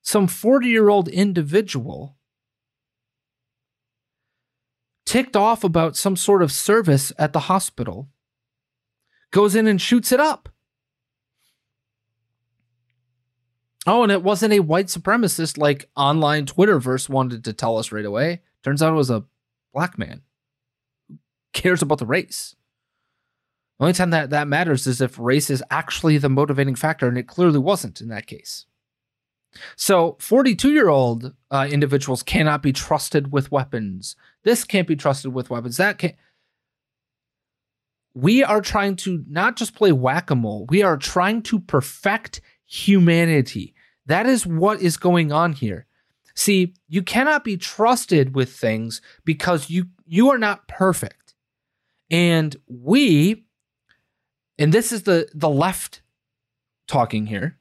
Some 0.00 0.28
40 0.28 0.66
year 0.66 0.88
old 0.88 1.08
individual 1.08 2.16
ticked 5.04 5.36
off 5.36 5.62
about 5.62 5.94
some 5.94 6.16
sort 6.16 6.42
of 6.42 6.50
service 6.50 7.12
at 7.18 7.34
the 7.34 7.40
hospital 7.40 8.08
goes 9.30 9.54
in 9.54 9.66
and 9.66 9.78
shoots 9.78 10.10
it 10.10 10.20
up. 10.20 10.48
Oh, 13.86 14.02
and 14.02 14.10
it 14.10 14.22
wasn't 14.22 14.54
a 14.54 14.60
white 14.60 14.86
supremacist 14.86 15.58
like 15.58 15.90
online 15.94 16.46
Twitterverse 16.46 17.08
wanted 17.08 17.44
to 17.44 17.52
tell 17.52 17.76
us 17.76 17.92
right 17.92 18.04
away. 18.04 18.40
Turns 18.62 18.82
out 18.82 18.92
it 18.92 18.96
was 18.96 19.10
a 19.10 19.24
black 19.74 19.98
man 19.98 20.22
who 21.08 21.18
cares 21.52 21.82
about 21.82 21.98
the 21.98 22.06
race. 22.06 22.56
The 23.78 23.84
only 23.84 23.92
time 23.92 24.10
that 24.10 24.30
that 24.30 24.48
matters 24.48 24.86
is 24.86 25.00
if 25.00 25.18
race 25.18 25.50
is 25.50 25.62
actually 25.70 26.16
the 26.16 26.28
motivating 26.28 26.76
factor, 26.76 27.08
and 27.08 27.18
it 27.18 27.26
clearly 27.26 27.58
wasn't 27.58 28.00
in 28.00 28.08
that 28.08 28.26
case. 28.26 28.66
So, 29.76 30.16
42 30.20 30.72
year 30.72 30.88
old 30.88 31.34
uh, 31.50 31.68
individuals 31.70 32.22
cannot 32.22 32.62
be 32.62 32.72
trusted 32.72 33.32
with 33.32 33.52
weapons. 33.52 34.16
This 34.42 34.64
can't 34.64 34.88
be 34.88 34.96
trusted 34.96 35.32
with 35.32 35.50
weapons. 35.50 35.76
That 35.76 35.98
can't. 35.98 36.14
We 38.14 38.44
are 38.44 38.60
trying 38.60 38.96
to 38.96 39.24
not 39.28 39.56
just 39.56 39.74
play 39.74 39.92
whack 39.92 40.30
a 40.30 40.36
mole, 40.36 40.66
we 40.68 40.82
are 40.82 40.96
trying 40.96 41.42
to 41.42 41.58
perfect 41.60 42.40
humanity. 42.64 43.73
That 44.06 44.26
is 44.26 44.46
what 44.46 44.80
is 44.80 44.96
going 44.96 45.32
on 45.32 45.52
here. 45.52 45.86
See, 46.34 46.74
you 46.88 47.02
cannot 47.02 47.44
be 47.44 47.56
trusted 47.56 48.34
with 48.34 48.52
things 48.52 49.00
because 49.24 49.70
you 49.70 49.86
you 50.04 50.30
are 50.30 50.38
not 50.38 50.68
perfect. 50.68 51.34
And 52.10 52.56
we 52.66 53.46
and 54.58 54.72
this 54.72 54.92
is 54.92 55.04
the 55.04 55.28
the 55.32 55.48
left 55.48 56.02
talking 56.86 57.26
here. 57.26 57.58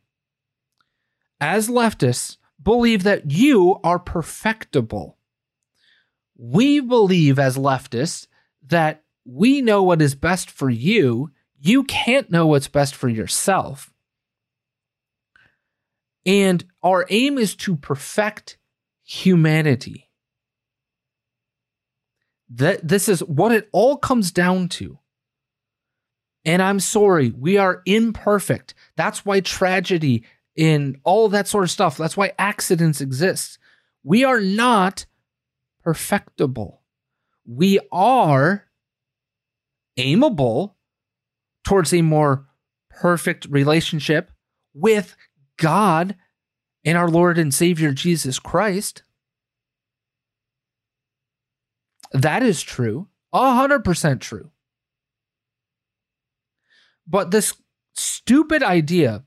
As 1.40 1.70
leftists 1.70 2.38
believe 2.62 3.04
that 3.04 3.32
you 3.32 3.80
are 3.84 4.00
perfectible. 4.00 5.18
We 6.36 6.80
believe 6.80 7.38
as 7.38 7.58
leftists 7.58 8.28
that 8.68 9.04
we 9.26 9.62
know 9.62 9.84
what 9.84 10.02
is 10.02 10.16
best 10.16 10.50
for 10.50 10.70
you. 10.70 11.32
You 11.60 11.84
can't 11.84 12.32
know 12.32 12.48
what's 12.48 12.68
best 12.68 12.96
for 12.96 13.08
yourself. 13.08 13.93
And 16.26 16.64
our 16.82 17.06
aim 17.10 17.38
is 17.38 17.56
to 17.58 17.76
perfect 17.76 18.58
humanity. 19.04 20.10
That 22.50 22.88
this 22.88 23.10
is 23.10 23.22
what 23.22 23.52
it 23.52 23.70
all 23.72 23.98
comes 23.98 24.32
down 24.32 24.70
to. 24.70 25.00
And 26.46 26.62
I'm 26.62 26.80
sorry, 26.80 27.32
we 27.32 27.58
are 27.58 27.82
imperfect. 27.86 28.74
That's 28.96 29.26
why 29.26 29.40
tragedy 29.40 30.24
and 30.58 30.98
all 31.04 31.30
that 31.30 31.48
sort 31.48 31.64
of 31.64 31.72
stuff, 31.72 31.98
that's 31.98 32.18
why 32.18 32.34
accidents 32.38 33.02
exist. 33.02 33.58
We 34.04 34.24
are 34.24 34.42
not 34.42 35.06
perfectible. 35.84 36.82
We 37.46 37.80
are 37.92 38.66
aimable 39.98 40.74
towards 41.64 41.94
a 41.94 42.02
more 42.02 42.46
perfect 42.90 43.48
relationship 43.50 44.32
with 44.74 45.16
God 45.58 46.16
and 46.86 46.98
our 46.98 47.10
Lord 47.10 47.38
and 47.38 47.54
Savior 47.54 47.92
Jesus 47.94 48.40
Christ. 48.40 49.04
That 52.12 52.44
is 52.44 52.62
true, 52.62 53.08
100% 53.34 54.20
true. 54.20 54.52
But 57.08 57.32
this 57.32 57.54
stupid 57.96 58.64
idea 58.64 59.24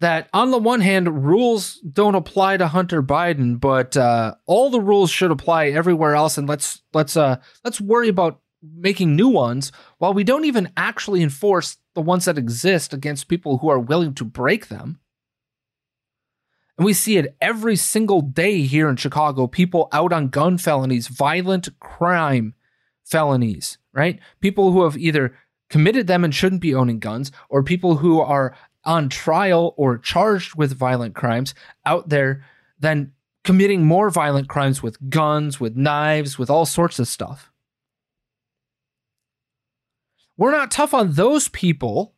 that 0.00 0.28
on 0.34 0.50
the 0.50 0.58
one 0.58 0.80
hand 0.80 1.24
rules 1.24 1.76
don't 1.80 2.14
apply 2.14 2.56
to 2.58 2.68
Hunter 2.68 3.02
Biden, 3.02 3.58
but 3.58 3.96
uh, 3.96 4.34
all 4.46 4.68
the 4.68 4.80
rules 4.80 5.10
should 5.10 5.30
apply 5.30 5.68
everywhere 5.68 6.14
else, 6.14 6.36
and 6.36 6.48
let's 6.48 6.82
let's 6.92 7.16
uh, 7.16 7.36
let's 7.64 7.80
worry 7.80 8.08
about 8.08 8.40
making 8.76 9.16
new 9.16 9.28
ones 9.28 9.72
while 9.98 10.14
we 10.14 10.24
don't 10.24 10.44
even 10.44 10.70
actually 10.76 11.22
enforce 11.22 11.78
the 11.94 12.00
ones 12.00 12.24
that 12.24 12.38
exist 12.38 12.92
against 12.92 13.28
people 13.28 13.58
who 13.58 13.68
are 13.68 13.78
willing 13.78 14.14
to 14.14 14.24
break 14.24 14.68
them. 14.68 14.98
And 16.76 16.84
we 16.84 16.92
see 16.92 17.16
it 17.16 17.36
every 17.40 17.76
single 17.76 18.20
day 18.20 18.62
here 18.62 18.88
in 18.88 18.96
Chicago 18.96 19.46
people 19.46 19.88
out 19.92 20.12
on 20.12 20.28
gun 20.28 20.58
felonies, 20.58 21.06
violent 21.08 21.68
crime 21.78 22.54
felonies, 23.04 23.78
right? 23.92 24.18
People 24.40 24.72
who 24.72 24.82
have 24.84 24.96
either 24.96 25.36
committed 25.70 26.06
them 26.06 26.24
and 26.24 26.34
shouldn't 26.34 26.60
be 26.60 26.74
owning 26.74 26.98
guns, 26.98 27.32
or 27.48 27.62
people 27.62 27.96
who 27.96 28.20
are 28.20 28.56
on 28.84 29.08
trial 29.08 29.74
or 29.76 29.98
charged 29.98 30.54
with 30.54 30.76
violent 30.76 31.14
crimes 31.14 31.54
out 31.86 32.08
there, 32.08 32.44
then 32.78 33.12
committing 33.44 33.84
more 33.84 34.10
violent 34.10 34.48
crimes 34.48 34.82
with 34.82 35.10
guns, 35.10 35.60
with 35.60 35.76
knives, 35.76 36.38
with 36.38 36.50
all 36.50 36.66
sorts 36.66 36.98
of 36.98 37.08
stuff. 37.08 37.50
We're 40.36 40.50
not 40.50 40.70
tough 40.70 40.94
on 40.94 41.12
those 41.12 41.48
people, 41.48 42.14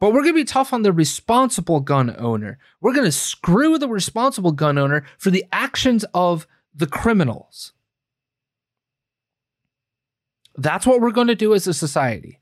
but 0.00 0.12
we're 0.12 0.22
going 0.22 0.34
to 0.34 0.40
be 0.40 0.44
tough 0.44 0.72
on 0.72 0.82
the 0.82 0.92
responsible 0.92 1.80
gun 1.80 2.14
owner. 2.18 2.58
We're 2.80 2.94
going 2.94 3.04
to 3.04 3.12
screw 3.12 3.78
the 3.78 3.88
responsible 3.88 4.52
gun 4.52 4.78
owner 4.78 5.04
for 5.18 5.30
the 5.30 5.44
actions 5.52 6.04
of 6.14 6.46
the 6.74 6.86
criminals. 6.86 7.72
That's 10.56 10.86
what 10.86 11.00
we're 11.00 11.10
going 11.10 11.26
to 11.26 11.34
do 11.34 11.54
as 11.54 11.66
a 11.66 11.74
society. 11.74 12.40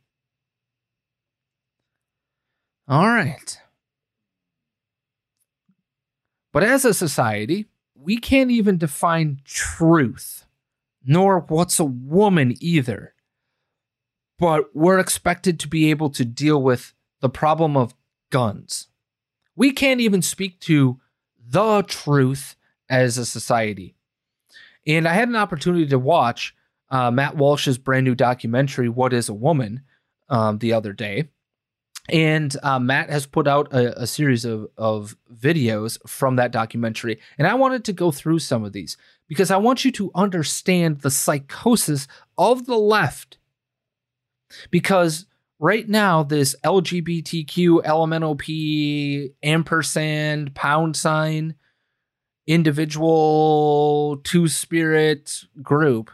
All 2.89 3.07
right. 3.07 3.59
But 6.53 6.63
as 6.63 6.85
a 6.85 6.93
society, 6.93 7.67
we 7.95 8.19
can't 8.19 8.51
even 8.51 8.77
define 8.77 9.41
truth, 9.45 10.45
nor 11.05 11.41
what's 11.41 11.79
a 11.79 11.85
woman 11.85 12.55
either 12.61 13.15
but 14.43 14.75
we're 14.75 14.99
expected 14.99 15.61
to 15.61 15.69
be 15.69 15.89
able 15.89 16.11
to 16.11 16.25
deal 16.25 16.61
with 16.61 16.95
the 17.21 17.29
problem 17.29 17.77
of 17.77 17.95
guns. 18.31 18.89
We 19.55 19.71
can't 19.71 20.01
even 20.01 20.21
speak 20.21 20.59
to 20.63 20.99
the 21.39 21.83
truth 21.83 22.57
as 22.91 23.19
a 23.19 23.25
society. 23.25 23.95
And 24.85 25.07
I 25.07 25.13
had 25.13 25.29
an 25.29 25.37
opportunity 25.37 25.87
to 25.87 25.97
watch 25.97 26.57
uh, 26.91 27.13
Matt 27.13 27.37
Walsh's 27.37 27.79
brand 27.79 28.05
new 28.05 28.17
documentary, 28.17 28.89
What 28.89 29.13
is 29.13 29.29
a 29.29 29.35
Woman, 29.35 29.83
um, 30.29 30.59
the 30.59 30.73
other 30.73 30.93
day. 30.93 31.29
And 32.09 32.57
uh, 32.65 32.81
Matt 32.81 33.11
has 33.11 33.27
put 33.27 33.47
out 33.47 33.73
a, 33.73 34.03
a 34.03 34.07
series 34.09 34.45
of, 34.45 34.67
of 34.77 35.17
videos 35.33 36.01
from 36.09 36.35
that 36.35 36.51
documentary. 36.51 37.21
And 37.39 37.47
I 37.47 37.55
wanted 37.55 37.85
to 37.85 37.93
go 37.93 38.11
through 38.11 38.41
some 38.41 38.65
of 38.65 38.73
these 38.73 38.97
because 39.29 39.53
I 39.53 39.57
want 39.59 39.85
you 39.85 39.93
to 39.93 40.11
understand 40.17 41.03
the 41.03 41.13
psychosis 41.13 42.09
of 42.37 42.67
the 42.67 42.77
left 42.77 43.39
because 44.71 45.27
right 45.59 45.89
now 45.89 46.23
this 46.23 46.57
LGBTQ 46.65 47.85
LMNOP 47.85 49.33
ampersand 49.43 50.55
pound 50.55 50.97
sign 50.97 51.55
individual 52.47 54.21
two 54.25 54.49
spirit 54.49 55.45
group 55.63 56.11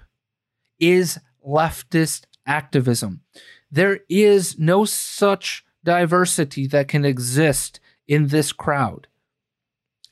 is 0.78 1.18
leftist 1.46 2.24
activism. 2.46 3.22
There 3.70 4.00
is 4.08 4.58
no 4.58 4.84
such 4.84 5.64
diversity 5.84 6.66
that 6.68 6.88
can 6.88 7.04
exist 7.04 7.80
in 8.06 8.28
this 8.28 8.52
crowd, 8.52 9.06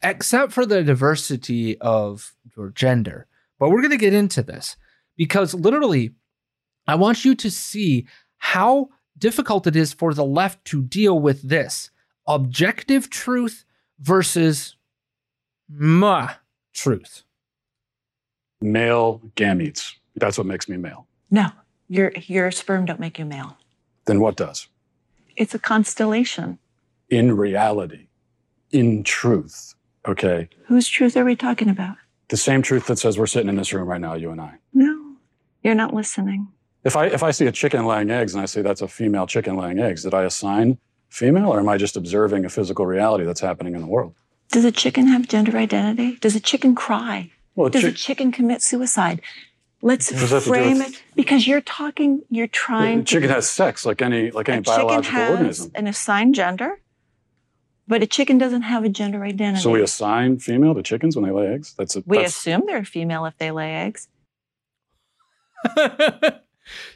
except 0.03 0.53
for 0.53 0.67
the 0.67 0.83
diversity 0.83 1.79
of 1.81 2.35
your 2.57 2.71
gender. 2.71 3.27
But 3.59 3.71
we're 3.71 3.81
going 3.81 3.91
to 3.91 3.97
get 3.97 4.15
into 4.15 4.43
this 4.43 4.77
because 5.17 5.55
literally 5.55 6.15
I 6.87 6.95
want 6.95 7.25
you 7.25 7.35
to 7.35 7.51
see 7.51 8.07
how 8.39 8.89
difficult 9.19 9.67
it 9.67 9.77
is 9.77 9.93
for 9.93 10.15
the 10.15 10.25
left 10.25 10.65
to 10.67 10.83
deal 10.83 11.19
with 11.19 11.43
this 11.49 11.91
objective 12.27 13.11
truth 13.11 13.65
versus 13.99 14.77
ma 15.69 16.31
truth. 16.75 17.23
Male 18.61 19.21
gametes. 19.37 19.93
That's 20.17 20.39
what 20.39 20.47
makes 20.47 20.69
me 20.69 20.77
male. 20.77 21.07
No, 21.31 21.51
your 21.89 22.13
your 22.27 22.51
sperm 22.51 22.85
don't 22.85 23.01
make 23.01 23.19
you 23.19 23.25
male. 23.25 23.57
Then 24.07 24.21
what 24.21 24.37
does? 24.37 24.69
It's 25.37 25.55
a 25.55 25.59
constellation. 25.59 26.59
In 27.09 27.37
reality, 27.37 28.09
in 28.71 29.05
truth, 29.05 29.75
okay? 30.09 30.49
Whose 30.67 30.89
truth 30.89 31.17
are 31.17 31.25
we 31.25 31.37
talking 31.37 31.69
about? 31.69 31.97
The 32.29 32.37
same 32.37 32.63
truth 32.63 32.87
that 32.87 32.99
says 32.99 33.19
we're 33.19 33.27
sitting 33.27 33.49
in 33.49 33.57
this 33.57 33.73
room 33.73 33.89
right 33.89 34.01
now, 34.01 34.15
you 34.15 34.31
and 34.31 34.41
I. 34.41 34.55
No, 34.73 35.17
you're 35.63 35.75
not 35.75 35.95
listening. 35.95 36.49
If 36.87 36.95
I 36.97 37.07
if 37.07 37.23
I 37.25 37.33
see 37.33 37.47
a 37.47 37.53
chicken 37.53 37.85
laying 37.85 38.11
eggs 38.11 38.33
and 38.35 38.41
I 38.43 38.47
say 38.47 38.63
that's 38.63 38.81
a 38.81 38.87
female 38.89 39.27
chicken 39.27 39.57
laying 39.57 39.79
eggs, 39.81 40.05
did 40.05 40.15
I 40.15 40.23
assign 40.23 40.79
female 41.09 41.49
or 41.49 41.59
am 41.59 41.69
I 41.69 41.77
just 41.79 41.97
observing 41.97 42.45
a 42.45 42.49
physical 42.49 42.87
reality 42.87 43.25
that's 43.25 43.41
happening 43.41 43.75
in 43.75 43.81
the 43.81 43.87
world? 43.89 44.15
Does 44.53 44.65
a 44.65 44.71
chicken 44.73 45.09
have 45.09 45.27
gender 45.27 45.57
identity? 45.59 46.17
Does 46.21 46.37
a 46.37 46.41
chicken 46.41 46.75
cry? 46.77 47.33
Well, 47.57 47.69
Does 47.71 47.83
a 47.85 47.91
chicken 47.93 48.31
commit 48.31 48.63
suicide? 48.63 49.21
Let's 49.83 50.13
What 50.13 50.21
does 50.21 50.31
that 50.31 50.37
have 50.37 50.45
to 50.45 50.49
do 50.51 50.55
frame 50.55 50.79
with- 50.79 50.89
it 50.95 51.03
because 51.17 51.47
you're 51.49 51.61
talking. 51.61 52.23
You're 52.31 52.47
trying. 52.47 53.01
A 53.01 53.05
chicken 53.05 53.29
to, 53.29 53.35
has 53.35 53.49
sex 53.49 53.85
like 53.85 54.01
any 54.01 54.31
like 54.31 54.49
any 54.49 54.59
a 54.59 54.63
chicken 54.63 54.77
biological 54.87 55.11
has 55.19 55.31
organism. 55.31 55.73
an 55.75 55.87
assigned 55.89 56.35
gender, 56.37 56.81
but 57.89 58.01
a 58.03 58.07
chicken 58.07 58.39
doesn't 58.39 58.63
have 58.63 58.85
a 58.85 58.89
gender 58.89 59.25
identity. 59.25 59.63
So 59.63 59.71
we 59.71 59.83
assign 59.83 60.39
female 60.39 60.75
to 60.75 60.83
chickens 60.83 61.17
when 61.17 61.25
they 61.25 61.33
lay 61.33 61.49
eggs. 61.49 61.75
That's 61.77 61.97
a 61.97 62.03
We 62.07 62.19
that's, 62.19 62.37
assume 62.37 62.63
they're 62.67 62.85
female 62.85 63.27
if 63.27 63.37
they 63.39 63.51
lay 63.51 63.75
eggs. 63.75 64.09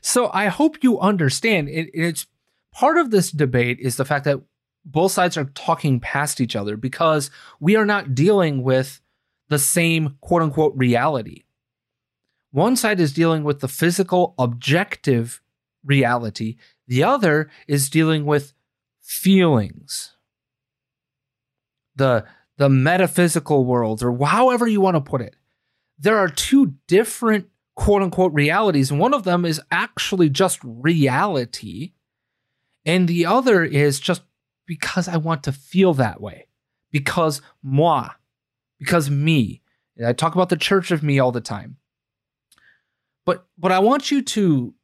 so 0.00 0.30
I 0.32 0.46
hope 0.46 0.82
you 0.82 1.00
understand. 1.00 1.68
It, 1.68 1.90
it's 1.94 2.26
part 2.72 2.98
of 2.98 3.10
this 3.10 3.30
debate 3.30 3.78
is 3.80 3.96
the 3.96 4.04
fact 4.04 4.24
that 4.24 4.40
both 4.84 5.12
sides 5.12 5.36
are 5.36 5.44
talking 5.44 6.00
past 6.00 6.40
each 6.40 6.56
other 6.56 6.76
because 6.76 7.30
we 7.60 7.76
are 7.76 7.86
not 7.86 8.14
dealing 8.14 8.62
with 8.62 9.00
the 9.48 9.58
same 9.58 10.16
quote 10.20 10.42
unquote 10.42 10.74
reality. 10.76 11.44
One 12.52 12.76
side 12.76 12.98
is 12.98 13.12
dealing 13.12 13.44
with 13.44 13.60
the 13.60 13.68
physical, 13.68 14.34
objective 14.38 15.40
reality, 15.84 16.56
the 16.86 17.04
other 17.04 17.50
is 17.68 17.90
dealing 17.90 18.24
with 18.24 18.52
feelings. 19.00 20.16
The, 21.94 22.24
the 22.56 22.68
metaphysical 22.68 23.64
world, 23.64 24.02
or 24.02 24.16
however 24.26 24.66
you 24.66 24.80
want 24.80 24.96
to 24.96 25.00
put 25.00 25.20
it. 25.20 25.36
There 25.98 26.18
are 26.18 26.28
two 26.28 26.74
different 26.88 27.49
quote 27.80 28.02
unquote 28.02 28.34
realities, 28.34 28.92
one 28.92 29.14
of 29.14 29.24
them 29.24 29.46
is 29.46 29.58
actually 29.70 30.28
just 30.28 30.60
reality, 30.62 31.92
and 32.84 33.08
the 33.08 33.24
other 33.24 33.64
is 33.64 33.98
just 33.98 34.20
because 34.66 35.08
I 35.08 35.16
want 35.16 35.44
to 35.44 35.52
feel 35.52 35.94
that 35.94 36.20
way, 36.20 36.46
because 36.92 37.40
moi, 37.62 38.10
because 38.78 39.08
me. 39.08 39.62
I 40.06 40.12
talk 40.12 40.34
about 40.34 40.50
the 40.50 40.58
church 40.58 40.90
of 40.90 41.02
me 41.02 41.18
all 41.18 41.32
the 41.32 41.40
time. 41.40 41.78
But 43.24 43.46
but 43.56 43.72
I 43.72 43.78
want 43.78 44.10
you 44.10 44.20
to 44.22 44.74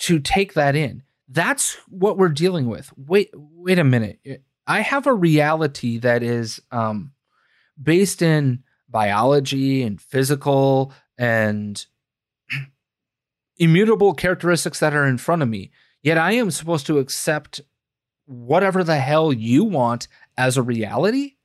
to 0.00 0.18
take 0.20 0.52
that 0.52 0.76
in. 0.76 1.04
That's 1.30 1.78
what 1.88 2.18
we're 2.18 2.28
dealing 2.28 2.68
with. 2.68 2.92
Wait 2.94 3.30
wait 3.32 3.78
a 3.78 3.84
minute. 3.84 4.20
I 4.66 4.80
have 4.82 5.06
a 5.06 5.14
reality 5.14 5.96
that 6.00 6.22
is 6.22 6.60
um 6.70 7.12
based 7.82 8.20
in 8.20 8.64
biology 8.90 9.82
and 9.82 9.98
physical 9.98 10.92
and 11.16 11.86
immutable 13.62 14.12
characteristics 14.12 14.80
that 14.80 14.92
are 14.92 15.06
in 15.06 15.18
front 15.18 15.40
of 15.40 15.48
me. 15.48 15.70
Yet 16.02 16.18
I 16.18 16.32
am 16.32 16.50
supposed 16.50 16.84
to 16.86 16.98
accept 16.98 17.60
whatever 18.26 18.82
the 18.82 18.98
hell 18.98 19.32
you 19.32 19.62
want 19.62 20.08
as 20.36 20.56
a 20.56 20.62
reality? 20.62 21.36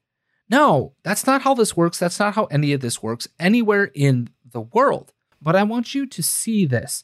No, 0.49 0.93
that's 1.03 1.27
not 1.27 1.43
how 1.43 1.53
this 1.53 1.77
works. 1.77 1.99
That's 1.99 2.19
not 2.19 2.33
how 2.33 2.45
any 2.45 2.73
of 2.73 2.81
this 2.81 3.03
works 3.03 3.27
anywhere 3.39 3.91
in 3.93 4.29
the 4.49 4.61
world. 4.61 5.13
But 5.41 5.55
I 5.55 5.63
want 5.63 5.93
you 5.93 6.07
to 6.07 6.23
see 6.23 6.65
this 6.65 7.03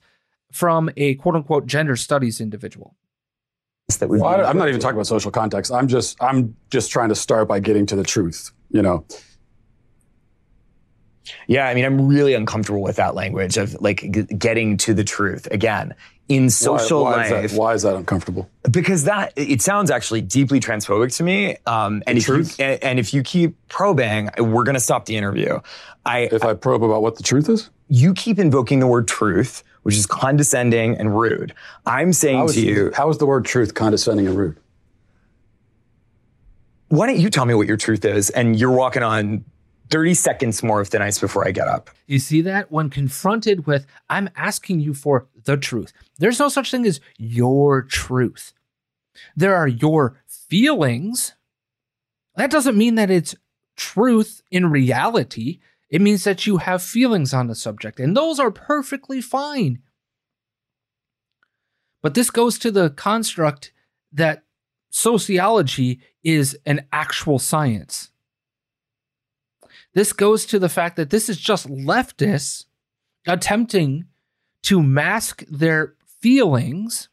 from 0.52 0.90
a 0.98 1.16
quote 1.16 1.36
unquote 1.36 1.68
gender 1.68 1.96
studies 1.96 2.42
individual. 2.42 2.96
Well, 4.00 4.26
I, 4.26 4.44
I'm 4.44 4.58
not 4.58 4.70
even 4.70 4.80
talking 4.80 4.96
about 4.96 5.08
social 5.08 5.30
context. 5.30 5.72
I'm 5.72 5.88
just 5.88 6.22
I'm 6.24 6.56
just 6.72 6.90
trying 6.90 7.10
to 7.10 7.16
start 7.16 7.48
by 7.48 7.60
getting 7.60 7.86
to 7.88 7.96
the 7.96 8.04
truth. 8.04 8.52
You 8.72 8.82
know. 8.82 9.06
Yeah, 11.48 11.68
I 11.68 11.74
mean, 11.74 11.86
I'm 11.86 12.08
really 12.08 12.34
uncomfortable 12.34 12.82
with 12.82 12.98
that 12.98 13.16
language 13.16 13.58
of 13.58 13.80
like 13.82 14.02
g- 14.12 14.24
getting 14.24 14.78
to 14.78 14.94
the 14.94 15.04
truth. 15.04 15.48
Again, 15.52 15.96
in 16.30 16.50
social 16.50 17.04
why, 17.04 17.12
why 17.12 17.30
life, 17.30 17.46
Is 17.46 17.52
that, 17.52 17.60
why 17.60 17.74
is 17.74 17.82
that 17.84 17.96
uncomfortable? 17.96 18.50
because 18.72 19.04
that 19.06 19.34
it 19.36 19.62
sounds 19.62 19.92
actually 19.92 20.22
deeply 20.22 20.60
transphobic 20.60 21.16
to 21.18 21.24
me. 21.24 21.58
Um, 21.66 22.02
and 22.08 22.16
The 22.18 22.20
if 22.20 22.26
truth? 22.26 22.60
you 22.60 22.66
and, 22.66 22.84
and 22.84 23.00
if 23.00 23.14
you 23.14 23.24
keep 23.24 23.56
probing, 23.68 24.30
we're 24.38 24.64
going 24.64 24.76
to 24.76 24.80
stop 24.82 25.06
the 25.06 25.16
interview. 25.18 25.60
I 26.06 26.30
If 26.32 26.44
I 26.44 26.54
probe 26.54 26.84
about 26.84 27.02
what 27.02 27.16
the 27.18 27.24
truth 27.24 27.50
is, 27.50 27.70
you 27.90 28.14
keep 28.14 28.40
invoking 28.40 28.80
the 28.80 28.88
word 28.88 29.08
truth, 29.08 29.64
which 29.84 29.96
is 29.96 30.06
condescending 30.06 30.98
and 30.98 31.18
rude. 31.18 31.54
I'm 31.86 32.14
saying 32.14 32.46
is, 32.46 32.54
to 32.56 32.62
you, 32.62 32.92
how 32.96 33.10
is 33.10 33.18
the 33.18 33.26
word 33.26 33.46
truth 33.46 33.74
condescending 33.74 34.28
and 34.28 34.38
rude? 34.38 34.58
why 36.90 37.08
don't 37.08 37.18
you 37.18 37.30
tell 37.32 37.46
me 37.46 37.54
what 37.56 37.68
your 37.68 37.78
truth 37.78 38.06
is? 38.06 38.30
And 38.30 38.58
you're 38.60 38.72
walking 38.72 39.02
on 39.02 39.44
30 39.90 40.14
seconds 40.14 40.64
more 40.64 40.82
of 40.82 40.88
thin 40.88 41.02
ice 41.02 41.20
before 41.20 41.48
I 41.48 41.52
get 41.52 41.68
up. 41.68 41.90
You 42.08 42.20
see 42.20 42.42
that? 42.42 42.72
When 42.72 42.90
confronted 42.90 43.66
with, 43.66 43.86
I'm 44.10 44.30
asking 44.36 44.80
you 44.80 44.94
for 44.94 45.28
the 45.44 45.58
truth. 45.58 45.94
There's 46.18 46.40
no 46.40 46.50
such 46.50 46.72
thing 46.72 46.86
as 46.86 47.00
your 47.18 47.84
truth. 47.84 48.54
There 49.36 49.56
are 49.56 49.68
your 49.68 50.22
feelings. 50.28 51.34
That 52.36 52.52
doesn't 52.52 52.78
mean 52.78 52.96
that 52.96 53.12
it's 53.12 53.36
truth 53.76 54.42
in 54.50 54.72
reality. 54.72 55.60
It 55.90 56.02
means 56.02 56.24
that 56.24 56.48
you 56.48 56.58
have 56.58 56.82
feelings 56.82 57.34
on 57.34 57.48
the 57.48 57.56
subject, 57.56 58.00
and 58.00 58.18
those 58.18 58.40
are 58.40 58.50
perfectly 58.50 59.22
fine. 59.22 59.80
But 62.02 62.16
this 62.16 62.32
goes 62.32 62.58
to 62.60 62.72
the 62.72 62.90
construct 62.90 63.72
that 64.12 64.44
sociology 64.90 66.00
is 66.24 66.58
an 66.66 66.86
actual 66.92 67.40
science. 67.40 68.10
This 69.94 70.14
goes 70.14 70.46
to 70.48 70.60
the 70.60 70.70
fact 70.70 70.96
that 70.96 71.10
this 71.10 71.30
is 71.30 71.38
just 71.38 71.68
leftists 71.68 72.66
attempting 73.28 74.06
to 74.64 74.82
mask 74.82 75.44
their 75.50 75.96
feelings 76.20 77.10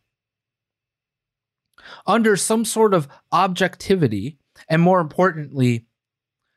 under 2.06 2.36
some 2.36 2.64
sort 2.64 2.94
of 2.94 3.08
objectivity, 3.32 4.38
and 4.68 4.80
more 4.80 5.00
importantly, 5.00 5.86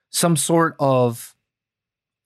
some 0.10 0.38
sort 0.38 0.76
of 0.80 1.36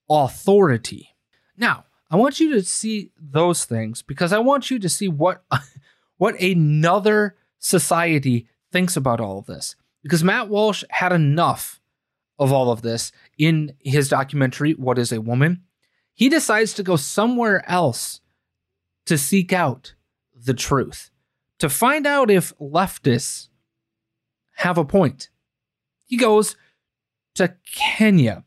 authority. 0.09 1.15
Now, 1.55 1.85
I 2.09 2.15
want 2.15 2.39
you 2.39 2.53
to 2.53 2.63
see 2.63 3.11
those 3.19 3.65
things 3.65 4.01
because 4.01 4.31
I 4.31 4.39
want 4.39 4.71
you 4.71 4.79
to 4.79 4.89
see 4.89 5.07
what 5.07 5.43
what 6.17 6.39
another 6.39 7.35
society 7.59 8.47
thinks 8.71 8.95
about 8.95 9.19
all 9.19 9.39
of 9.39 9.45
this. 9.45 9.75
Because 10.03 10.23
Matt 10.23 10.47
Walsh 10.47 10.83
had 10.89 11.11
enough 11.11 11.81
of 12.39 12.51
all 12.51 12.71
of 12.71 12.81
this 12.81 13.11
in 13.37 13.73
his 13.79 14.09
documentary, 14.09 14.73
What 14.73 14.97
is 14.97 15.11
a 15.11 15.21
Woman? 15.21 15.63
He 16.13 16.29
decides 16.29 16.73
to 16.73 16.83
go 16.83 16.95
somewhere 16.95 17.67
else 17.69 18.21
to 19.05 19.17
seek 19.17 19.53
out 19.53 19.93
the 20.35 20.53
truth, 20.53 21.11
to 21.59 21.69
find 21.69 22.05
out 22.05 22.29
if 22.31 22.57
leftists 22.59 23.49
have 24.57 24.77
a 24.77 24.85
point. 24.85 25.29
He 26.07 26.17
goes 26.17 26.55
to 27.35 27.55
Kenya. 27.75 28.43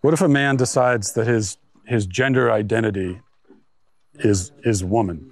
What 0.00 0.14
if 0.14 0.20
a 0.20 0.28
man 0.28 0.56
decides 0.56 1.14
that 1.14 1.26
his 1.26 1.58
his 1.86 2.06
gender 2.06 2.50
identity 2.50 3.20
is 4.14 4.52
is 4.62 4.84
woman? 4.84 5.30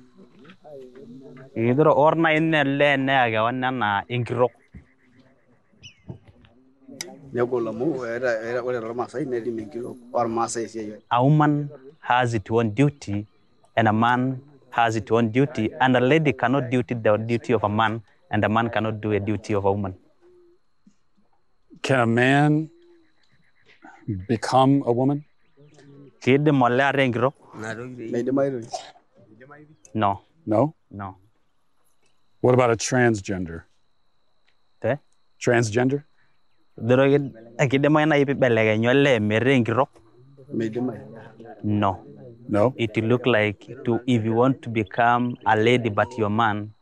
A 11.10 11.24
woman 11.24 11.70
has 12.00 12.34
its 12.34 12.50
own 12.50 12.70
duty 12.70 13.26
and 13.76 13.88
a 13.88 13.92
man 13.92 14.40
has 14.70 14.96
its 14.96 15.10
own 15.10 15.30
duty 15.30 15.70
and 15.80 15.96
a 15.96 16.00
lady 16.00 16.32
cannot 16.32 16.68
do 16.70 16.82
the 16.82 17.16
duty 17.30 17.52
of 17.54 17.64
a 17.64 17.68
man 17.68 18.02
and 18.30 18.44
a 18.44 18.48
man 18.48 18.68
cannot 18.70 19.00
do 19.00 19.12
a 19.12 19.20
duty 19.20 19.54
of 19.54 19.64
a 19.64 19.72
woman 19.72 19.94
Can 21.82 22.00
a 22.00 22.06
man 22.06 22.70
become 24.28 24.82
a 24.86 24.92
woman? 24.92 25.24
kid 26.20 26.46
molle 26.60 26.80
are 26.88 26.98
inkiro 27.06 27.32
no 29.94 30.12
No. 30.52 30.74
no 30.90 31.16
What 32.44 32.54
about 32.54 32.70
a 32.70 32.76
transgender? 32.76 33.58
Transgender? 35.44 35.98
Doro 36.88 37.04
kid 37.72 37.84
moina 37.94 38.14
ipi 38.22 38.34
belege 38.42 38.74
nyolle 38.84 39.12
mere 39.30 39.52
inkiro 39.58 39.84
no 41.82 41.92
No. 42.48 42.74
It 42.76 42.96
look 43.10 43.24
like 43.26 43.60
to 43.84 44.00
if 44.06 44.24
you 44.24 44.34
want 44.34 44.62
to 44.62 44.68
become 44.68 45.36
a 45.46 45.56
lady 45.56 45.88
but 45.88 46.08
you're 46.18 46.28
man, 46.28 46.74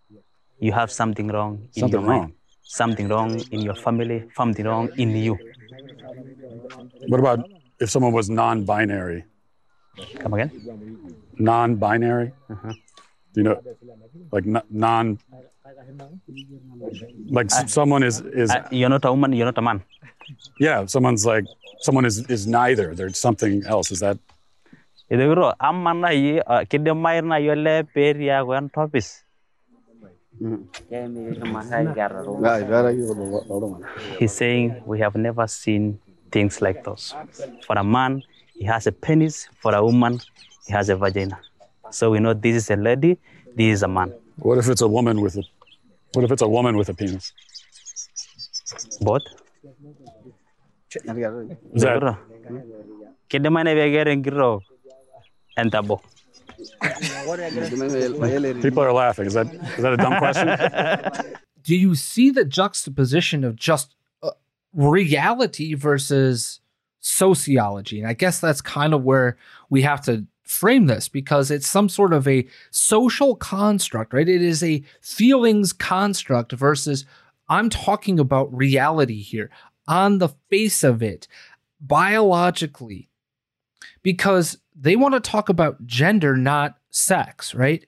you 0.59 0.73
have 0.73 0.91
something 0.91 1.29
wrong 1.29 1.69
in 1.77 1.81
Something 1.83 1.93
your 1.93 2.03
mind. 2.03 2.21
wrong. 2.23 2.33
Something 2.63 3.09
wrong 3.09 3.31
in 3.51 3.61
your 3.63 3.75
family, 3.75 4.25
something 4.37 4.67
wrong 4.67 4.89
in 4.97 5.11
you. 5.17 5.39
What 7.09 7.21
about 7.21 7.41
if 7.79 7.91
someone 7.91 8.13
was 8.13 8.31
non-binary? 8.31 9.25
Come 10.19 10.35
again? 10.35 10.51
Non-binary. 11.39 12.33
Uh-huh. 12.51 12.73
Do 13.33 13.41
you 13.41 13.43
know, 13.45 13.57
like 14.33 14.47
non, 14.71 15.19
like 17.31 17.47
s- 17.53 17.73
someone 17.73 18.03
is 18.03 18.21
is 18.43 18.51
Uh, 18.51 18.63
you're 18.71 18.89
not 18.97 19.05
a 19.05 19.11
woman, 19.15 19.33
you're 19.33 19.47
not 19.53 19.59
a 19.59 19.63
man. 19.63 19.79
yeah. 20.59 20.87
Someone's 20.87 21.25
like 21.27 21.45
someone 21.87 22.05
is 22.11 22.17
is 22.35 22.47
neither. 22.47 22.95
There's 22.95 23.19
something 23.19 23.63
else. 23.67 23.91
Is 23.95 24.01
that 24.01 24.19
Itu 25.11 25.27
bro, 25.35 25.51
aman 25.59 25.97
na 26.07 26.11
yi, 26.15 26.39
uh, 26.39 26.63
kide 26.71 26.93
na 27.31 27.37
yole 27.43 27.83
peria 27.95 28.45
gwan 28.47 28.71
topis. 28.71 29.09
He's 34.19 34.33
saying 34.33 34.83
we 34.87 34.99
have 35.01 35.17
never 35.17 35.47
seen 35.47 35.99
things 36.31 36.61
like 36.63 36.85
those. 36.85 37.15
For 37.67 37.77
a 37.79 37.85
man, 37.85 38.23
he 38.55 38.65
has 38.65 38.87
a 38.87 38.93
penis. 38.93 39.49
For 39.63 39.75
a 39.75 39.83
woman, 39.85 40.21
he 40.67 40.73
has 40.73 40.89
a 40.89 40.97
vagina. 40.97 41.39
So 41.91 42.11
we 42.11 42.21
know 42.21 42.35
this 42.35 42.57
is 42.57 42.71
a 42.71 42.77
lady, 42.77 43.19
this 43.57 43.75
is 43.79 43.83
a 43.83 43.89
man. 43.89 44.13
what 44.39 44.57
if 44.59 44.69
it's 44.73 44.81
a 44.81 44.89
woman 44.89 45.21
with 45.21 45.37
a 45.37 45.43
what 46.13 46.25
if 46.25 46.33
it's 46.33 46.43
a 46.43 46.49
woman 46.49 46.77
with 46.77 46.89
a 46.89 46.95
penis? 46.95 47.33
Both. 49.01 49.23
Is 50.93 51.83
that 51.83 52.01
Bro, 52.01 52.17
kide 53.29 53.53
mana 53.53 53.75
begere 53.75 54.17
ngiro 54.17 54.61
entabo. 55.57 56.01
people 58.63 58.83
are 58.83 58.93
laughing? 58.93 59.27
Is 59.27 59.35
that 59.35 59.47
is 59.47 59.83
that 59.83 59.93
a 59.93 59.97
dumb 59.97 60.19
question? 60.19 61.37
do 61.63 61.77
you 61.77 61.95
see 61.95 62.31
the 62.31 62.45
juxtaposition 62.45 63.45
of 63.45 63.55
just 63.57 63.95
uh, 64.23 64.31
reality 64.75 65.75
versus 65.75 66.61
sociology? 66.99 68.01
And 68.01 68.09
I 68.09 68.15
guess 68.15 68.41
that's 68.41 68.61
kind 68.61 68.93
of 68.93 69.05
where 69.05 69.37
we 69.69 69.83
have 69.83 70.03
to 70.07 70.27
frame 70.51 70.87
this 70.87 71.09
because 71.09 71.51
it's 71.51 71.69
some 71.69 71.89
sort 71.89 72.13
of 72.13 72.27
a 72.27 72.47
social 72.71 73.37
construct, 73.37 74.13
right? 74.13 74.29
It 74.29 74.43
is 74.43 74.63
a 74.63 74.83
feelings 75.01 75.73
construct 75.73 76.53
versus 76.53 77.07
I'm 77.49 77.71
talking 77.71 78.19
about 78.19 78.55
reality 78.55 79.23
here 79.23 79.51
on 79.87 80.19
the 80.19 80.29
face 80.51 80.83
of 80.85 81.03
it, 81.03 81.27
biologically, 81.81 83.09
because 84.03 84.59
they 84.75 84.97
want 84.97 85.15
to 85.15 85.21
talk 85.21 85.49
about 85.49 85.87
gender, 85.87 86.37
not 86.37 86.77
sex, 86.91 87.55
right? 87.55 87.87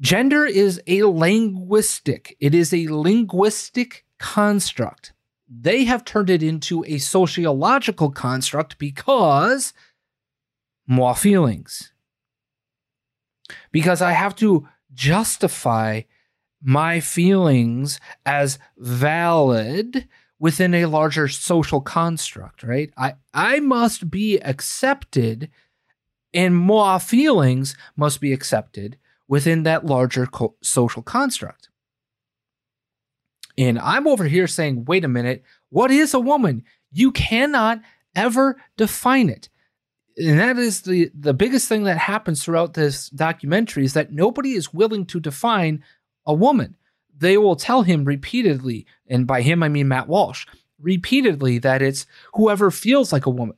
Gender 0.00 0.46
is 0.46 0.80
a 0.86 1.02
linguistic, 1.04 2.36
it 2.40 2.54
is 2.54 2.72
a 2.72 2.88
linguistic 2.88 4.04
construct. 4.18 5.12
They 5.48 5.84
have 5.84 6.04
turned 6.04 6.30
it 6.30 6.42
into 6.42 6.84
a 6.86 6.98
sociological 6.98 8.10
construct 8.10 8.78
because 8.78 9.72
more 10.88 11.14
feelings. 11.14 11.92
Because 13.70 14.02
I 14.02 14.12
have 14.12 14.34
to 14.36 14.66
justify 14.92 16.02
my 16.60 16.98
feelings 16.98 18.00
as 18.26 18.58
valid 18.76 20.08
within 20.40 20.74
a 20.74 20.86
larger 20.86 21.28
social 21.28 21.80
construct, 21.80 22.62
right? 22.62 22.90
I, 22.96 23.14
I 23.32 23.60
must 23.60 24.10
be 24.10 24.38
accepted, 24.38 25.50
and 26.32 26.56
more 26.56 26.98
feelings 26.98 27.76
must 27.96 28.20
be 28.20 28.32
accepted 28.32 28.98
within 29.28 29.64
that 29.64 29.84
larger 29.84 30.26
co- 30.26 30.56
social 30.62 31.02
construct. 31.02 31.68
And 33.56 33.78
I'm 33.78 34.06
over 34.06 34.24
here 34.24 34.46
saying, 34.46 34.84
wait 34.84 35.04
a 35.04 35.08
minute, 35.08 35.42
what 35.68 35.90
is 35.90 36.14
a 36.14 36.20
woman? 36.20 36.64
You 36.92 37.10
cannot 37.10 37.80
ever 38.14 38.56
define 38.76 39.28
it. 39.28 39.48
And 40.18 40.40
that 40.40 40.58
is 40.58 40.82
the, 40.82 41.10
the 41.14 41.32
biggest 41.32 41.68
thing 41.68 41.84
that 41.84 41.96
happens 41.96 42.42
throughout 42.42 42.74
this 42.74 43.08
documentary 43.10 43.84
is 43.84 43.92
that 43.94 44.12
nobody 44.12 44.54
is 44.54 44.74
willing 44.74 45.06
to 45.06 45.20
define 45.20 45.84
a 46.26 46.34
woman. 46.34 46.76
They 47.16 47.38
will 47.38 47.56
tell 47.56 47.82
him 47.82 48.04
repeatedly, 48.04 48.86
and 49.06 49.26
by 49.26 49.42
him 49.42 49.62
I 49.62 49.68
mean 49.68 49.88
Matt 49.88 50.08
Walsh, 50.08 50.46
repeatedly 50.80 51.58
that 51.58 51.82
it's 51.82 52.06
whoever 52.34 52.70
feels 52.70 53.12
like 53.12 53.26
a 53.26 53.30
woman. 53.30 53.56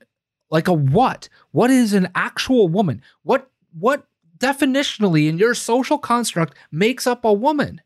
Like 0.51 0.69
a 0.69 0.73
what? 0.73 1.29
What 1.53 1.71
is 1.71 1.93
an 1.93 2.09
actual 2.15 2.69
woman? 2.69 3.03
What 3.23 3.51
what 3.79 4.07
definitionally 4.39 5.29
in 5.29 5.39
your 5.39 5.55
social 5.55 5.99
construct 5.99 6.57
makes 6.73 7.07
up 7.07 7.25
a 7.25 7.33
woman? 7.33 7.81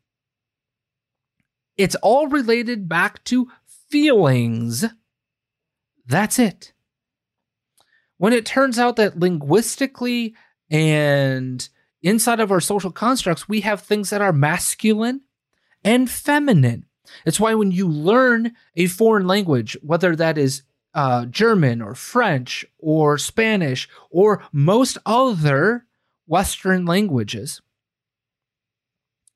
It's 1.77 1.97
all 1.97 2.29
related 2.29 2.89
back 2.89 3.23
to 3.25 3.51
feelings. 3.91 4.85
That's 6.07 6.39
it. 6.39 6.74
When 8.25 8.33
it 8.33 8.47
turns 8.47 8.79
out 8.79 8.97
that 8.97 9.19
linguistically 9.19 10.35
and 10.71 11.69
inside 12.01 12.41
of 12.41 12.51
our 12.51 12.59
social 12.59 12.91
constructs, 12.91 13.51
we 13.51 13.61
have 13.61 13.83
things 13.83 14.09
that 14.09 14.23
are 14.23 14.33
masculine 14.33 15.21
and 15.85 16.09
feminine. 16.09 16.87
It's 17.27 17.39
why 17.39 17.53
when 17.53 17.71
you 17.71 17.87
learn 17.87 18.55
a 18.77 18.87
foreign 18.87 19.27
language, 19.27 19.77
whether 19.83 20.17
that 20.17 20.39
is 20.39 20.63
uh, 20.95 21.27
German 21.27 21.83
or 21.83 21.95
French 21.95 22.65
or 22.79 23.19
Spanish 23.19 23.91
or 24.09 24.43
most 24.53 24.97
other 25.05 25.85
Western 26.27 26.87
languages, 26.87 27.61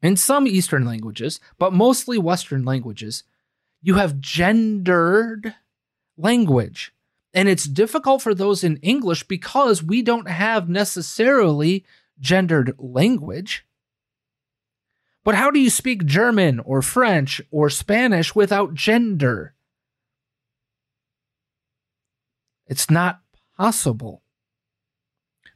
and 0.01 0.19
some 0.19 0.47
Eastern 0.47 0.87
languages, 0.87 1.41
but 1.59 1.75
mostly 1.75 2.17
Western 2.17 2.65
languages, 2.65 3.25
you 3.83 3.97
have 3.97 4.19
gendered 4.19 5.57
language. 6.17 6.95
And 7.35 7.49
it's 7.49 7.65
difficult 7.65 8.23
for 8.23 8.35
those 8.35 8.65
in 8.65 8.79
English 8.79 9.29
because 9.29 9.83
we 9.83 10.03
don't 10.03 10.29
have 10.29 10.69
necessarily 10.69 11.85
gendered 12.19 12.75
language. 12.79 13.67
But 15.25 15.35
how 15.35 15.51
do 15.51 15.61
you 15.61 15.71
speak 15.71 16.07
German 16.07 16.59
or 16.61 16.81
French 16.81 17.41
or 17.51 17.69
Spanish 17.69 18.35
without 18.35 18.75
gender? 18.75 19.55
It's 22.67 22.91
not 22.91 23.21
possible. 23.57 24.23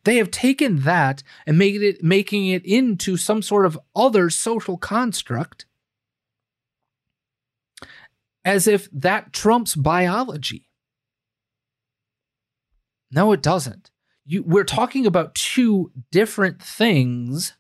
They 0.05 0.17
have 0.17 0.31
taken 0.31 0.81
that 0.81 1.23
and 1.47 1.59
made 1.59 1.83
it 1.83 2.03
making 2.03 2.49
it 2.49 2.65
into 2.65 3.17
some 3.17 3.41
sort 3.41 3.67
of 3.67 3.79
other 3.95 4.31
social 4.31 4.77
construct 4.77 5.67
as 8.45 8.67
if 8.67 8.89
that 8.91 9.33
trumps 9.33 9.77
biology. 9.77 10.69
No, 13.13 13.33
it 13.33 13.43
doesn't. 13.43 13.91
You, 14.25 14.43
we're 14.43 14.65
talking 14.65 15.07
about 15.07 15.35
two 15.35 15.93
different 16.11 16.63
things, 16.63 17.55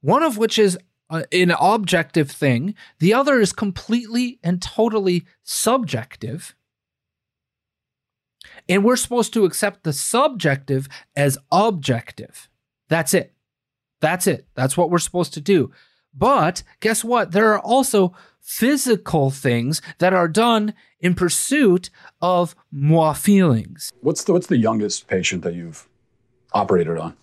one 0.00 0.22
of 0.22 0.36
which 0.36 0.58
is 0.58 0.78
uh, 1.10 1.24
an 1.32 1.52
objective 1.58 2.30
thing, 2.30 2.74
the 2.98 3.12
other 3.12 3.40
is 3.40 3.52
completely 3.52 4.38
and 4.42 4.62
totally 4.62 5.26
subjective. 5.42 6.54
And 8.68 8.84
we're 8.84 8.96
supposed 8.96 9.32
to 9.34 9.44
accept 9.44 9.82
the 9.82 9.92
subjective 9.92 10.88
as 11.16 11.36
objective. 11.50 12.48
That's 12.88 13.12
it. 13.12 13.34
That's 14.00 14.26
it. 14.26 14.46
That's 14.54 14.76
what 14.76 14.90
we're 14.90 14.98
supposed 14.98 15.34
to 15.34 15.40
do. 15.40 15.72
But 16.14 16.62
guess 16.80 17.04
what? 17.04 17.32
There 17.32 17.52
are 17.52 17.60
also 17.60 18.14
physical 18.40 19.30
things 19.30 19.80
that 19.98 20.12
are 20.12 20.28
done 20.28 20.74
in 21.00 21.14
pursuit 21.14 21.90
of 22.20 22.54
more 22.70 23.14
feelings. 23.14 23.92
What's 24.00 24.24
the 24.24 24.32
what's 24.32 24.46
the 24.46 24.58
youngest 24.58 25.06
patient 25.06 25.42
that 25.42 25.54
you've 25.54 25.88
operated 26.52 26.98
on? 26.98 27.16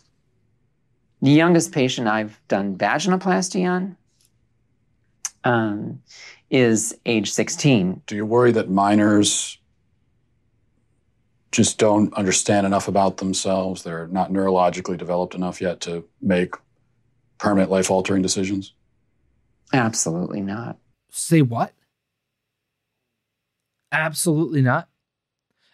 The 1.22 1.32
youngest 1.32 1.72
patient 1.72 2.08
I've 2.08 2.40
done 2.48 2.78
vaginoplasty 2.78 3.68
on 3.68 3.98
um, 5.44 6.02
is 6.50 6.96
age 7.06 7.32
16. 7.32 8.04
Do 8.06 8.16
you 8.16 8.26
worry 8.26 8.52
that 8.52 8.70
minors 8.70 9.58
just 11.52 11.80
don't 11.80 12.14
understand 12.14 12.68
enough 12.68 12.88
about 12.88 13.18
themselves? 13.18 13.82
They're 13.82 14.08
not 14.08 14.32
neurologically 14.32 14.98
developed 14.98 15.34
enough 15.34 15.60
yet 15.60 15.82
to 15.82 16.06
make 16.22 16.54
permanent 17.38 17.72
life 17.72 17.90
altering 17.90 18.22
decisions? 18.22 18.74
Absolutely 19.74 20.42
not. 20.42 20.78
Say 21.10 21.42
what? 21.42 21.74
Absolutely 23.92 24.62
not. 24.62 24.90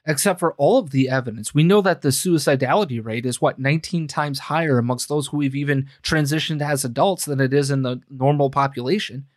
Except 0.05 0.39
for 0.39 0.53
all 0.53 0.79
of 0.79 0.91
the 0.91 1.09
evidence. 1.09 1.53
We 1.53 1.63
know 1.63 1.81
that 1.81 2.01
the 2.01 2.09
suicidality 2.09 3.03
rate 3.03 3.25
is 3.25 3.41
what, 3.41 3.57
19 3.57 4.07
times 4.07 4.39
higher 4.39 4.77
amongst 4.77 5.07
those 5.07 5.27
who 5.27 5.37
we've 5.37 5.55
even 5.55 5.87
transitioned 6.01 6.61
as 6.61 6.83
adults 6.83 7.25
than 7.25 7.39
it 7.39 7.53
is 7.53 7.71
in 7.71 7.83
the 7.83 8.01
normal 8.09 8.49
population. 8.49 9.27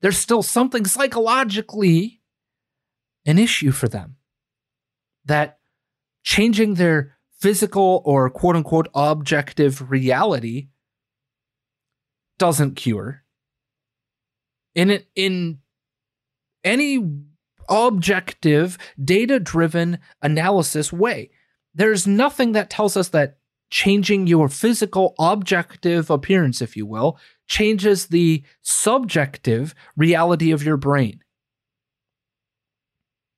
There's 0.00 0.18
still 0.18 0.42
something 0.42 0.84
psychologically 0.84 2.20
an 3.24 3.38
issue 3.38 3.70
for 3.70 3.88
them 3.88 4.16
that 5.24 5.58
changing 6.24 6.74
their 6.74 7.16
physical 7.38 8.02
or 8.04 8.28
quote 8.28 8.56
unquote 8.56 8.88
objective 8.94 9.90
reality 9.90 10.68
doesn't 12.38 12.74
cure. 12.74 13.21
In 14.74 15.02
in 15.14 15.58
any 16.64 17.04
objective, 17.68 18.78
data 19.02 19.40
driven 19.40 19.98
analysis 20.22 20.92
way, 20.92 21.30
there's 21.74 22.06
nothing 22.06 22.52
that 22.52 22.70
tells 22.70 22.96
us 22.96 23.08
that 23.10 23.38
changing 23.70 24.26
your 24.26 24.48
physical 24.48 25.14
objective 25.18 26.10
appearance, 26.10 26.60
if 26.60 26.76
you 26.76 26.84
will, 26.84 27.18
changes 27.48 28.06
the 28.06 28.42
subjective 28.60 29.74
reality 29.96 30.52
of 30.52 30.62
your 30.62 30.76
brain. 30.76 31.22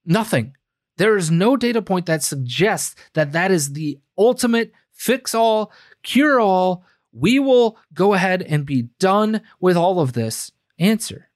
Nothing. 0.05 0.55
There 0.97 1.17
is 1.17 1.31
no 1.31 1.57
data 1.57 1.81
point 1.81 2.05
that 2.05 2.23
suggests 2.23 2.95
that 3.13 3.31
that 3.31 3.51
is 3.51 3.73
the 3.73 3.99
ultimate 4.17 4.71
fix 4.91 5.33
all, 5.33 5.71
cure 6.03 6.39
all, 6.39 6.83
we 7.11 7.39
will 7.39 7.77
go 7.93 8.13
ahead 8.13 8.41
and 8.41 8.65
be 8.65 8.89
done 8.99 9.41
with 9.59 9.77
all 9.77 9.99
of 9.99 10.13
this 10.13 10.51
answer. 10.79 11.29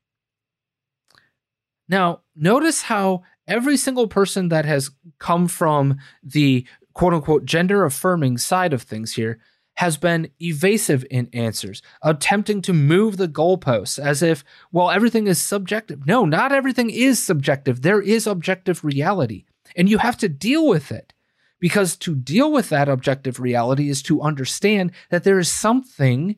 Now, 1.87 2.21
notice 2.35 2.83
how 2.83 3.23
every 3.47 3.77
single 3.77 4.07
person 4.07 4.49
that 4.49 4.65
has 4.65 4.91
come 5.17 5.47
from 5.47 5.97
the 6.23 6.65
quote 6.93 7.13
unquote 7.13 7.45
gender 7.45 7.83
affirming 7.83 8.37
side 8.37 8.73
of 8.73 8.83
things 8.83 9.13
here 9.13 9.39
has 9.75 9.95
been 9.95 10.29
evasive 10.41 11.05
in 11.09 11.29
answers, 11.31 11.81
attempting 12.03 12.61
to 12.61 12.73
move 12.73 13.15
the 13.15 13.29
goalposts 13.29 13.97
as 13.97 14.21
if, 14.21 14.43
well, 14.73 14.91
everything 14.91 15.25
is 15.25 15.41
subjective. 15.41 16.05
No, 16.05 16.25
not 16.25 16.51
everything 16.51 16.89
is 16.89 17.25
subjective. 17.25 17.81
There 17.81 18.01
is 18.01 18.27
objective 18.27 18.83
reality, 18.83 19.45
and 19.77 19.89
you 19.89 19.99
have 19.99 20.17
to 20.17 20.27
deal 20.27 20.67
with 20.67 20.91
it. 20.91 21.13
Because 21.61 21.97
to 21.97 22.15
deal 22.15 22.51
with 22.51 22.69
that 22.69 22.87
objective 22.87 23.39
reality 23.39 23.89
is 23.89 24.01
to 24.03 24.21
understand 24.21 24.91
that 25.09 25.25
there 25.25 25.39
is 25.39 25.51
something 25.51 26.37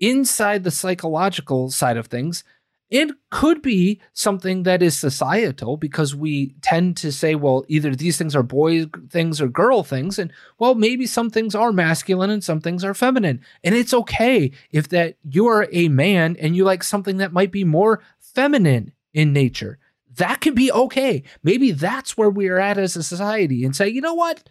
inside 0.00 0.64
the 0.64 0.70
psychological 0.70 1.70
side 1.70 1.96
of 1.96 2.06
things. 2.06 2.44
It 2.90 3.10
could 3.30 3.62
be 3.62 4.00
something 4.12 4.62
that 4.64 4.82
is 4.82 4.96
societal 4.96 5.76
because 5.76 6.14
we 6.14 6.54
tend 6.60 6.96
to 6.98 7.10
say, 7.10 7.34
well, 7.34 7.64
either 7.66 7.94
these 7.94 8.18
things 8.18 8.36
are 8.36 8.42
boy 8.42 8.86
things 9.08 9.40
or 9.40 9.48
girl 9.48 9.82
things. 9.82 10.18
And 10.18 10.32
well, 10.58 10.74
maybe 10.74 11.06
some 11.06 11.30
things 11.30 11.54
are 11.54 11.72
masculine 11.72 12.30
and 12.30 12.44
some 12.44 12.60
things 12.60 12.84
are 12.84 12.94
feminine. 12.94 13.40
And 13.64 13.74
it's 13.74 13.94
okay 13.94 14.52
if 14.70 14.90
that 14.90 15.16
you're 15.24 15.66
a 15.72 15.88
man 15.88 16.36
and 16.38 16.54
you 16.54 16.64
like 16.64 16.84
something 16.84 17.16
that 17.16 17.32
might 17.32 17.50
be 17.50 17.64
more 17.64 18.00
feminine 18.20 18.92
in 19.12 19.32
nature 19.32 19.78
that 20.16 20.40
can 20.40 20.54
be 20.54 20.70
okay. 20.70 21.22
Maybe 21.42 21.72
that's 21.72 22.16
where 22.16 22.30
we're 22.30 22.58
at 22.58 22.78
as 22.78 22.96
a 22.96 23.02
society 23.02 23.64
and 23.64 23.74
say, 23.74 23.88
you 23.88 24.00
know 24.00 24.14
what? 24.14 24.48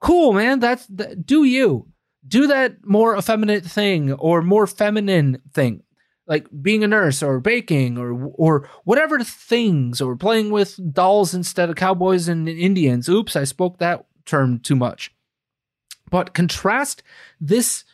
Cool, 0.00 0.32
man. 0.32 0.60
That's 0.60 0.86
that, 0.86 1.26
do 1.26 1.44
you 1.44 1.88
do 2.26 2.46
that 2.46 2.84
more 2.84 3.16
effeminate 3.16 3.64
thing 3.64 4.12
or 4.12 4.42
more 4.42 4.66
feminine 4.66 5.42
thing, 5.52 5.82
like 6.26 6.46
being 6.62 6.82
a 6.82 6.88
nurse 6.88 7.22
or 7.22 7.40
baking 7.40 7.98
or 7.98 8.12
or 8.34 8.68
whatever 8.84 9.22
things 9.22 10.00
or 10.00 10.16
playing 10.16 10.50
with 10.50 10.78
dolls 10.92 11.34
instead 11.34 11.70
of 11.70 11.76
cowboys 11.76 12.28
and 12.28 12.48
Indians. 12.48 13.08
Oops, 13.08 13.34
I 13.36 13.44
spoke 13.44 13.78
that 13.78 14.06
term 14.24 14.58
too 14.58 14.76
much. 14.76 15.12
But 16.10 16.34
contrast 16.34 17.02
this 17.40 17.84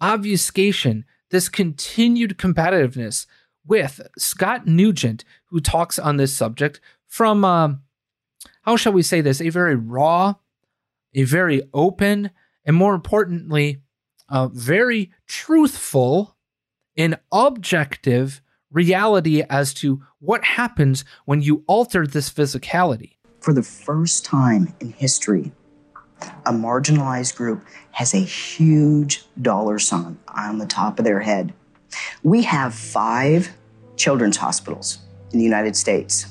obfuscation, 0.00 1.04
this 1.30 1.48
continued 1.48 2.38
competitiveness 2.38 3.26
with 3.66 4.00
Scott 4.18 4.66
Newgent, 4.66 5.24
who 5.46 5.60
talks 5.60 5.98
on 5.98 6.16
this 6.16 6.36
subject 6.36 6.80
from, 7.06 7.44
uh, 7.44 7.74
how 8.62 8.76
shall 8.76 8.92
we 8.92 9.02
say 9.02 9.20
this, 9.20 9.40
a 9.40 9.50
very 9.50 9.76
raw, 9.76 10.34
a 11.14 11.24
very 11.24 11.62
open, 11.72 12.30
and 12.64 12.76
more 12.76 12.94
importantly, 12.94 13.80
a 14.28 14.48
very 14.48 15.10
truthful 15.26 16.36
and 16.96 17.18
objective 17.32 18.42
reality 18.70 19.42
as 19.48 19.74
to 19.74 20.02
what 20.20 20.44
happens 20.44 21.04
when 21.24 21.42
you 21.42 21.64
alter 21.66 22.06
this 22.06 22.30
physicality. 22.30 23.16
For 23.40 23.52
the 23.52 23.62
first 23.62 24.24
time 24.24 24.74
in 24.80 24.92
history, 24.92 25.52
a 26.46 26.52
marginalized 26.52 27.36
group 27.36 27.64
has 27.92 28.14
a 28.14 28.18
huge 28.18 29.24
dollar 29.40 29.78
sign 29.78 30.18
on 30.28 30.58
the 30.58 30.66
top 30.66 30.98
of 30.98 31.04
their 31.04 31.20
head. 31.20 31.54
We 32.22 32.42
have 32.42 32.74
five 32.74 33.50
children's 33.96 34.36
hospitals 34.36 34.98
in 35.32 35.38
the 35.38 35.44
United 35.44 35.76
States 35.76 36.26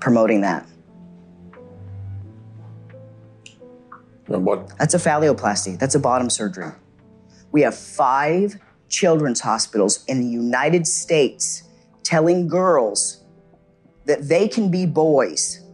promoting 0.00 0.40
that. 0.42 0.66
What? 4.38 4.76
That's 4.78 4.94
a 4.94 4.98
phalloplasty. 4.98 5.78
That's 5.78 5.94
a 5.94 6.00
bottom 6.00 6.30
surgery. 6.30 6.72
We 7.52 7.60
have 7.62 7.76
five 7.76 8.58
children's 8.88 9.40
hospitals 9.40 10.04
in 10.06 10.20
the 10.20 10.26
United 10.26 10.86
States 10.86 11.64
telling 12.02 12.48
girls 12.48 13.24
that 14.06 14.28
they 14.28 14.48
can 14.48 14.70
be 14.70 14.86
boys 14.86 15.64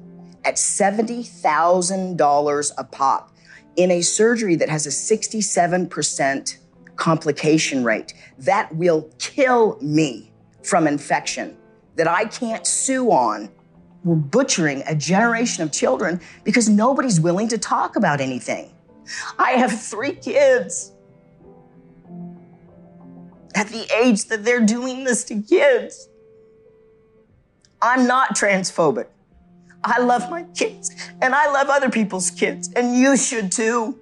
at 0.44 0.54
$70,000 0.54 2.72
a 2.78 2.84
pop 2.84 3.32
in 3.76 3.90
a 3.90 4.00
surgery 4.00 4.54
that 4.56 4.70
has 4.70 4.86
a 4.86 4.90
67% 4.90 6.56
complication 6.96 7.84
rate. 7.84 8.14
That 8.38 8.74
will 8.74 9.10
kill 9.18 9.78
me 9.80 10.32
from 10.62 10.86
infection 10.86 11.58
that 11.96 12.08
I 12.08 12.24
can't 12.24 12.66
sue 12.66 13.10
on. 13.10 13.50
We're 14.06 14.14
butchering 14.14 14.84
a 14.86 14.94
generation 14.94 15.64
of 15.64 15.72
children 15.72 16.20
because 16.44 16.68
nobody's 16.68 17.20
willing 17.20 17.48
to 17.48 17.58
talk 17.58 17.96
about 17.96 18.20
anything. 18.20 18.70
I 19.36 19.52
have 19.52 19.80
three 19.80 20.14
kids. 20.14 20.92
At 23.56 23.66
the 23.66 23.84
age 24.00 24.26
that 24.26 24.44
they're 24.44 24.64
doing 24.64 25.02
this 25.02 25.24
to 25.24 25.42
kids, 25.42 26.08
I'm 27.82 28.06
not 28.06 28.36
transphobic. 28.36 29.08
I 29.82 29.98
love 29.98 30.30
my 30.30 30.44
kids 30.54 30.94
and 31.20 31.34
I 31.34 31.50
love 31.50 31.68
other 31.68 31.90
people's 31.90 32.30
kids, 32.30 32.72
and 32.76 32.96
you 32.96 33.16
should 33.16 33.50
too. 33.50 33.98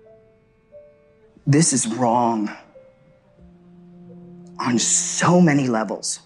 This 1.46 1.72
is 1.72 1.86
wrong 1.86 2.50
on 4.60 4.78
so 4.78 5.40
many 5.40 5.66
levels. 5.66 6.20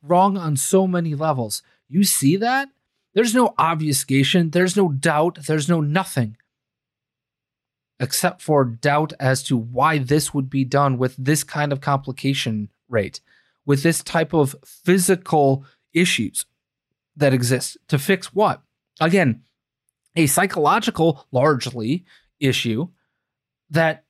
Wrong 0.00 0.36
on 0.36 0.56
so 0.56 0.86
many 0.86 1.16
levels. 1.16 1.60
You 1.88 2.04
see 2.04 2.36
that? 2.36 2.68
There's 3.14 3.34
no 3.34 3.54
obfuscation, 3.58 4.50
there's 4.50 4.76
no 4.76 4.88
doubt, 4.88 5.38
there's 5.46 5.68
no 5.68 5.80
nothing. 5.80 6.36
Except 8.00 8.42
for 8.42 8.64
doubt 8.64 9.12
as 9.20 9.42
to 9.44 9.56
why 9.56 9.98
this 9.98 10.34
would 10.34 10.50
be 10.50 10.64
done 10.64 10.98
with 10.98 11.14
this 11.16 11.44
kind 11.44 11.72
of 11.72 11.80
complication 11.80 12.70
rate, 12.88 13.20
with 13.64 13.84
this 13.84 14.02
type 14.02 14.34
of 14.34 14.56
physical 14.64 15.64
issues 15.92 16.44
that 17.16 17.32
exist 17.32 17.76
to 17.86 17.98
fix 17.98 18.34
what? 18.34 18.62
Again, 19.00 19.42
a 20.16 20.26
psychological, 20.26 21.26
largely, 21.30 22.04
issue 22.40 22.88
that 23.70 24.04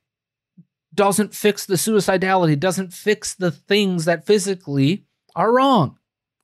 doesn't 0.95 1.35
fix 1.35 1.65
the 1.65 1.75
suicidality, 1.75 2.59
doesn't 2.59 2.91
fix 2.91 3.35
the 3.35 3.51
things 3.51 4.05
that 4.05 4.25
physically 4.25 5.05
are 5.35 5.53
wrong 5.53 5.97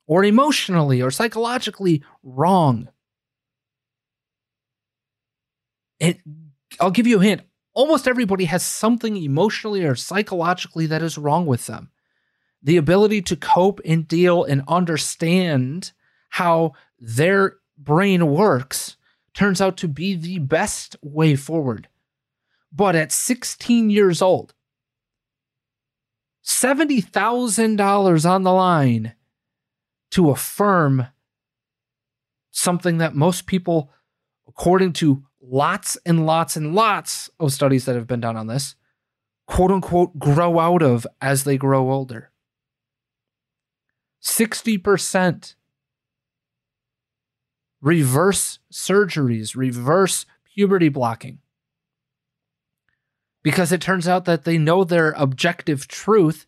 or 0.06 0.24
emotionally 0.24 1.00
or 1.00 1.10
psychologically 1.10 2.02
wrong. 2.22 2.88
It, 5.98 6.20
I'll 6.80 6.90
give 6.90 7.06
you 7.06 7.20
a 7.20 7.24
hint. 7.24 7.42
Almost 7.74 8.08
everybody 8.08 8.44
has 8.46 8.62
something 8.62 9.16
emotionally 9.16 9.84
or 9.84 9.94
psychologically 9.94 10.86
that 10.86 11.02
is 11.02 11.16
wrong 11.16 11.46
with 11.46 11.66
them. 11.66 11.90
The 12.62 12.76
ability 12.76 13.22
to 13.22 13.36
cope 13.36 13.80
and 13.84 14.06
deal 14.06 14.44
and 14.44 14.62
understand 14.68 15.92
how 16.30 16.72
their 16.98 17.56
brain 17.78 18.26
works 18.26 18.96
turns 19.34 19.60
out 19.60 19.76
to 19.78 19.88
be 19.88 20.14
the 20.14 20.38
best 20.38 20.96
way 21.02 21.36
forward. 21.36 21.88
But 22.70 22.94
at 22.94 23.12
16 23.12 23.90
years 23.90 24.22
old, 24.22 24.54
$70,000 26.44 28.30
on 28.30 28.42
the 28.42 28.52
line 28.52 29.14
to 30.12 30.30
affirm 30.30 31.08
something 32.50 32.98
that 32.98 33.14
most 33.14 33.46
people, 33.46 33.90
according 34.48 34.92
to 34.94 35.24
lots 35.40 35.98
and 36.06 36.24
lots 36.24 36.56
and 36.56 36.74
lots 36.74 37.28
of 37.40 37.52
studies 37.52 37.84
that 37.84 37.96
have 37.96 38.06
been 38.06 38.20
done 38.20 38.36
on 38.36 38.46
this, 38.46 38.76
quote 39.46 39.70
unquote, 39.70 40.18
grow 40.18 40.58
out 40.58 40.82
of 40.82 41.06
as 41.20 41.44
they 41.44 41.56
grow 41.56 41.90
older. 41.90 42.30
60% 44.22 45.54
reverse 47.80 48.60
surgeries, 48.72 49.56
reverse 49.56 50.24
puberty 50.54 50.88
blocking 50.88 51.40
because 53.42 53.72
it 53.72 53.80
turns 53.80 54.06
out 54.06 54.24
that 54.24 54.44
they 54.44 54.56
know 54.56 54.84
their 54.84 55.12
objective 55.12 55.88
truth, 55.88 56.46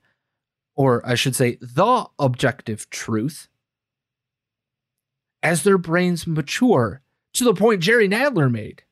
or 0.75 1.05
I 1.05 1.15
should 1.15 1.35
say, 1.35 1.59
the 1.61 2.07
objective 2.19 2.89
truth, 2.91 3.49
as 5.45 5.63
their 5.63 5.79
brains 5.79 6.27
mature 6.27 7.03
to 7.35 7.45
the 7.45 7.55
point 7.55 7.83
Jerry 7.83 8.09
Nadler 8.09 8.51
made. 8.51 8.83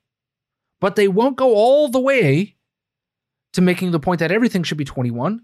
but 0.80 0.96
they 0.96 1.07
won't 1.09 1.36
go 1.36 1.55
all 1.55 1.88
the 1.88 2.00
way 2.00 2.57
to 3.53 3.61
making 3.61 3.92
the 3.92 4.00
point 4.00 4.18
that 4.18 4.32
everything 4.32 4.64
should 4.64 4.78
be 4.78 4.84
21, 4.84 5.42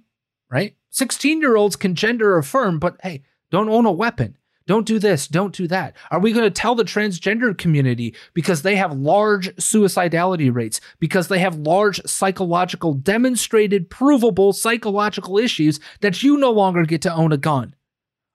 right? 0.51 0.75
16 0.91 1.41
year 1.41 1.57
olds 1.57 1.77
can 1.77 1.95
gender 1.95 2.37
affirm, 2.37 2.79
but 2.81 2.97
hey, 3.03 3.23
don't 3.51 3.69
own 3.69 3.87
a 3.87 3.93
weapon. 3.93 4.37
Don't 4.67 4.85
do 4.87 4.99
this, 4.99 5.29
don't 5.29 5.55
do 5.55 5.67
that. 5.69 5.97
Are 6.11 6.19
we 6.19 6.33
going 6.33 6.45
to 6.45 6.51
tell 6.51 6.75
the 6.75 6.85
transgender 6.85 7.57
community 7.57 8.15
because 8.35 8.63
they 8.63 8.77
have 8.77 8.93
large 8.99 9.49
suicidality 9.57 10.53
rates, 10.53 10.81
because 10.99 11.29
they 11.29 11.39
have 11.39 11.55
large 11.57 12.03
psychological, 12.05 12.93
demonstrated, 12.93 13.89
provable 13.89 14.53
psychological 14.53 15.39
issues 15.39 15.81
that 16.01 16.23
you 16.23 16.37
no 16.37 16.51
longer 16.51 16.85
get 16.85 17.01
to 17.03 17.15
own 17.15 17.33
a 17.33 17.39
gun? 17.39 17.75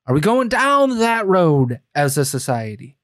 Are 0.06 0.14
we 0.14 0.20
going 0.20 0.50
down 0.50 1.00
that 1.00 1.26
road 1.26 1.80
as 1.96 2.18
a 2.18 2.26
society? 2.26 2.98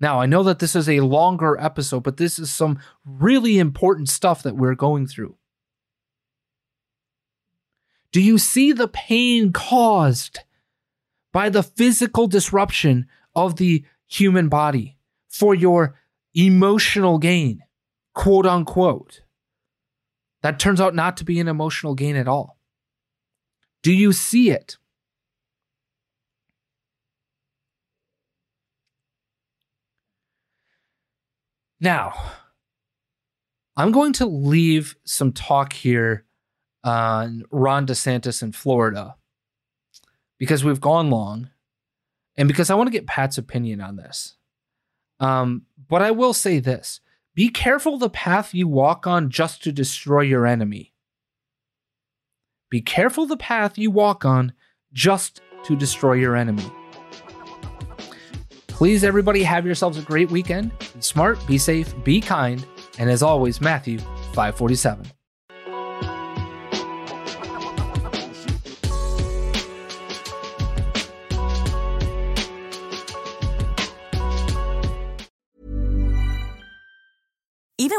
Now, 0.00 0.20
I 0.20 0.26
know 0.26 0.42
that 0.42 0.58
this 0.58 0.76
is 0.76 0.88
a 0.88 1.00
longer 1.00 1.56
episode, 1.58 2.02
but 2.02 2.16
this 2.16 2.38
is 2.38 2.50
some 2.50 2.78
really 3.04 3.58
important 3.58 4.08
stuff 4.08 4.42
that 4.42 4.56
we're 4.56 4.74
going 4.74 5.06
through. 5.06 5.36
Do 8.12 8.20
you 8.20 8.38
see 8.38 8.72
the 8.72 8.88
pain 8.88 9.52
caused 9.52 10.40
by 11.32 11.48
the 11.48 11.62
physical 11.62 12.26
disruption 12.26 13.06
of 13.34 13.56
the 13.56 13.84
human 14.06 14.48
body 14.48 14.96
for 15.28 15.54
your 15.54 15.98
emotional 16.34 17.18
gain, 17.18 17.62
quote 18.14 18.46
unquote? 18.46 19.22
That 20.42 20.58
turns 20.58 20.80
out 20.80 20.94
not 20.94 21.16
to 21.18 21.24
be 21.24 21.40
an 21.40 21.48
emotional 21.48 21.94
gain 21.94 22.16
at 22.16 22.28
all. 22.28 22.58
Do 23.82 23.92
you 23.92 24.12
see 24.12 24.50
it? 24.50 24.76
Now, 31.80 32.14
I'm 33.76 33.92
going 33.92 34.14
to 34.14 34.26
leave 34.26 34.96
some 35.04 35.32
talk 35.32 35.72
here 35.72 36.24
on 36.82 37.44
Ron 37.50 37.86
DeSantis 37.86 38.42
in 38.42 38.52
Florida 38.52 39.16
because 40.38 40.64
we've 40.64 40.80
gone 40.80 41.10
long 41.10 41.50
and 42.36 42.48
because 42.48 42.70
I 42.70 42.74
want 42.74 42.86
to 42.86 42.92
get 42.92 43.06
Pat's 43.06 43.38
opinion 43.38 43.80
on 43.80 43.96
this. 43.96 44.36
Um, 45.20 45.62
but 45.88 46.02
I 46.02 46.10
will 46.10 46.32
say 46.32 46.58
this 46.58 47.00
be 47.36 47.50
careful 47.50 47.98
the 47.98 48.08
path 48.08 48.54
you 48.54 48.66
walk 48.66 49.06
on 49.06 49.28
just 49.28 49.62
to 49.64 49.70
destroy 49.70 50.22
your 50.22 50.46
enemy. 50.46 50.94
Be 52.70 52.80
careful 52.80 53.26
the 53.26 53.36
path 53.36 53.76
you 53.76 53.90
walk 53.90 54.24
on 54.24 54.54
just 54.94 55.42
to 55.64 55.76
destroy 55.76 56.14
your 56.14 56.34
enemy. 56.34 56.64
Please, 58.68 59.04
everybody, 59.04 59.42
have 59.42 59.66
yourselves 59.66 59.98
a 59.98 60.02
great 60.02 60.30
weekend. 60.30 60.76
Be 60.78 61.00
smart, 61.00 61.38
be 61.46 61.58
safe, 61.58 61.94
be 62.04 62.22
kind, 62.22 62.66
and 62.98 63.10
as 63.10 63.22
always, 63.22 63.60
Matthew 63.60 63.98
547. 64.32 65.06